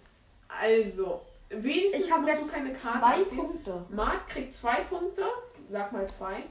[0.48, 3.38] Also, wenigstens Ich habe jetzt du keine Karte zwei abgeben.
[3.38, 3.86] Punkte.
[3.90, 5.26] Marc kriegt zwei Punkte.
[5.68, 6.44] Sag mal zwei.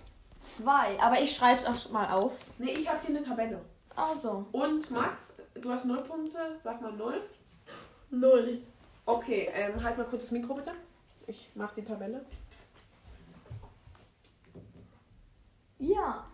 [0.56, 0.98] Zwei.
[1.00, 2.32] Aber ich schreibe es auch schon mal auf.
[2.58, 3.60] Nee, ich habe hier eine Tabelle.
[3.94, 4.46] Also.
[4.52, 6.38] Und Max, du hast null Punkte.
[6.62, 7.22] Sag mal null.
[8.10, 8.62] Null.
[9.04, 10.72] Okay, ähm, halt mal kurz das Mikro bitte.
[11.26, 12.24] Ich mach die Tabelle.
[15.78, 16.26] Ja,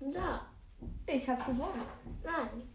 [0.00, 0.46] Da.
[1.06, 1.82] ich habe gewonnen.
[2.24, 2.68] Nein.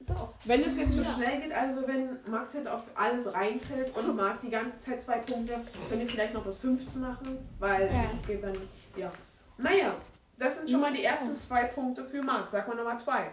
[0.00, 0.34] Doch.
[0.44, 1.14] Wenn es jetzt so Ja.
[1.14, 5.18] schnell geht, also wenn Max jetzt auf alles reinfällt und Marc die ganze Zeit zwei
[5.18, 8.02] Punkte, könnt ihr vielleicht noch bis 15 machen, weil Ja.
[8.02, 8.56] das geht dann,
[8.96, 9.10] ja.
[9.56, 9.96] Naja,
[10.38, 12.52] das sind schon mal die ersten zwei Punkte für Max.
[12.52, 13.30] Sag mal Nummer zwei.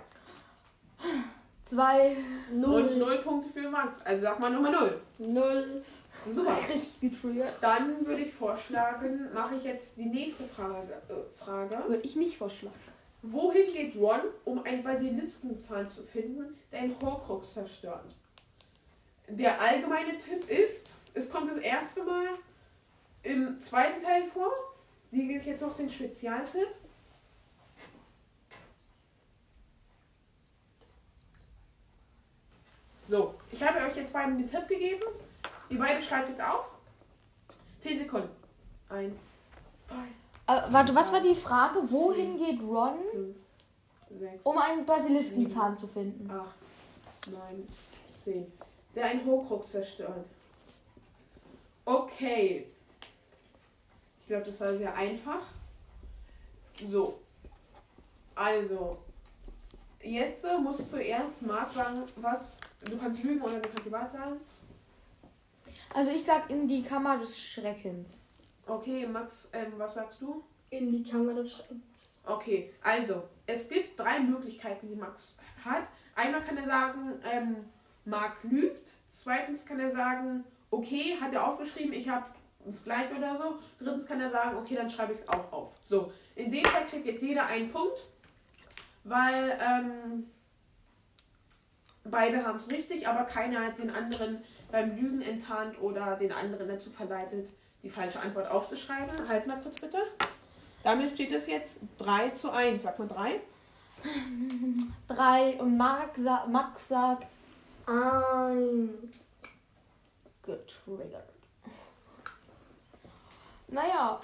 [1.66, 2.16] Zwei.
[2.52, 2.98] Und Null.
[2.98, 4.02] null Punkte für Max.
[4.06, 5.02] Also sag mal Nummer null.
[5.18, 5.84] Null.
[6.30, 6.52] Super.
[6.70, 7.56] Richtig getriggert.
[7.62, 11.02] Dann würde ich vorschlagen, mache ich jetzt die nächste Frage.
[11.10, 11.84] Äh, Frage.
[11.88, 12.76] Würde ich nicht vorschlagen.
[13.24, 18.16] Wohin geht Ron, um einen Basiliskenzahn zu finden, der einen Horcrux zerstört?
[19.28, 22.28] Der allgemeine Tipp ist, es kommt das erste Mal
[23.24, 24.52] im zweiten Teil vor.
[25.12, 26.68] Hier gebe ich jetzt noch den Spezialtipp.
[33.08, 35.02] So, ich habe euch jetzt beiden den Tipp gegeben.
[35.70, 36.66] Ihr beide schreibt jetzt auf.
[37.82, 38.30] 10 Sekunden.
[38.90, 39.22] Eins,
[39.88, 41.80] zwei, Äh, warte, was war die Frage?
[41.92, 43.36] Wohin geht Ron, fünf,
[44.10, 46.30] sechs, um einen Basiliskenzahn zu finden?
[46.30, 47.68] 8, 9,
[48.18, 48.52] 10.
[48.96, 50.26] Der einen Horcrux zerstört.
[51.86, 52.71] Okay.
[54.32, 55.42] Ich glaube, das war sehr einfach.
[56.88, 57.20] So.
[58.34, 58.98] Also.
[60.02, 62.58] Jetzt äh, muss zuerst Marc sagen, was.
[62.90, 64.40] Du kannst lügen oder du kannst die Wahrheit sagen.
[65.94, 68.22] Also ich sag in die Kammer des Schreckens.
[68.66, 70.42] Okay, Max, ähm, was sagst du?
[70.70, 72.22] In die Kammer des Schreckens.
[72.26, 75.84] Okay, also, es gibt drei Möglichkeiten, die Max hat.
[76.16, 77.56] Einmal kann er sagen, ähm,
[78.06, 78.94] Marc lügt.
[79.10, 82.28] Zweitens kann er sagen, okay, hat er aufgeschrieben, ich habe
[82.66, 83.60] das gleiche oder so.
[83.80, 85.74] Drittens kann er sagen, okay, dann schreibe ich es auch auf.
[85.86, 88.06] So, in dem Fall kriegt jetzt jeder einen Punkt,
[89.04, 90.30] weil, ähm,
[92.04, 96.68] beide haben es richtig, aber keiner hat den anderen beim Lügen enttarnt oder den anderen
[96.68, 97.50] dazu verleitet,
[97.84, 99.28] die falsche Antwort aufzuschreiben.
[99.28, 99.98] Halt mal kurz bitte.
[100.84, 102.84] Damit steht es jetzt 3 zu 1.
[102.84, 103.40] Sag mal 3.
[105.08, 107.28] Drei und Mark sa Max sagt
[107.86, 109.34] Eins.
[110.44, 111.31] getriggert.
[113.72, 114.20] Naja,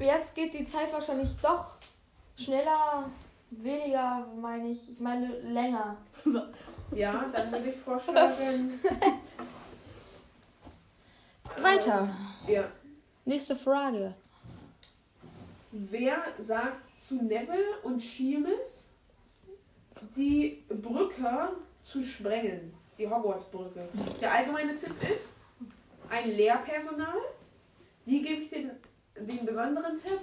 [0.00, 1.76] jetzt geht die Zeit wahrscheinlich doch
[2.36, 3.08] schneller,
[3.50, 4.90] weniger, meine ich.
[4.90, 5.96] Ich meine länger.
[6.90, 8.80] Ja, dann würde ich vorschlagen.
[11.60, 12.08] Weiter.
[12.46, 12.64] ja.
[13.24, 14.14] Nächste Frage.
[15.70, 18.88] Wer sagt zu Neville und Seamus,
[20.16, 21.50] die Brücke
[21.82, 22.72] zu sprengen?
[22.96, 23.86] Die Hogwarts-Brücke.
[24.20, 25.40] Der allgemeine Tipp ist
[26.08, 27.18] ein Lehrpersonal.
[28.06, 28.70] Hier gebe ich den,
[29.26, 30.20] den besonderen Tipp.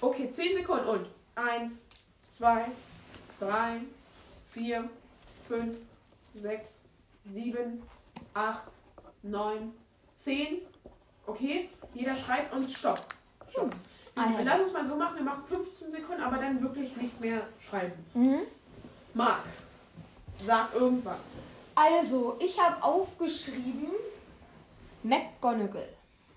[0.00, 1.84] Okay, 10 Sekunden und 1,
[2.28, 2.66] 2,
[3.40, 3.80] 3,
[4.50, 4.88] 4,
[5.48, 5.78] 5,
[6.34, 6.82] 6,
[7.24, 7.82] 7,
[8.34, 8.62] 8,
[9.22, 9.74] 9,
[10.14, 10.58] 10.
[11.26, 13.00] Okay, jeder schreibt und stopp.
[13.50, 13.74] Stopp.
[14.14, 14.40] Ah, ja.
[14.42, 18.04] Lass uns mal so machen, wir machen 15 Sekunden, aber dann wirklich nicht mehr schreiben.
[18.14, 18.40] Mhm.
[19.14, 19.44] Marc,
[20.44, 21.30] sag irgendwas.
[21.74, 23.90] Also, ich habe aufgeschrieben
[25.02, 25.88] McGonagall.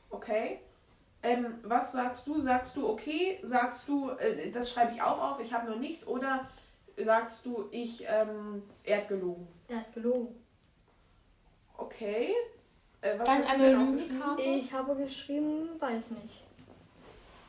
[0.09, 0.59] Okay.
[1.23, 2.41] Ähm, was sagst du?
[2.41, 3.39] Sagst du okay?
[3.43, 6.07] Sagst du, äh, das schreibe ich auch auf, ich habe noch nichts?
[6.07, 6.49] Oder
[6.97, 9.47] sagst du, ich, ähm, er hat gelogen?
[9.67, 10.35] Er hat gelogen.
[11.77, 12.33] Okay.
[13.01, 14.07] Äh, was Dann hast du eine denn aufgeschrieben?
[14.17, 14.41] Lügenkarte.
[14.41, 16.43] Ich habe geschrieben, weiß nicht.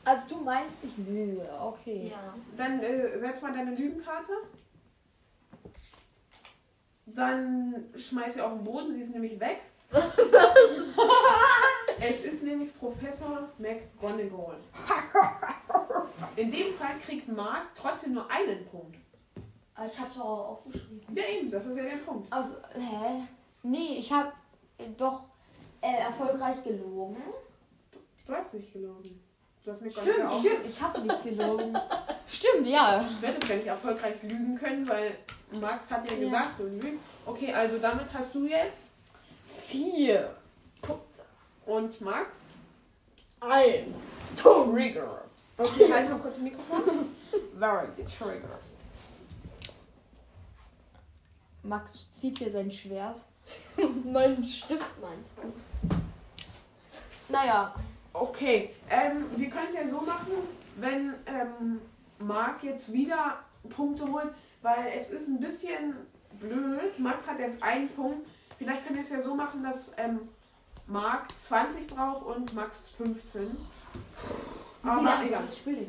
[0.04, 1.48] Also, du meinst, ich lüge.
[1.60, 2.10] Okay.
[2.10, 2.34] Ja.
[2.56, 4.32] Dann äh, setz mal deine Lügenkarte.
[7.06, 9.60] Dann schmeiß sie auf den Boden, sie ist nämlich weg.
[12.00, 14.56] es ist nämlich Professor McGonagall.
[16.36, 18.96] In dem Fall kriegt Mark trotzdem nur einen Punkt.
[19.74, 21.02] Aber ich habe es auch aufgeschrieben.
[21.14, 22.32] Ja, eben, das ist ja der Punkt.
[22.32, 23.22] Also, hä?
[23.62, 24.32] Nee, ich habe
[24.96, 25.24] doch
[25.80, 27.16] äh, erfolgreich gelogen.
[28.26, 29.20] Du hast nicht gelogen.
[29.64, 30.40] Du hast Stimmt, McGonagall auch.
[30.40, 31.78] stimmt, ich habe nicht gelogen.
[32.26, 33.04] stimmt, ja.
[33.20, 35.16] Du hättest gar nicht erfolgreich lügen können, weil
[35.60, 36.24] Max hat ja Ja.
[36.24, 36.98] gesagt, du lügst.
[37.24, 38.94] Okay, also damit hast du jetzt
[39.72, 40.36] Vier.
[40.80, 41.22] Punkte.
[41.66, 42.46] und Max.
[43.40, 43.94] Ein.
[44.36, 45.24] Trigger.
[45.56, 47.14] Okay, halt mal kurz das Mikrofon.
[47.58, 48.60] Very getriggert.
[51.62, 53.16] Max zieht hier sein Schwert.
[54.04, 55.52] Mein Stift meinst du?
[57.28, 57.74] Naja,
[58.14, 60.32] Okay, ähm, wir können es ja so machen,
[60.76, 61.80] wenn ähm,
[62.18, 63.38] Marc jetzt wieder
[63.70, 65.94] Punkte holt, weil es ist ein bisschen
[66.38, 66.98] blöd.
[66.98, 68.28] Max hat jetzt einen Punkt.
[68.62, 70.20] Vielleicht können wir es ja so machen, dass ähm,
[70.86, 73.56] Marc 20 braucht und Max 15.
[74.82, 75.42] wie Aber lange egal.
[75.46, 75.84] das Spiel?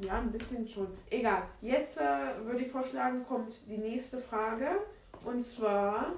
[0.00, 0.86] Ja, ein bisschen schon.
[1.10, 1.42] Egal.
[1.62, 4.82] Jetzt äh, würde ich vorschlagen, kommt die nächste Frage.
[5.24, 6.12] Und zwar,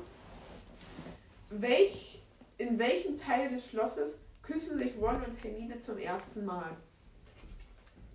[1.48, 2.20] welch,
[2.58, 6.76] in welchem Teil des Schlosses küssen sich Ron und Hermine zum ersten Mal?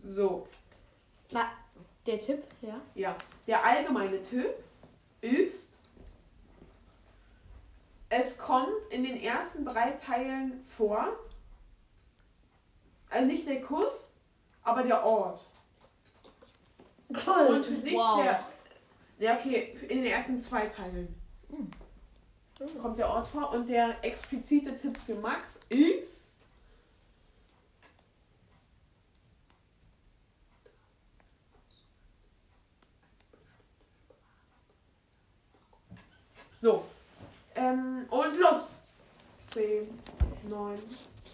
[0.04, 0.48] So,
[1.32, 1.50] Na,
[2.06, 2.80] der Tipp, ja.
[2.94, 3.16] ja.
[3.48, 4.54] Der allgemeine Tipp
[5.22, 5.73] ist,
[8.16, 11.18] es kommt in den ersten drei Teilen vor,
[13.10, 14.14] also nicht der Kuss,
[14.62, 15.50] aber der Ort.
[17.14, 17.48] Toll.
[17.48, 18.24] Und für dich Wow.
[18.24, 18.48] der.
[19.20, 21.16] Ja, okay, in den ersten zwei Teilen
[22.82, 23.52] kommt der Ort vor.
[23.52, 26.22] Und der explizite Tipp für Max ist.
[36.60, 36.86] So.
[37.56, 38.76] Ähm, und los!
[39.48, 39.88] 10,
[40.50, 40.80] 9,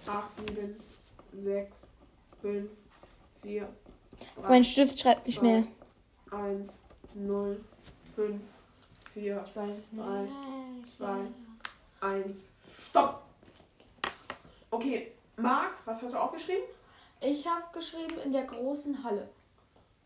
[0.08, 0.76] 8, 7,
[1.38, 1.88] 6,
[2.42, 2.72] 5,
[3.42, 3.70] 4,
[4.42, 5.64] 3, Mein Stift schreibt nicht mehr.
[6.32, 6.70] 1,
[7.14, 7.64] 0,
[8.16, 8.42] 5,
[9.14, 10.92] 4, Ich weiß Drei, nicht.
[10.92, 11.18] zwei.
[12.02, 12.48] 1.
[12.90, 13.22] Stopp!
[14.72, 16.64] Okay, Marc, was hast du aufgeschrieben?
[17.22, 19.30] Ich habe geschrieben in der großen Halle.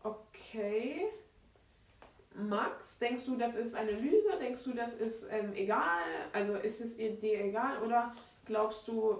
[0.02, 1.06] Okay.
[2.34, 4.36] Max, denkst du, das ist eine Lüge?
[4.40, 6.02] Denkst du, das ist ähm, egal?
[6.32, 7.80] Also ist es dir egal?
[7.82, 9.18] Oder glaubst du,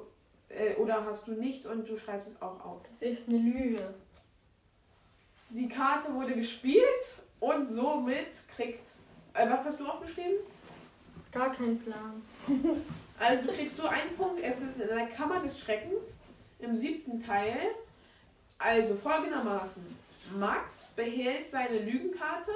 [0.48, 2.82] äh, oder hast du nichts und du schreibst es auch auf?
[2.88, 3.94] Das ist eine Lüge.
[5.50, 8.84] Die Karte wurde gespielt und somit kriegt.
[9.34, 10.38] Äh, was hast du aufgeschrieben?
[11.30, 12.22] Gar kein Plan.
[13.16, 14.42] Also kriegst du einen Punkt.
[14.42, 16.16] Es ist in der Kammer des Schreckens
[16.58, 17.56] im siebten Teil.
[18.58, 19.86] Also folgendermaßen.
[20.38, 22.50] Max behält seine Lügenkarte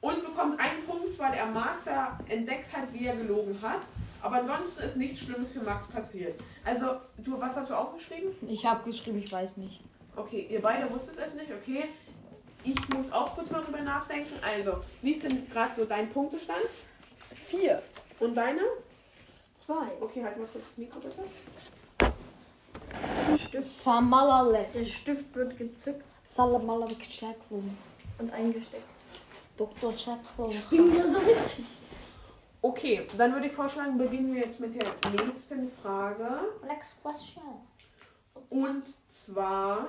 [0.00, 3.80] und bekommt einen Punkt, weil er Mark da entdeckt hat, wie er gelogen hat.
[4.22, 6.40] Aber ansonsten ist nichts Schlimmes für Max passiert.
[6.64, 8.32] Also, du, was hast du aufgeschrieben?
[8.48, 9.80] Ich habe geschrieben, ich weiß nicht.
[10.16, 11.84] Okay, ihr beide wusstet es nicht, okay.
[12.64, 14.32] ich muss auch kurz mal drüber nachdenken.
[14.42, 16.58] Also, wie ist denn gerade so dein Punktestand?
[17.34, 17.82] Vier.
[18.18, 18.62] Und deine?
[19.54, 19.86] Zwei.
[20.00, 21.22] Okay, halt mal kurz das Mikro bitte.
[23.62, 24.66] Samalale.
[24.74, 26.88] Der Stift wird gezückt Salamala
[28.18, 28.95] und eingesteckt.
[29.56, 29.92] Dr.
[29.96, 30.52] Chaklum.
[30.70, 31.64] Bin ja so witzig.
[32.62, 36.28] Okay, dann würde ich vorschlagen, beginnen wir jetzt mit der nächsten Frage.
[36.66, 37.60] Next question.
[38.50, 39.86] Und zwar,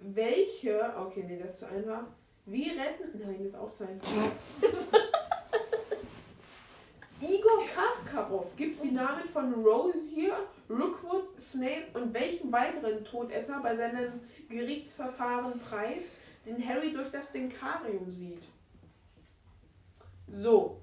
[0.00, 2.04] welche, okay, nee, das ist zu einfach.
[2.46, 4.08] Wie retten, nein, das ist auch zu einfach.
[7.20, 10.34] Igor Karkarow gibt die Namen von Rosier,
[10.70, 16.10] Rookwood, Snape und welchem weiteren Todesser bei seinem Gerichtsverfahren preis,
[16.48, 18.44] den Harry durch das Denkarium sieht.
[20.26, 20.80] So.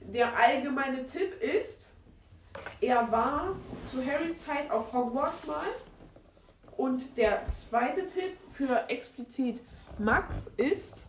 [0.00, 1.96] Der allgemeine Tipp ist,
[2.80, 3.56] er war
[3.86, 5.66] zu Harrys Zeit auf Hogwarts mal.
[6.76, 9.62] Und der zweite Tipp für explizit
[9.98, 11.08] Max ist.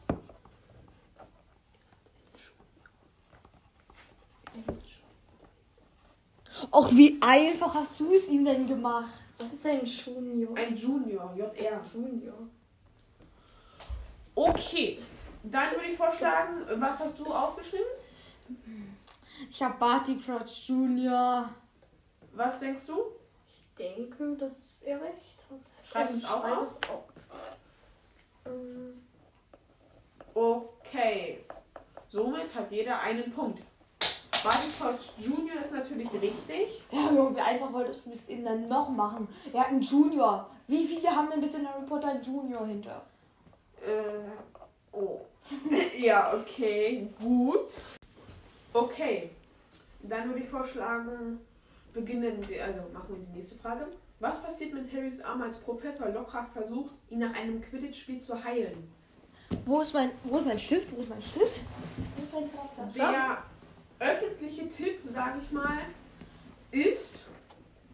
[6.71, 9.11] Och, wie einfach hast du es ihm denn gemacht?
[9.37, 10.55] Das ist ein Junior.
[10.57, 11.81] Ein Junior, JR.
[11.93, 12.47] Junior.
[14.35, 14.99] Okay,
[15.43, 17.85] dann würde ich vorschlagen, was hast du aufgeschrieben?
[19.49, 21.49] Ich hab Barty Crouch Jr.
[22.33, 23.01] Was denkst du?
[23.47, 25.87] Ich denke, dass er recht hat.
[25.89, 26.77] Schreib es auch schreibe auf.
[26.89, 27.03] auf.
[28.45, 29.01] Ähm,
[30.33, 31.45] Okay.
[32.09, 33.61] Somit hat jeder einen Punkt.
[34.43, 36.83] Barty Crouch Junior ist natürlich richtig.
[36.91, 39.27] Ja, Junge, wie einfach wolltest du es ihm dann noch machen?
[39.53, 40.49] Er hat einen Junior.
[40.67, 43.01] Wie viele haben denn bitte in Harry Potter einen Junior hinter?
[43.81, 44.21] Äh,
[44.91, 45.21] oh.
[45.97, 47.73] ja, okay, gut.
[48.73, 49.29] Okay,
[50.03, 51.39] dann würde ich vorschlagen,
[51.93, 53.87] beginnen wir, also machen wir die nächste Frage.
[54.19, 58.91] Was passiert mit Harrys Arm, als Professor Lockhart versucht, ihn nach einem Quidditch-Spiel zu heilen?
[59.65, 60.95] Wo ist mein, wo ist mein Stift?
[60.95, 61.61] Wo ist mein Stift?
[62.15, 63.43] Wo ist mein Charakter?
[63.99, 65.79] Der öffentliche Tipp, sage ich mal,
[66.71, 67.15] ist,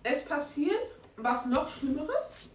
[0.03, 0.81] es passiert
[1.17, 2.49] was noch Schlimmeres.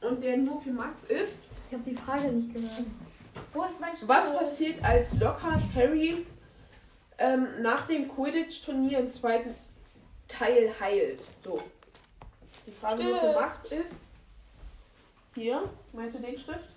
[0.00, 2.84] Und der nur für Max ist, ich habe die Frage nicht gehört.
[3.52, 4.08] Wo ist mein Stift?
[4.08, 6.26] Was passiert, als Lockhart Harry
[7.18, 9.54] ähm, nach dem Quidditch-Turnier im zweiten
[10.28, 11.20] Teil heilt?
[11.44, 11.62] So.
[12.66, 13.40] Die Frage nur für Stift.
[13.40, 14.02] Max ist.
[15.34, 16.68] Hier, meinst du den Stift?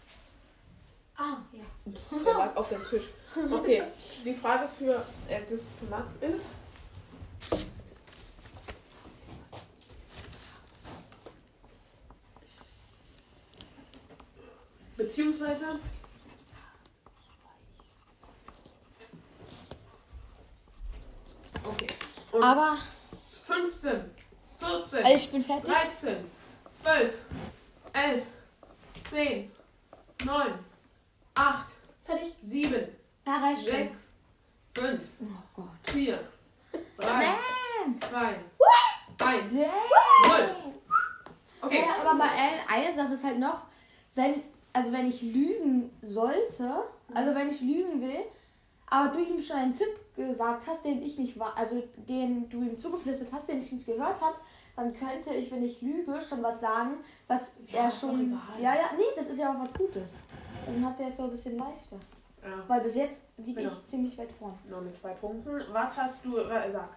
[1.17, 1.93] Ah, ja.
[2.25, 3.03] Der lag auf dem Tisch.
[3.51, 3.83] Okay,
[4.25, 6.49] die Frage für, äh, das für Max ist.
[14.99, 15.79] Beziehungsweise.
[21.63, 21.87] Okay.
[22.31, 22.73] Und Aber-
[23.47, 24.11] 15,
[24.59, 25.73] 14, Also ich bin fertig.
[25.73, 26.31] 13,
[26.83, 27.13] 12,
[27.93, 28.23] 11,
[29.09, 29.51] 10,
[30.25, 30.53] 9,
[31.35, 31.67] 8,
[32.03, 32.33] Fertig.
[32.41, 32.87] 7,
[33.25, 33.71] Ja, reicht schon.
[33.71, 34.13] 6,
[34.73, 35.25] 5, Oh
[35.61, 35.67] Gott.
[35.83, 36.19] 4,
[36.97, 38.01] 3, Man.
[38.01, 38.39] 2, 1,
[39.17, 39.49] Damn.
[39.49, 40.55] 0.
[41.61, 41.83] Okay.
[41.85, 43.63] Ja, aber bei allen, eine Sache ist halt noch,
[44.15, 44.43] wenn,
[44.79, 46.83] also wenn ich lügen sollte,
[47.13, 48.19] also wenn ich lügen will,
[48.87, 52.61] aber du ihm schon einen Tipp gesagt hast, den ich nicht war, also den du
[52.61, 54.35] ihm zugeflüstert hast, den ich nicht gehört habe,
[54.77, 56.91] dann könnte ich, wenn ich lüge, schon was sagen,
[57.27, 58.21] was Ja, er schon.
[58.27, 58.39] egal.
[58.61, 60.13] Ja, ja, nee, das ist ja auch was Gutes.
[60.65, 61.97] Dann hat er es so ein bisschen leichter.
[62.41, 63.73] Ja, Weil bis jetzt liege Genau.
[63.73, 64.57] ich ziemlich weit vorn.
[64.69, 65.61] nur mit zwei Punkten.
[65.73, 66.87] Was hast du, äh, sag.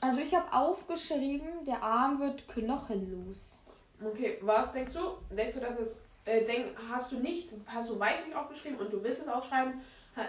[0.00, 3.58] Also ich habe aufgeschrieben, der Arm wird knochenlos.
[4.04, 5.00] Okay, was denkst du?
[5.34, 9.02] Denkst du, dass es, äh, denk, hast du nicht, hast du weichlich aufgeschrieben und du
[9.02, 9.80] willst es aufschreiben?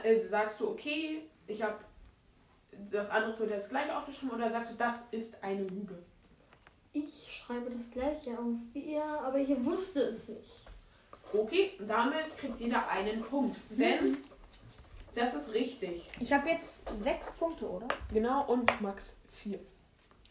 [0.04, 1.78] Äh, sagst du, okay, ich habe
[2.90, 5.98] das andere zu das gleiche aufgeschrieben oder sagst du, das ist eine Lüge?
[6.94, 10.42] Ich schreibe das gleiche auf wie er, aber ich wusste es nicht.
[11.34, 13.58] Okay, damit kriegt jeder einen Punkt.
[13.70, 14.18] Denn
[15.14, 16.10] das ist richtig.
[16.20, 17.88] Ich habe jetzt sechs Punkte, oder?
[18.14, 19.60] Genau, und Max vier.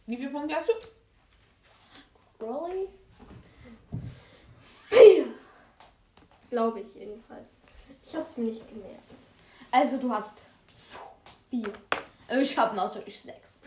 [0.07, 2.45] Wie viele Punkte hast du?
[2.45, 2.89] Rolly?
[4.89, 5.27] Vier!
[6.55, 7.59] Glaube ich jedenfalls.
[8.05, 9.03] Ich habe es mir nicht gemerkt.
[9.73, 10.47] Also du hast
[11.51, 11.73] vier.
[12.41, 13.63] Ich habe natürlich sechs.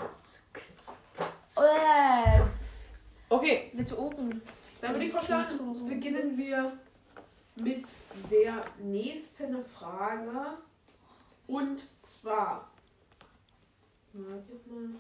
[3.28, 4.42] Okay, du Ohren?
[4.80, 5.74] dann würde ich vorschlagen, so.
[5.84, 6.80] beginnen wir
[7.58, 7.86] mit
[8.32, 10.58] der nächsten Frage.
[11.46, 12.72] Und zwar.
[14.14, 14.92] Wartet mal.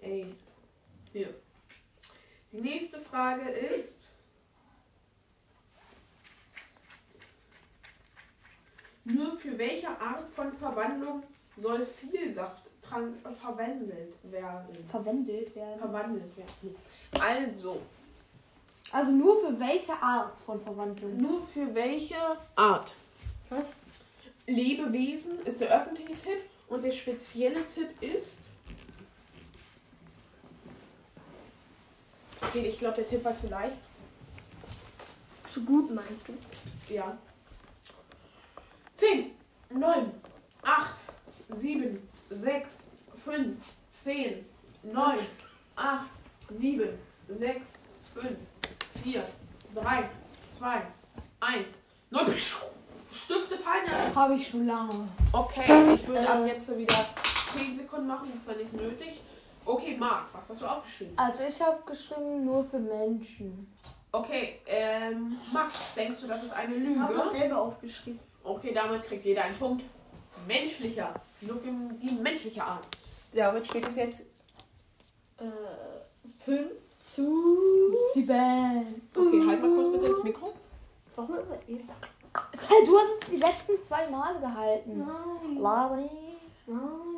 [0.00, 0.32] Ey.
[1.12, 1.34] Hier.
[2.52, 4.16] Die nächste Frage ist.
[9.04, 11.22] Nur für welche Art von Verwandlung
[11.56, 13.08] soll Vielsaft ver
[13.40, 14.66] verwandelt werden.
[14.88, 15.78] Verwandelt werden.
[15.78, 16.76] Verwandelt werden.
[17.20, 17.80] Also,
[18.92, 21.16] Also nur für welche Art von Verwandlung?
[21.16, 22.16] nur für welche
[22.56, 22.94] Art?
[23.48, 23.66] Was?
[24.46, 28.52] Lebewesen ist der öffentliche Tipp und der spezielle Tipp ist.
[32.42, 33.78] Okay, ich glaube, der Tipp war zu leicht.
[35.52, 36.34] Zu gut meinst du?
[36.92, 37.16] Ja.
[38.96, 39.30] 10,
[39.70, 40.12] 9,
[40.62, 40.94] 8,
[41.50, 42.86] 7, 6,
[43.24, 43.56] 5,
[43.90, 44.44] 10,
[44.82, 45.18] 9,
[45.76, 46.06] 8,
[46.50, 46.88] 7,
[47.28, 47.72] 6,
[48.14, 48.30] 5,
[49.02, 49.24] 4,
[49.74, 50.08] 3,
[50.58, 50.82] 2,
[51.40, 51.72] 1,
[52.10, 52.38] 9.
[53.12, 54.14] Stifte fallen.
[54.14, 55.08] Habe ich schon lange.
[55.32, 56.26] Okay, ich würde Äh.
[56.26, 56.94] ab jetzt wieder
[57.56, 59.20] 10 Sekunden machen, das war nicht nötig.
[59.64, 61.16] Okay, Marc, was hast du aufgeschrieben?
[61.18, 63.72] Also ich habe geschrieben nur für Menschen.
[64.12, 67.38] Okay, ähm, Max, denkst du, das ist eine Ich habe das Lüge?
[67.38, 68.18] selber aufgeschrieben.
[68.42, 69.84] Okay, damit kriegt jeder einen Punkt.
[70.48, 71.14] Menschlicher.
[71.42, 71.68] Nur für
[72.02, 72.84] die menschliche Art.
[73.32, 74.20] Damit steht es jetzt.
[75.38, 75.44] Äh,
[76.44, 77.88] 5 zu.
[78.12, 79.02] Sieben.
[79.14, 80.52] Okay, halt mal kurz bitte ins Mikro.
[81.14, 81.78] Warum ist er eh?
[82.68, 84.98] Hey, du hast es die letzten zwei Male gehalten.
[84.98, 85.56] Nein.
[85.58, 86.12] Laber nicht.
[86.66, 87.09] Nein.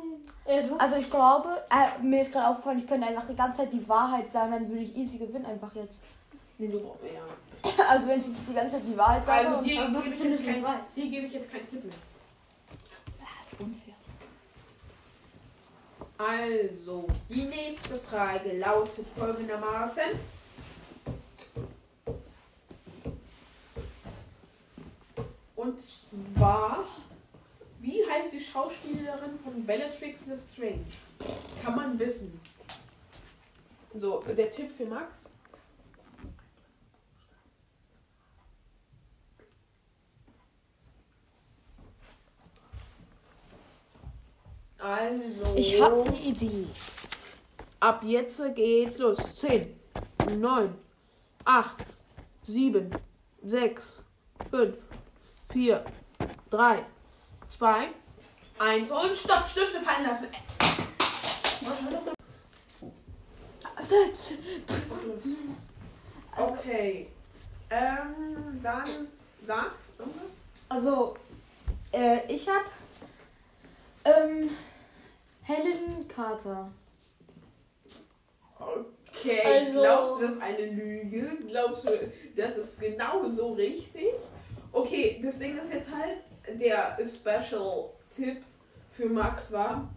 [0.45, 3.73] Äh, Also ich glaube, äh, mir ist gerade aufgefallen, ich könnte einfach die ganze Zeit
[3.73, 6.03] die Wahrheit sagen, dann würde ich easy gewinnen einfach jetzt.
[6.57, 7.83] Nee, du brauchst ja.
[7.89, 9.47] Also wenn ich jetzt die ganze Zeit die Wahrheit sage.
[9.47, 10.63] Also dir was gebe ich, jetzt kein,
[10.95, 11.93] dir gebe ich jetzt keinen Tipp mehr.
[13.59, 13.93] unfair.
[16.17, 20.03] Also, die nächste Frage lautet folgendermaßen.
[25.55, 26.83] Und zwar,
[27.83, 30.85] wie heißt die Schauspielerin von Bellatrix Lestrange?
[31.61, 32.39] Kann man wissen.
[33.93, 35.29] So, der Tipp für Max.
[44.79, 45.53] Also.
[45.55, 46.67] Ich habe eine Idee.
[47.81, 49.35] Ab jetzt geht's los.
[49.35, 49.77] 10,
[50.39, 50.73] 9,
[51.43, 51.85] 8,
[52.47, 52.91] 7,
[53.43, 53.95] 6,
[54.49, 54.85] 5,
[55.51, 55.85] 4,
[56.49, 56.85] 3,
[57.57, 57.87] 2,
[58.59, 60.27] 1 und Stopp, Stifte fallen lassen.
[66.35, 67.07] Okay.
[67.69, 69.07] Ähm, dann
[69.41, 70.41] sag irgendwas.
[70.69, 71.15] Also,
[71.91, 72.65] äh, ich habe
[74.05, 74.49] ähm,
[75.43, 76.71] Helen Carter.
[78.59, 81.37] Okay, Also- glaubst du, das ist eine Lüge?
[81.47, 84.07] Glaubst du, das ist genau so richtig?
[84.71, 86.17] Okay, das Ding ist jetzt halt,
[86.47, 88.43] der Special-Tipp
[88.91, 89.89] für Max war,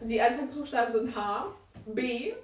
[0.00, 1.46] die Anfangsbuchstaben sind H,
[1.86, 2.34] B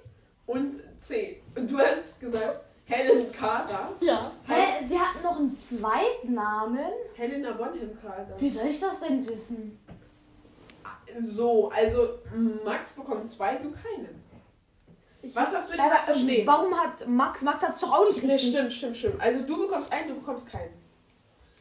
[0.45, 1.41] und C.
[1.55, 3.93] Und du hast gesagt, Helen Carter.
[4.01, 4.31] Ja.
[4.47, 6.79] Hä, die hat noch einen zweiten Namen?
[7.15, 8.33] Helena Bonham Carter.
[8.39, 9.79] Wie soll ich das denn wissen?
[11.19, 12.19] So, also
[12.63, 14.23] Max bekommt zwei, du keinen.
[15.33, 16.47] Was hast du denn Aber, dazu ähm, stehen?
[16.47, 18.49] warum hat Max, Max hat es doch auch nicht richtig.
[18.53, 19.21] stimmt, stimmt, stimmt.
[19.21, 20.73] Also du bekommst einen, du bekommst keinen.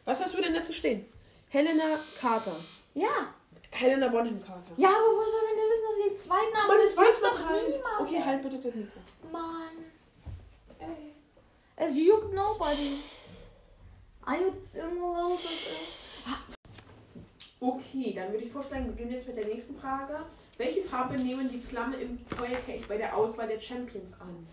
[0.05, 1.07] Was hast du denn dazu stehen?
[1.51, 2.57] Helena Carter.
[2.95, 3.33] Ja.
[3.71, 4.73] Helena Bonham Carter.
[4.77, 6.85] Ja, aber wo soll man denn wissen, dass sie einen zweiten Namen hat?
[6.85, 7.69] das weiß man halt.
[7.69, 8.01] niemand.
[8.01, 9.01] Okay, halt bitte das Mikro.
[9.33, 9.85] Mann.
[11.77, 12.97] Es juckt nobody.
[14.25, 14.53] Are you
[17.61, 20.21] Okay, dann würde ich vorschlagen, wir beginnen jetzt mit der nächsten Frage.
[20.59, 24.47] Welche Farbe nehmen die Flamme im Feuerkelch bei der Auswahl der Champions an?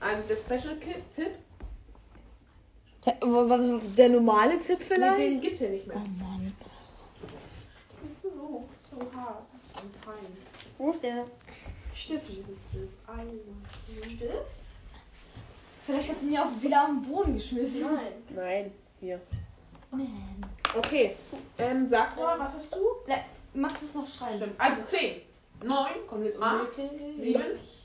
[0.00, 1.32] Also der Special Ki- Tipp,
[3.20, 5.18] Was ist der normale Tipp nee, vielleicht?
[5.18, 5.96] den gibt es ja nicht mehr.
[5.96, 6.52] Oh Mann.
[8.78, 10.14] So hart, so fein.
[10.78, 11.24] Wo ist der?
[11.94, 12.30] Stift.
[12.72, 13.64] Dieses Eisen.
[14.02, 14.32] Stift?
[15.84, 17.82] Vielleicht hast du mir auch wieder am Boden geschmissen.
[17.82, 18.12] Nein.
[18.30, 19.20] Nein, hier.
[19.90, 20.44] Man.
[20.76, 21.14] Okay,
[21.58, 22.78] ähm, sag mal, was hast du?
[23.54, 24.36] Max muss noch schreiben.
[24.36, 24.60] Stimmt.
[24.60, 25.22] Also 10,
[25.64, 27.00] 9, Komplett Acht, unnötig.
[27.18, 27.40] 7,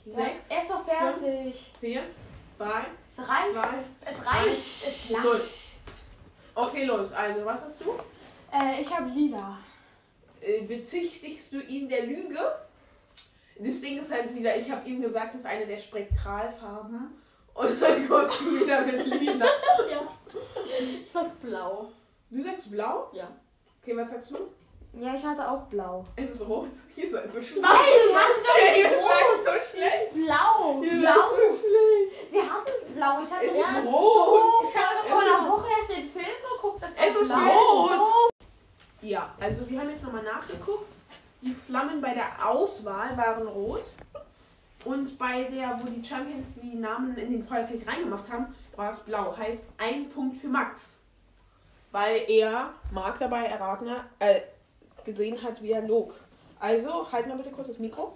[0.05, 1.71] Ja, 6, Er ist doch fertig.
[1.79, 2.01] 4,
[2.61, 2.69] 3,
[3.09, 3.53] Es reicht.
[3.53, 4.47] 2, Es reicht.
[4.47, 5.25] Es langt.
[5.25, 5.41] Null.
[6.53, 7.13] Okay, los.
[7.13, 7.93] Also, was hast du?
[8.53, 9.57] Äh, ich habe lila.
[10.41, 12.39] Äh, bezichtigst du ihn der Lüge?
[13.59, 17.13] Das Ding ist halt wieder, ich habe ihm gesagt, das ist eine der Spektralfarben.
[17.53, 19.45] Und dann kommst du wieder mit lila.
[19.91, 20.01] Ja.
[20.79, 21.91] Ich sag blau.
[22.29, 23.09] Du sagst blau?
[23.13, 23.27] Ja.
[23.81, 24.37] Okay, was sagst du?
[24.93, 26.05] Ja, ich hatte auch blau.
[26.15, 26.69] Es ist rot.
[26.95, 27.61] Ihr seid so schlecht.
[27.61, 29.45] Nein, du hast doch nicht rot.
[29.45, 29.95] so Sie schlecht.
[29.95, 30.81] ist blau.
[30.81, 31.11] Ihr Blau.
[31.11, 32.31] seid so schlecht.
[32.31, 32.71] Sie hatte
[33.01, 33.21] blau.
[33.21, 34.63] Ich hatte Es ja, ist so- rot.
[34.63, 36.83] Ich habe vor einer Woche erst den Film geguckt.
[36.83, 38.31] Das Es ist rot.
[39.01, 40.93] Ja, also wir haben jetzt nochmal nachgeguckt.
[41.41, 43.89] Die Flammen bei der Auswahl waren rot.
[44.85, 48.99] Und bei der, wo die Champions die Namen in den Feuerkelch reingemacht haben, war es
[48.99, 49.35] blau.
[49.35, 50.97] Heißt ein Punkt für Max.
[51.91, 54.41] Weil er, Marc dabei erraten äh,
[55.03, 56.13] gesehen hat, wie er log.
[56.59, 58.15] Also, halt mal bitte kurz das Mikro.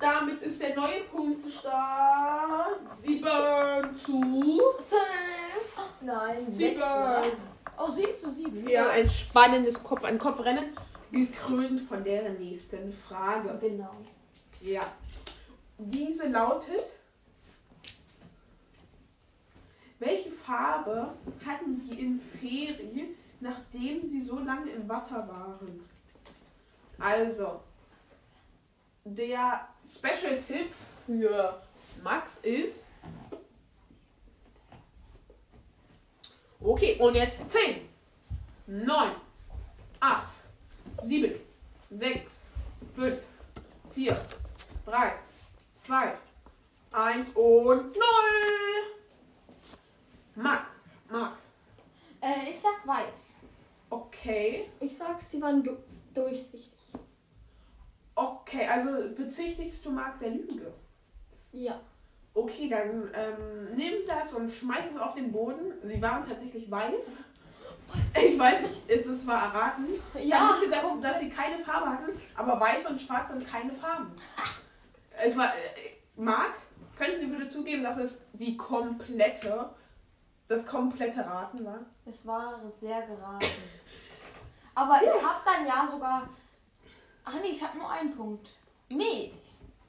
[0.00, 1.74] Damit ist der neue Punktestand
[3.02, 4.60] 7 zu
[6.00, 6.82] Nein, 7.
[7.76, 8.66] Oh, 7 zu 7.
[8.66, 10.74] Ja, ein spannendes Kopf an Kopfrennen,
[11.12, 13.58] gekrönt von der nächsten Frage.
[13.60, 13.94] Genau.
[14.62, 14.82] Ja.
[15.76, 16.96] Diese lautet:
[19.98, 21.12] Welche Farbe
[21.44, 25.86] hatten die in Feri, nachdem sie so lange im Wasser waren?
[26.98, 27.60] Also,
[29.04, 30.72] der Special-Tipp
[31.06, 31.62] für
[32.02, 32.92] Max ist.
[36.60, 37.88] Okay, und jetzt 10,
[38.66, 39.12] 9,
[40.00, 40.32] 8,
[41.00, 41.34] 7,
[41.90, 42.48] 6,
[42.94, 43.18] 5,
[43.94, 44.20] 4,
[44.84, 45.12] 3,
[45.76, 46.14] 2,
[46.92, 48.02] 1 und 0.
[50.34, 50.66] Mark,
[51.08, 51.38] Mark.
[52.20, 53.38] Äh, ich sag weiß.
[53.88, 54.70] Okay.
[54.80, 55.76] Ich sag, sie waren du
[56.14, 56.79] durchsichtig.
[58.20, 60.74] Okay, also bezichtigst du Mark der Lüge?
[61.52, 61.80] Ja.
[62.34, 65.72] Okay, dann ähm, nimm das und schmeiß es auf den Boden.
[65.82, 67.16] Sie waren tatsächlich weiß.
[68.22, 69.86] Ich weiß nicht, ist es war erraten.
[70.14, 73.72] Ich habe nicht gesagt, dass sie keine Farbe hatten, aber weiß und schwarz sind keine
[73.72, 74.12] Farben.
[75.24, 76.52] Es war, äh, Marc,
[76.98, 79.70] könnten Sie bitte zugeben, dass es die komplette,
[80.46, 81.80] das komplette Raten war?
[82.04, 83.46] Es war sehr geraten.
[84.74, 86.28] Aber ich hab dann ja sogar.
[87.24, 88.50] Ach nee, ich hab nur einen Punkt.
[88.90, 89.32] Nee,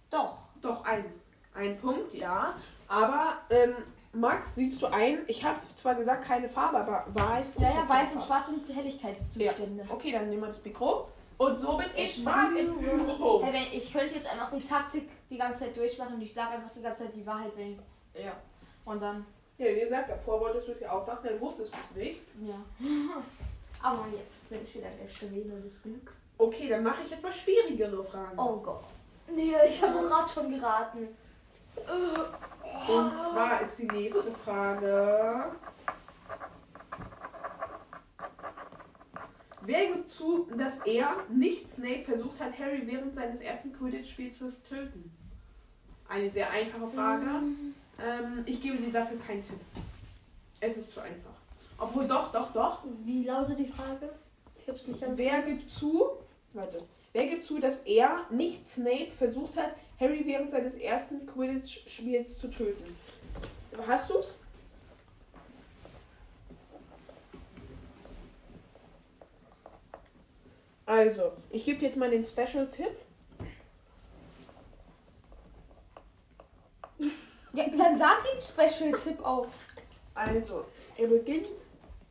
[0.09, 0.37] doch.
[0.61, 1.05] Doch, ein,
[1.53, 2.55] ein Punkt, ja.
[2.87, 3.75] Aber, ähm,
[4.13, 7.89] Max, siehst du ein, ich habe zwar gesagt keine Farbe, aber weiß ist Ja, ja,
[7.89, 9.85] weiß und schwarz sind die Helligkeitszustände.
[9.89, 11.07] Okay, dann nehmen wir das Mikro.
[11.37, 13.43] Und somit ist Marc in Führung.
[13.43, 16.51] Hey, wenn, ich könnte jetzt einfach die Taktik die ganze Zeit durchmachen und ich sage
[16.51, 17.77] einfach die ganze Zeit die Wahrheit, wenn ich.
[18.13, 18.33] Ja.
[18.85, 19.25] Und dann.
[19.57, 22.21] Ja, wie gesagt, davor wolltest du dich aufwachen, dann wusstest du es nicht.
[22.43, 22.61] Ja.
[23.83, 26.25] Aber jetzt bin ich wieder der Stelle des Glücks.
[26.37, 28.37] Okay, dann mache ich etwas schwierigere Fragen.
[28.37, 28.83] Oh Gott.
[29.27, 31.07] Nee, ich habe gerade schon geraten.
[32.87, 35.51] Und zwar ist die nächste Frage.
[39.63, 44.51] Wer gibt zu, dass er, nicht Snape, versucht hat, Harry während seines ersten Quidditch-Spiels zu
[44.67, 45.11] töten?
[46.09, 47.25] Eine sehr einfache Frage.
[47.25, 49.59] Ähm, ich gebe dir dafür keinen Tipp.
[50.59, 51.30] Es ist zu einfach.
[51.81, 52.79] Obwohl, doch, doch, doch.
[53.03, 54.11] Wie lautet die Frage?
[54.55, 55.17] Ich hab's nicht ganz.
[55.17, 56.11] Wer gibt zu,
[56.53, 56.79] warte,
[57.11, 62.49] wer gibt zu, dass er, nicht Snape, versucht hat, Harry während seines ersten Quidditch-Spiels zu
[62.51, 62.95] töten?
[63.87, 64.39] Hast du's?
[70.85, 72.95] Also, ich gebe jetzt mal den Special-Tipp.
[77.53, 79.47] Ja, dann sag den Special-Tipp auch.
[80.13, 80.65] Also,
[80.97, 81.47] er beginnt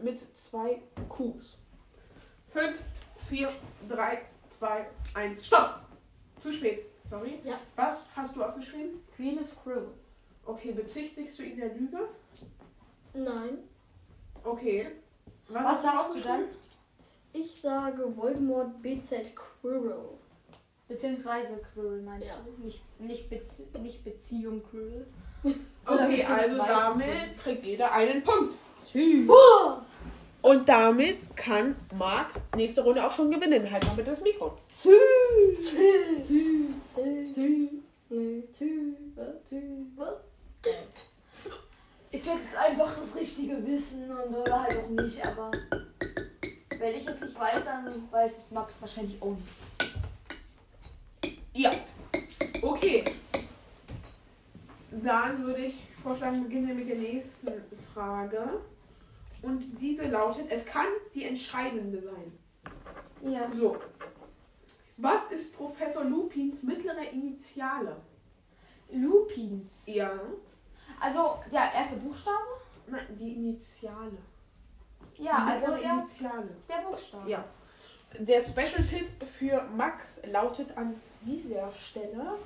[0.03, 1.59] mit zwei Qs.
[2.49, 2.83] 5,
[3.29, 3.49] 4,
[3.89, 5.81] 3, 2, 1, stopp!
[6.41, 7.39] Zu spät, sorry.
[7.45, 7.59] Ja.
[7.77, 9.01] Was hast du aufgeschrieben?
[9.15, 9.89] Queen is cruel.
[10.45, 12.09] Okay, bezichtigst du ihn der Lüge?
[13.15, 13.59] Nein.
[14.43, 14.89] Okay.
[15.49, 16.45] Was hast sagst du aufgeschrieben?
[17.33, 20.19] Ich sage Voldemort BZ Quirrell.
[20.89, 22.35] Beziehungsweise Quirrell meinst Ja.
[22.45, 22.65] du?
[22.65, 25.07] Nicht, nicht, Bezie nicht Beziehung Quirrell.
[25.87, 28.55] Oder Okay, also damit kriegt jeder einen Punkt.
[29.29, 29.80] Oh!
[30.51, 33.71] Und damit kann Marc nächste Runde auch schon gewinnen.
[33.71, 34.57] Halt mal bitte das Mikro.
[42.11, 45.53] Ich werde jetzt einfach das Richtige wissen und oder halt auch nicht, aber
[46.81, 49.37] wenn ich es nicht weiß, dann weiß es Max wahrscheinlich auch
[51.23, 51.45] nicht.
[51.55, 51.71] Ja.
[52.61, 53.05] Okay.
[54.91, 57.53] Dann würde ich vorschlagen, beginnen wir mit der nächsten
[57.95, 58.61] Frage.
[59.43, 62.39] Und diese lautet, es kann die entscheidende sein.
[63.23, 63.51] Ja.
[63.51, 63.77] So.
[64.99, 67.97] Was ist Professor Lupins mittlere Initiale?
[68.91, 69.85] Lupins.
[69.87, 70.13] Ja.
[71.01, 72.37] Also der erste Buchstabe?
[72.87, 74.19] Nein, die Initiale.
[75.17, 76.49] Ja, Die also der, Initiale.
[76.69, 77.31] der Buchstabe.
[77.31, 77.45] Ja.
[78.19, 82.39] Der Special-Tipp für Max lautet an dieser Stelle.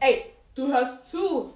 [0.00, 1.52] Ey, du hörst zu.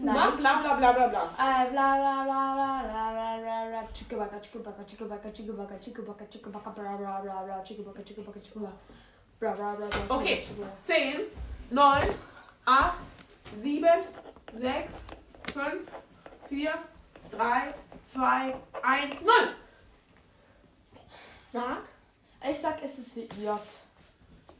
[0.00, 0.14] Nein.
[0.14, 1.22] Na, bla bla bla bla bla.
[1.38, 6.70] Äh, bla bla bla bla bla bla bla bla Chickabaka, chickabaka, chickabaka, chickabaka, chickabaka, chickabaka,
[6.70, 8.72] bla bla bla bla chickabaka, chickabaka, chickabaka,
[9.40, 10.42] bla bla bla bla Okay.
[10.42, 10.76] chickabaka.
[10.84, 11.26] 10,
[11.70, 12.14] 9,
[12.66, 12.94] 8,
[13.56, 14.02] 7,
[14.54, 15.04] 6,
[15.54, 15.88] 5,
[16.48, 16.72] 4,
[17.30, 18.54] 3, 2,
[18.84, 19.54] 1, 0.
[21.46, 21.78] Sag.
[22.50, 23.60] Ich sag, es ist J.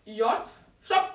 [0.04, 0.24] J.
[0.84, 1.14] Stopp.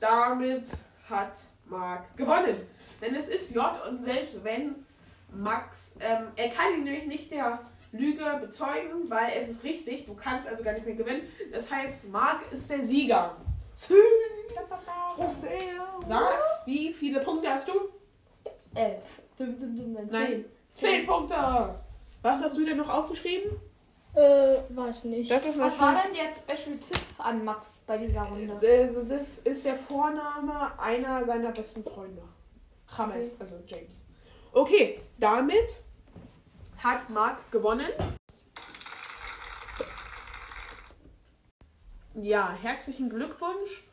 [0.00, 0.66] Damit
[1.08, 1.38] hat
[1.72, 2.54] Marc gewonnen.
[3.00, 4.86] Denn es ist J und selbst wenn
[5.34, 10.06] Max, ähm, er kann ihn nämlich nicht der Lüge bezeugen, weil es ist richtig.
[10.06, 11.22] Du kannst also gar nicht mehr gewinnen.
[11.52, 13.36] Das heißt, Marc ist der Sieger.
[16.04, 16.22] Sag,
[16.66, 17.72] wie viele Punkte hast du?
[18.74, 19.22] Elf.
[19.36, 20.10] Dum, dum, dum, Nein.
[20.10, 20.44] zehn.
[20.72, 21.34] Zehn Punkte.
[22.22, 23.50] Was hast du denn noch aufgeschrieben?
[24.14, 25.30] Äh, weiß nicht.
[25.30, 28.58] Das ist Was war denn der Special-Tipp an Max bei dieser Runde?
[28.60, 32.22] Also das ist der Vorname einer seiner besten Freunde.
[32.96, 34.02] James, also James.
[34.52, 35.82] Okay, damit
[36.76, 37.88] hat Marc gewonnen.
[42.14, 43.84] Ja, herzlichen Glückwunsch.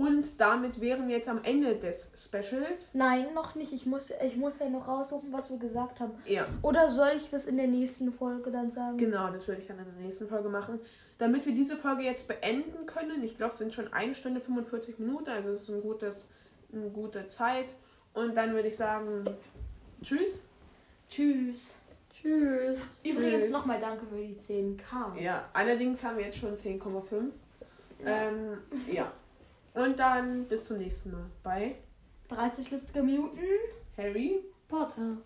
[0.00, 2.94] Und damit wären wir jetzt am Ende des Specials.
[2.94, 3.70] Nein, noch nicht.
[3.74, 6.12] Ich muss, ich muss ja noch raussuchen, was wir gesagt haben.
[6.24, 8.96] Ja, Oder soll ich das in der nächsten Folge dann sagen?
[8.96, 10.80] genau, das würde ich dann in der nächsten Folge machen.
[11.18, 14.98] Damit wir diese Folge jetzt beenden können, ich glaube, es sind schon eine Stunde 45
[14.98, 16.30] Minuten, also es ist ein gutes,
[16.72, 17.74] eine gute Zeit.
[18.14, 19.24] Und dann würde ich sagen,
[20.02, 20.48] tschüss.
[21.10, 21.76] Tschüss.
[22.14, 23.02] Tschüss.
[23.04, 25.20] Übrigens nochmal danke für die 10k.
[25.20, 27.32] Ja, allerdings haben wir jetzt schon 10,5.
[28.02, 28.58] Ähm,
[28.90, 29.12] ja.
[29.74, 31.76] Und dann bis zum nächsten Mal bei
[32.28, 33.38] 30 lustige Minuten.
[33.96, 34.40] Harry.
[34.68, 35.18] Potter.